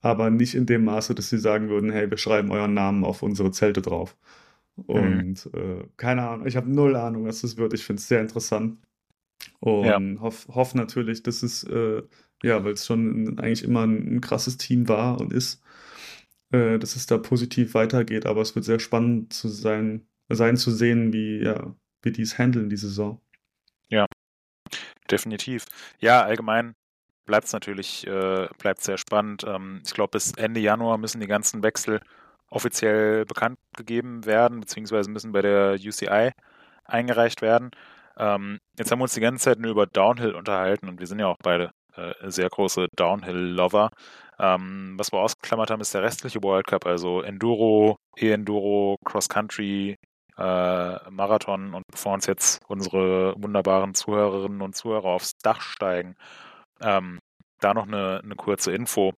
[0.02, 3.24] aber nicht in dem Maße, dass sie sagen würden, hey, wir schreiben euren Namen auf
[3.24, 4.16] unsere Zelte drauf.
[4.76, 5.60] Und mhm.
[5.60, 7.74] äh, keine Ahnung, ich habe null Ahnung, was das wird.
[7.74, 8.78] Ich finde es sehr interessant.
[9.60, 10.00] Und ja.
[10.22, 12.04] hoffe hoff natürlich, dass es, äh,
[12.44, 15.64] ja, weil es schon eigentlich immer ein, ein, krasses Team war und ist,
[16.52, 18.26] äh, dass es da positiv weitergeht.
[18.26, 22.38] Aber es wird sehr spannend zu sein, sein zu sehen, wie, ja, wie die es
[22.38, 23.20] handeln, die Saison.
[23.90, 24.06] Ja,
[25.10, 25.66] definitiv.
[26.00, 26.76] Ja, allgemein
[27.26, 29.44] bleibt es natürlich äh, bleibt sehr spannend.
[29.48, 32.00] Ähm, ich glaube, bis Ende Januar müssen die ganzen Wechsel
[32.50, 36.32] offiziell bekannt gegeben werden, beziehungsweise müssen bei der UCI
[36.86, 37.72] eingereicht werden.
[38.18, 41.20] Ähm, jetzt haben wir uns die ganze Zeit nur über Downhill unterhalten und wir sind
[41.20, 43.90] ja auch beide äh, sehr große Downhill-Lover.
[44.40, 49.96] Ähm, was wir ausgeklammert haben, ist der restliche World Cup, also Enduro, E-Enduro, Cross-Country,
[50.38, 56.16] äh, Marathon und bevor uns jetzt unsere wunderbaren Zuhörerinnen und Zuhörer aufs Dach steigen
[56.82, 57.20] ähm,
[57.60, 59.14] da noch eine, eine kurze Info.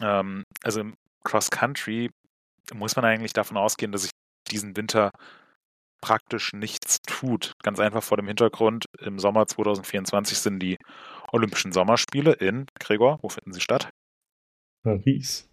[0.00, 0.94] Ähm, also im
[1.24, 2.10] Cross Country
[2.74, 4.10] muss man eigentlich davon ausgehen, dass sich
[4.50, 5.10] diesen Winter
[6.04, 7.54] praktisch nichts tut.
[7.62, 10.76] Ganz einfach vor dem Hintergrund, im Sommer 2024 sind die
[11.32, 13.88] Olympischen Sommerspiele in, Gregor, wo finden sie statt?
[14.82, 15.48] Paris.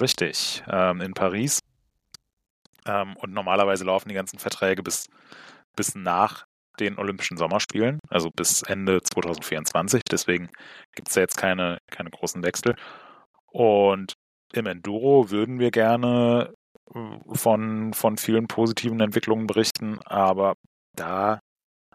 [0.00, 1.60] Richtig, ähm, in Paris.
[2.86, 5.08] Ähm, und normalerweise laufen die ganzen Verträge bis,
[5.76, 6.46] bis nach
[6.80, 10.04] den Olympischen Sommerspielen, also bis Ende 2024.
[10.10, 10.48] Deswegen
[10.94, 12.76] gibt es da jetzt keine, keine großen Wechsel.
[13.50, 14.14] Und
[14.54, 16.54] im Enduro würden wir gerne
[17.32, 20.54] von, von vielen positiven Entwicklungen berichten, aber
[20.96, 21.40] da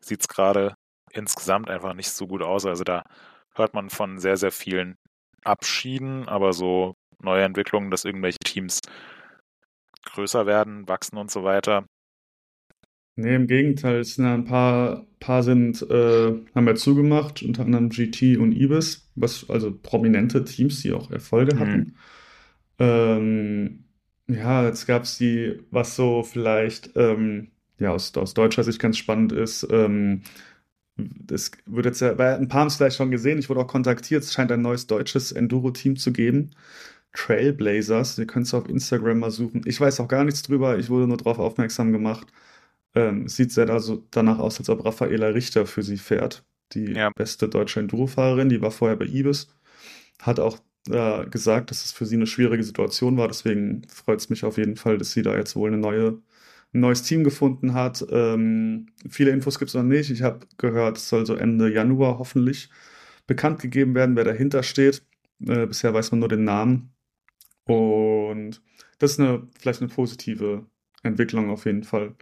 [0.02, 0.76] sieht es gerade
[1.12, 2.66] insgesamt einfach nicht so gut aus.
[2.66, 3.04] Also da
[3.54, 4.96] hört man von sehr, sehr vielen
[5.44, 8.80] Abschieden, aber so neue Entwicklungen, dass irgendwelche Teams
[10.06, 11.86] größer werden, wachsen und so weiter,
[13.20, 17.90] Nee, im Gegenteil, es sind ein paar, paar sind, äh, haben ja zugemacht, unter anderem
[17.90, 21.60] GT und Ibis, was, also prominente Teams, die auch Erfolge mhm.
[21.60, 21.96] hatten.
[22.78, 23.86] Ähm,
[24.28, 27.50] ja, jetzt gab es die, was so vielleicht, ähm,
[27.80, 30.24] ja, aus, aus deutscher Sicht ganz spannend ist, ähm,
[30.98, 33.68] das wird jetzt ja, bei ein paar haben es vielleicht schon gesehen, ich wurde auch
[33.68, 36.52] kontaktiert, es scheint ein neues deutsches Enduro-Team zu geben.
[37.14, 39.62] Trailblazers, ihr könnt es auf Instagram mal suchen.
[39.66, 42.28] Ich weiß auch gar nichts drüber, ich wurde nur darauf aufmerksam gemacht.
[42.96, 46.44] Ähm, sieht sehr also danach aus, als ob Raffaela Richter für sie fährt.
[46.74, 47.12] Die ja.
[47.16, 49.48] beste deutsche Enduro-Fahrerin, die war vorher bei Ibis.
[50.22, 53.28] Hat auch äh, gesagt, dass es für sie eine schwierige Situation war.
[53.28, 56.22] Deswegen freut es mich auf jeden Fall, dass sie da jetzt wohl eine neue,
[56.74, 58.06] ein neues Team gefunden hat.
[58.12, 60.10] Ähm, viele Infos gibt es noch nicht.
[60.12, 62.70] Ich habe gehört, es soll so Ende Januar hoffentlich
[63.28, 65.04] bekannt gegeben werden, wer dahinter steht.
[65.46, 66.94] Äh, bisher weiß man nur den Namen.
[67.66, 68.62] Und
[69.00, 70.66] das ist eine, vielleicht eine positive
[71.04, 72.16] Entwicklung auf jeden Fall.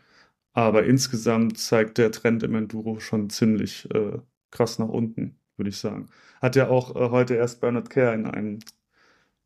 [0.54, 4.20] Aber insgesamt zeigt der Trend im Enduro schon ziemlich äh,
[4.52, 6.10] krass nach unten, würde ich sagen.
[6.42, 8.60] Hat ja auch äh, heute erst Bernard Kerr in einem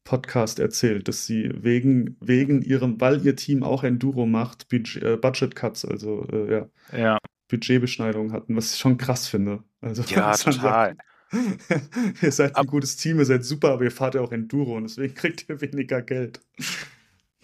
[0.04, 5.18] Podcast erzählt, dass sie wegen, wegen ihrem, weil ihr Team auch Enduro macht, Budget, äh,
[5.18, 7.18] Budget Cuts, also äh, ja, ja.
[7.48, 9.64] Budgetbeschneidungen hatten, was ich schon krass finde.
[9.82, 10.96] Also, ja, total.
[10.96, 11.02] Sagt,
[12.24, 14.84] ihr seid ein gutes Team, ihr seid super, aber ihr fahrt ja auch Enduro und
[14.84, 16.42] deswegen kriegt ihr weniger Geld.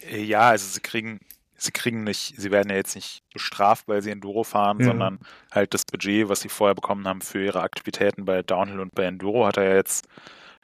[0.09, 1.19] Ja, also sie kriegen,
[1.57, 4.85] sie kriegen nicht, sie werden ja jetzt nicht bestraft, weil sie Enduro fahren, ja.
[4.85, 5.19] sondern
[5.51, 9.03] halt das Budget, was sie vorher bekommen haben für ihre Aktivitäten bei Downhill und bei
[9.03, 10.07] Enduro, hat er ja jetzt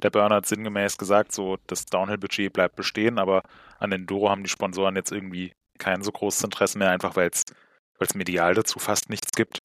[0.04, 3.44] der Bernhard sinngemäß gesagt, so das Downhill-Budget bleibt bestehen, aber
[3.80, 8.16] an Enduro haben die Sponsoren jetzt irgendwie kein so großes Interesse mehr, einfach weil es
[8.16, 9.62] medial dazu fast nichts gibt.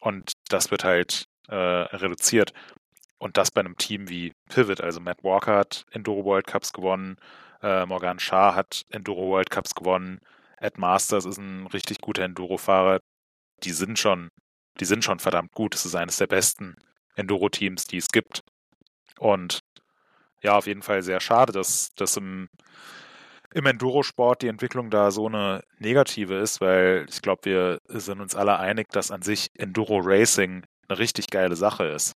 [0.00, 2.52] Und das wird halt äh, reduziert.
[3.18, 4.80] Und das bei einem Team wie Pivot.
[4.80, 7.16] Also Matt Walker hat Enduro World Cups gewonnen,
[7.62, 10.20] äh, Morgan Shah hat Enduro World Cups gewonnen,
[10.64, 13.00] Ed Masters ist ein richtig guter Enduro-Fahrer.
[13.62, 14.30] Die sind schon,
[14.80, 15.74] die sind schon verdammt gut.
[15.74, 16.76] Es ist eines der besten
[17.16, 18.40] Enduro-Teams, die es gibt.
[19.18, 19.60] Und
[20.42, 22.48] ja, auf jeden Fall sehr schade, dass, dass im,
[23.52, 28.34] im Enduro-Sport die Entwicklung da so eine negative ist, weil ich glaube, wir sind uns
[28.34, 32.14] alle einig, dass an sich Enduro-Racing eine richtig geile Sache ist.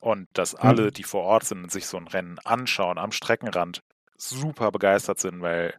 [0.00, 0.92] Und dass alle, mhm.
[0.92, 3.80] die vor Ort sind und sich so ein Rennen anschauen am Streckenrand,
[4.16, 5.74] super begeistert sind, weil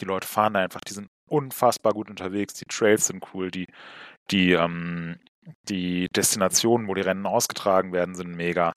[0.00, 3.66] die Leute fahren da einfach, die sind unfassbar gut unterwegs, die Trails sind cool, die,
[4.30, 5.18] die, ähm,
[5.68, 8.72] die Destinationen, wo die Rennen ausgetragen werden, sind mega.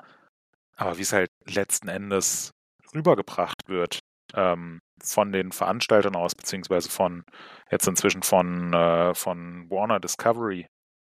[0.75, 2.51] Aber wie es halt letzten Endes
[2.93, 3.99] rübergebracht wird,
[4.33, 7.23] ähm, von den Veranstaltern aus, beziehungsweise von
[7.71, 10.67] jetzt inzwischen von, äh, von Warner Discovery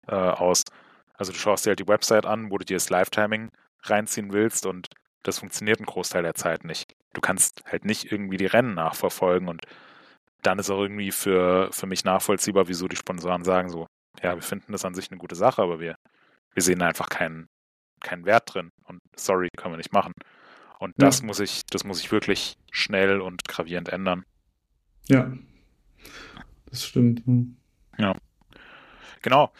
[0.07, 0.63] äh, aus.
[1.13, 3.51] Also du schaust dir halt die Website an, wo du dir das Live-Timing
[3.83, 4.87] reinziehen willst und
[5.23, 6.93] das funktioniert einen Großteil der Zeit nicht.
[7.13, 9.61] Du kannst halt nicht irgendwie die Rennen nachverfolgen und
[10.41, 13.87] dann ist auch irgendwie für, für mich nachvollziehbar, wieso die Sponsoren sagen so,
[14.21, 15.95] ja, wir finden das an sich eine gute Sache, aber wir,
[16.53, 17.47] wir sehen einfach keinen,
[18.01, 20.13] keinen Wert drin und sorry, können wir nicht machen.
[20.79, 21.25] Und das ja.
[21.27, 24.25] muss ich, das muss ich wirklich schnell und gravierend ändern.
[25.07, 25.31] Ja,
[26.65, 27.23] das stimmt.
[27.97, 28.15] Ja.
[29.21, 29.51] Genau.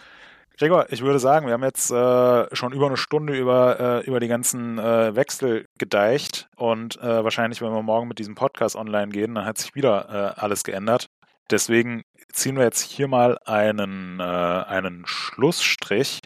[0.62, 4.20] Gregor, ich würde sagen, wir haben jetzt äh, schon über eine Stunde über, äh, über
[4.20, 9.10] die ganzen äh, Wechsel gedeicht und äh, wahrscheinlich, wenn wir morgen mit diesem Podcast online
[9.12, 11.10] gehen, dann hat sich wieder äh, alles geändert.
[11.50, 16.20] Deswegen ziehen wir jetzt hier mal einen, äh, einen Schlussstrich.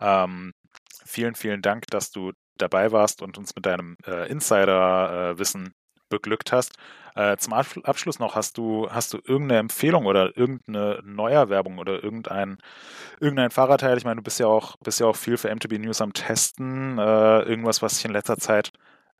[0.00, 0.52] Ähm,
[1.04, 3.96] vielen, vielen Dank, dass du dabei warst und uns mit deinem
[4.28, 5.74] Insider-Wissen
[6.12, 6.76] beglückt hast.
[7.14, 12.58] Äh, zum Abschluss noch, hast du, hast du irgendeine Empfehlung oder irgendeine Neuerwerbung oder irgendein,
[13.20, 13.98] irgendein Fahrradteil?
[13.98, 16.98] Ich meine, du bist ja auch, bist ja auch viel für MTB News am Testen.
[16.98, 18.72] Äh, irgendwas, was dich in letzter Zeit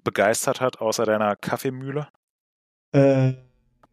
[0.05, 2.09] begeistert hat, außer deiner Kaffeemühle?
[2.93, 3.35] Äh,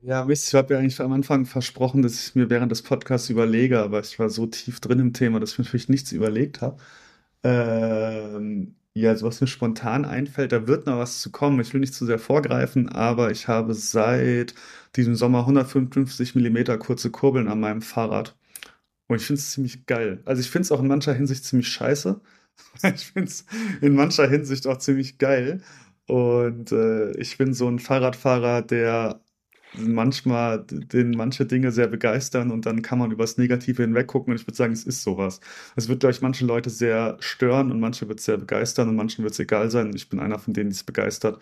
[0.01, 3.29] ja, Mist, ich habe ja eigentlich am Anfang versprochen, dass ich mir während des Podcasts
[3.29, 6.61] überlege, aber ich war so tief drin im Thema, dass ich mir natürlich nichts überlegt
[6.61, 6.77] habe.
[7.43, 11.59] Ähm, ja, also was mir spontan einfällt, da wird noch was zu kommen.
[11.59, 14.53] Ich will nicht zu sehr vorgreifen, aber ich habe seit
[14.95, 18.35] diesem Sommer 155 mm kurze Kurbeln an meinem Fahrrad.
[19.07, 20.21] Und ich finde es ziemlich geil.
[20.25, 22.21] Also ich finde es auch in mancher Hinsicht ziemlich scheiße.
[22.95, 23.45] Ich finde es
[23.81, 25.61] in mancher Hinsicht auch ziemlich geil.
[26.07, 29.21] Und äh, ich bin so ein Fahrradfahrer, der
[29.73, 34.47] manchmal den manche Dinge sehr begeistern und dann kann man übers Negative hinweggucken und ich
[34.47, 35.39] würde sagen, es ist sowas.
[35.75, 38.95] Es wird, glaube ich, manche Leute sehr stören und manche wird es sehr begeistern und
[38.95, 39.93] manchen wird es egal sein.
[39.95, 41.41] Ich bin einer von denen, die es begeistert.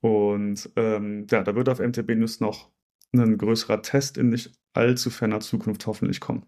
[0.00, 2.70] Und ähm, ja, da wird auf MTB News noch
[3.12, 6.44] ein größerer Test in nicht allzu ferner Zukunft hoffentlich kommen.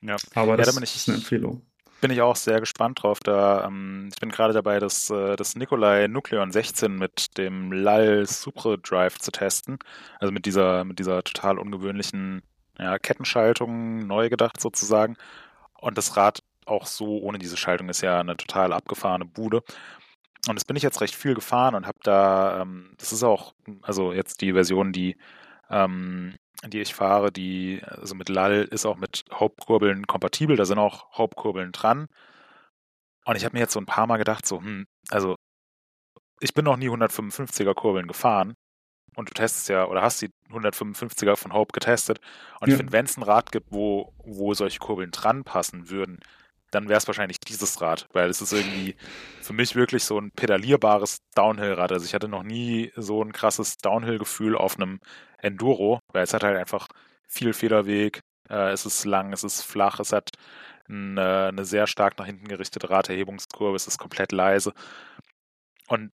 [0.00, 1.62] Ja, aber das ja, da ist eine Empfehlung
[2.00, 3.20] bin ich auch sehr gespannt drauf.
[3.20, 8.26] Da, ähm, ich bin gerade dabei, das, äh, das Nikolai Nucleon 16 mit dem LAL
[8.26, 9.78] Supre Drive zu testen.
[10.20, 12.42] Also mit dieser, mit dieser total ungewöhnlichen
[12.78, 15.16] ja, Kettenschaltung, neu gedacht sozusagen.
[15.80, 19.62] Und das Rad auch so ohne diese Schaltung ist ja eine total abgefahrene Bude.
[20.48, 23.54] Und das bin ich jetzt recht viel gefahren und habe da, ähm, das ist auch,
[23.82, 25.16] also jetzt die Version, die
[25.70, 30.78] ähm, die ich fahre, die, also mit Lall ist auch mit Hauptkurbeln kompatibel, da sind
[30.78, 32.08] auch Hauptkurbeln dran.
[33.24, 35.36] Und ich habe mir jetzt so ein paar Mal gedacht, so, hm, also
[36.40, 38.54] ich bin noch nie 155er Kurbeln gefahren
[39.16, 42.20] und du testest ja oder hast die 155er von Hope getestet.
[42.60, 42.74] Und ja.
[42.74, 46.20] ich finde, wenn es ein Rad gibt, wo, wo solche Kurbeln dran passen würden,
[46.70, 48.94] dann wäre es wahrscheinlich dieses Rad, weil es ist irgendwie
[49.40, 51.92] für mich wirklich so ein pedalierbares Downhill-Rad.
[51.92, 55.00] Also ich hatte noch nie so ein krasses Downhill-Gefühl auf einem
[55.38, 56.88] Enduro, weil es hat halt einfach
[57.26, 60.30] viel Federweg, äh, es ist lang, es ist flach, es hat
[60.88, 64.72] eine, eine sehr stark nach hinten gerichtete Raderhebungskurve, es ist komplett leise.
[65.86, 66.10] Und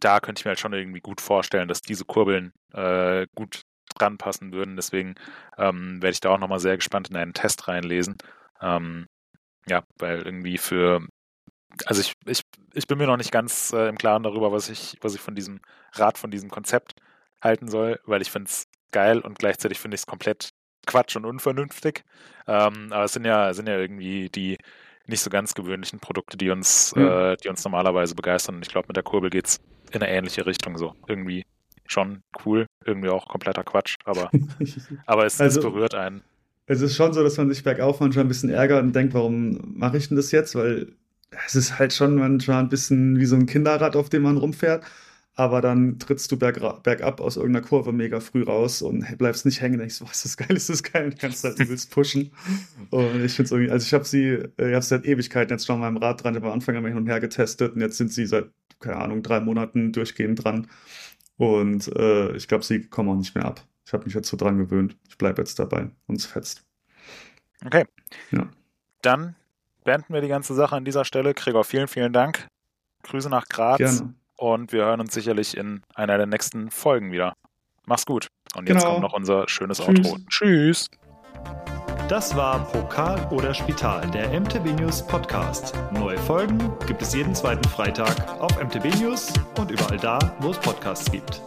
[0.00, 3.62] da könnte ich mir halt schon irgendwie gut vorstellen, dass diese Kurbeln äh, gut
[3.96, 4.76] dran passen würden.
[4.76, 5.14] Deswegen
[5.56, 8.16] ähm, werde ich da auch nochmal sehr gespannt in einen Test reinlesen.
[8.60, 9.06] Ähm,
[9.68, 11.06] ja, weil irgendwie für,
[11.86, 12.42] also ich, ich,
[12.74, 15.34] ich bin mir noch nicht ganz äh, im Klaren darüber, was ich, was ich von
[15.34, 15.60] diesem
[15.92, 16.94] Rad, von diesem Konzept
[17.40, 20.50] halten soll, weil ich finde es geil und gleichzeitig finde ich es komplett
[20.86, 22.04] Quatsch und unvernünftig.
[22.46, 24.58] Ähm, aber es sind ja, sind ja irgendwie die
[25.06, 27.06] nicht so ganz gewöhnlichen Produkte, die uns, mhm.
[27.06, 28.56] äh, die uns normalerweise begeistern.
[28.56, 29.60] Und ich glaube, mit der Kurbel geht es
[29.92, 30.94] in eine ähnliche Richtung so.
[31.06, 31.44] Irgendwie
[31.86, 34.30] schon cool, irgendwie auch kompletter Quatsch, aber,
[35.06, 36.22] aber es, also, es berührt einen.
[36.66, 39.58] Es ist schon so, dass man sich bergauf manchmal ein bisschen ärgert und denkt, warum
[39.76, 40.54] mache ich denn das jetzt?
[40.54, 40.92] Weil
[41.46, 44.84] es ist halt schon manchmal ein bisschen wie so ein Kinderrad, auf dem man rumfährt
[45.36, 49.60] aber dann trittst du berg, bergab aus irgendeiner Kurve mega früh raus und bleibst nicht
[49.60, 49.78] hängen.
[49.78, 52.30] Denkst, was ist das geil, ist das geil, und kannst halt übelst pushen.
[52.90, 54.26] Und ich finde es irgendwie, also ich habe sie,
[54.58, 56.76] äh, ich habe seit Ewigkeiten jetzt schon an meinem Rad dran, ich habe am Anfang
[56.76, 58.46] immer hin und her getestet und jetzt sind sie seit,
[58.78, 60.68] keine Ahnung, drei Monaten durchgehend dran.
[61.36, 63.66] Und äh, ich glaube, sie kommen auch nicht mehr ab.
[63.84, 64.96] Ich habe mich jetzt so dran gewöhnt.
[65.08, 66.64] Ich bleibe jetzt dabei und es fetzt.
[67.64, 67.84] Okay.
[68.30, 68.48] Ja.
[69.02, 69.36] Dann
[69.84, 71.34] beenden wir die ganze Sache an dieser Stelle.
[71.34, 72.48] Gregor, vielen, vielen Dank.
[73.02, 73.78] Grüße nach Graz.
[73.78, 77.34] Gerne und wir hören uns sicherlich in einer der nächsten Folgen wieder.
[77.86, 78.28] Mach's gut.
[78.54, 78.92] Und jetzt genau.
[78.92, 79.88] kommt noch unser schönes Tschüss.
[79.88, 80.18] Outro.
[80.28, 80.90] Tschüss.
[82.08, 85.74] Das war Pokal oder Spital, der MTB News Podcast.
[85.92, 90.58] Neue Folgen gibt es jeden zweiten Freitag auf MTB News und überall da, wo es
[90.58, 91.42] Podcasts gibt.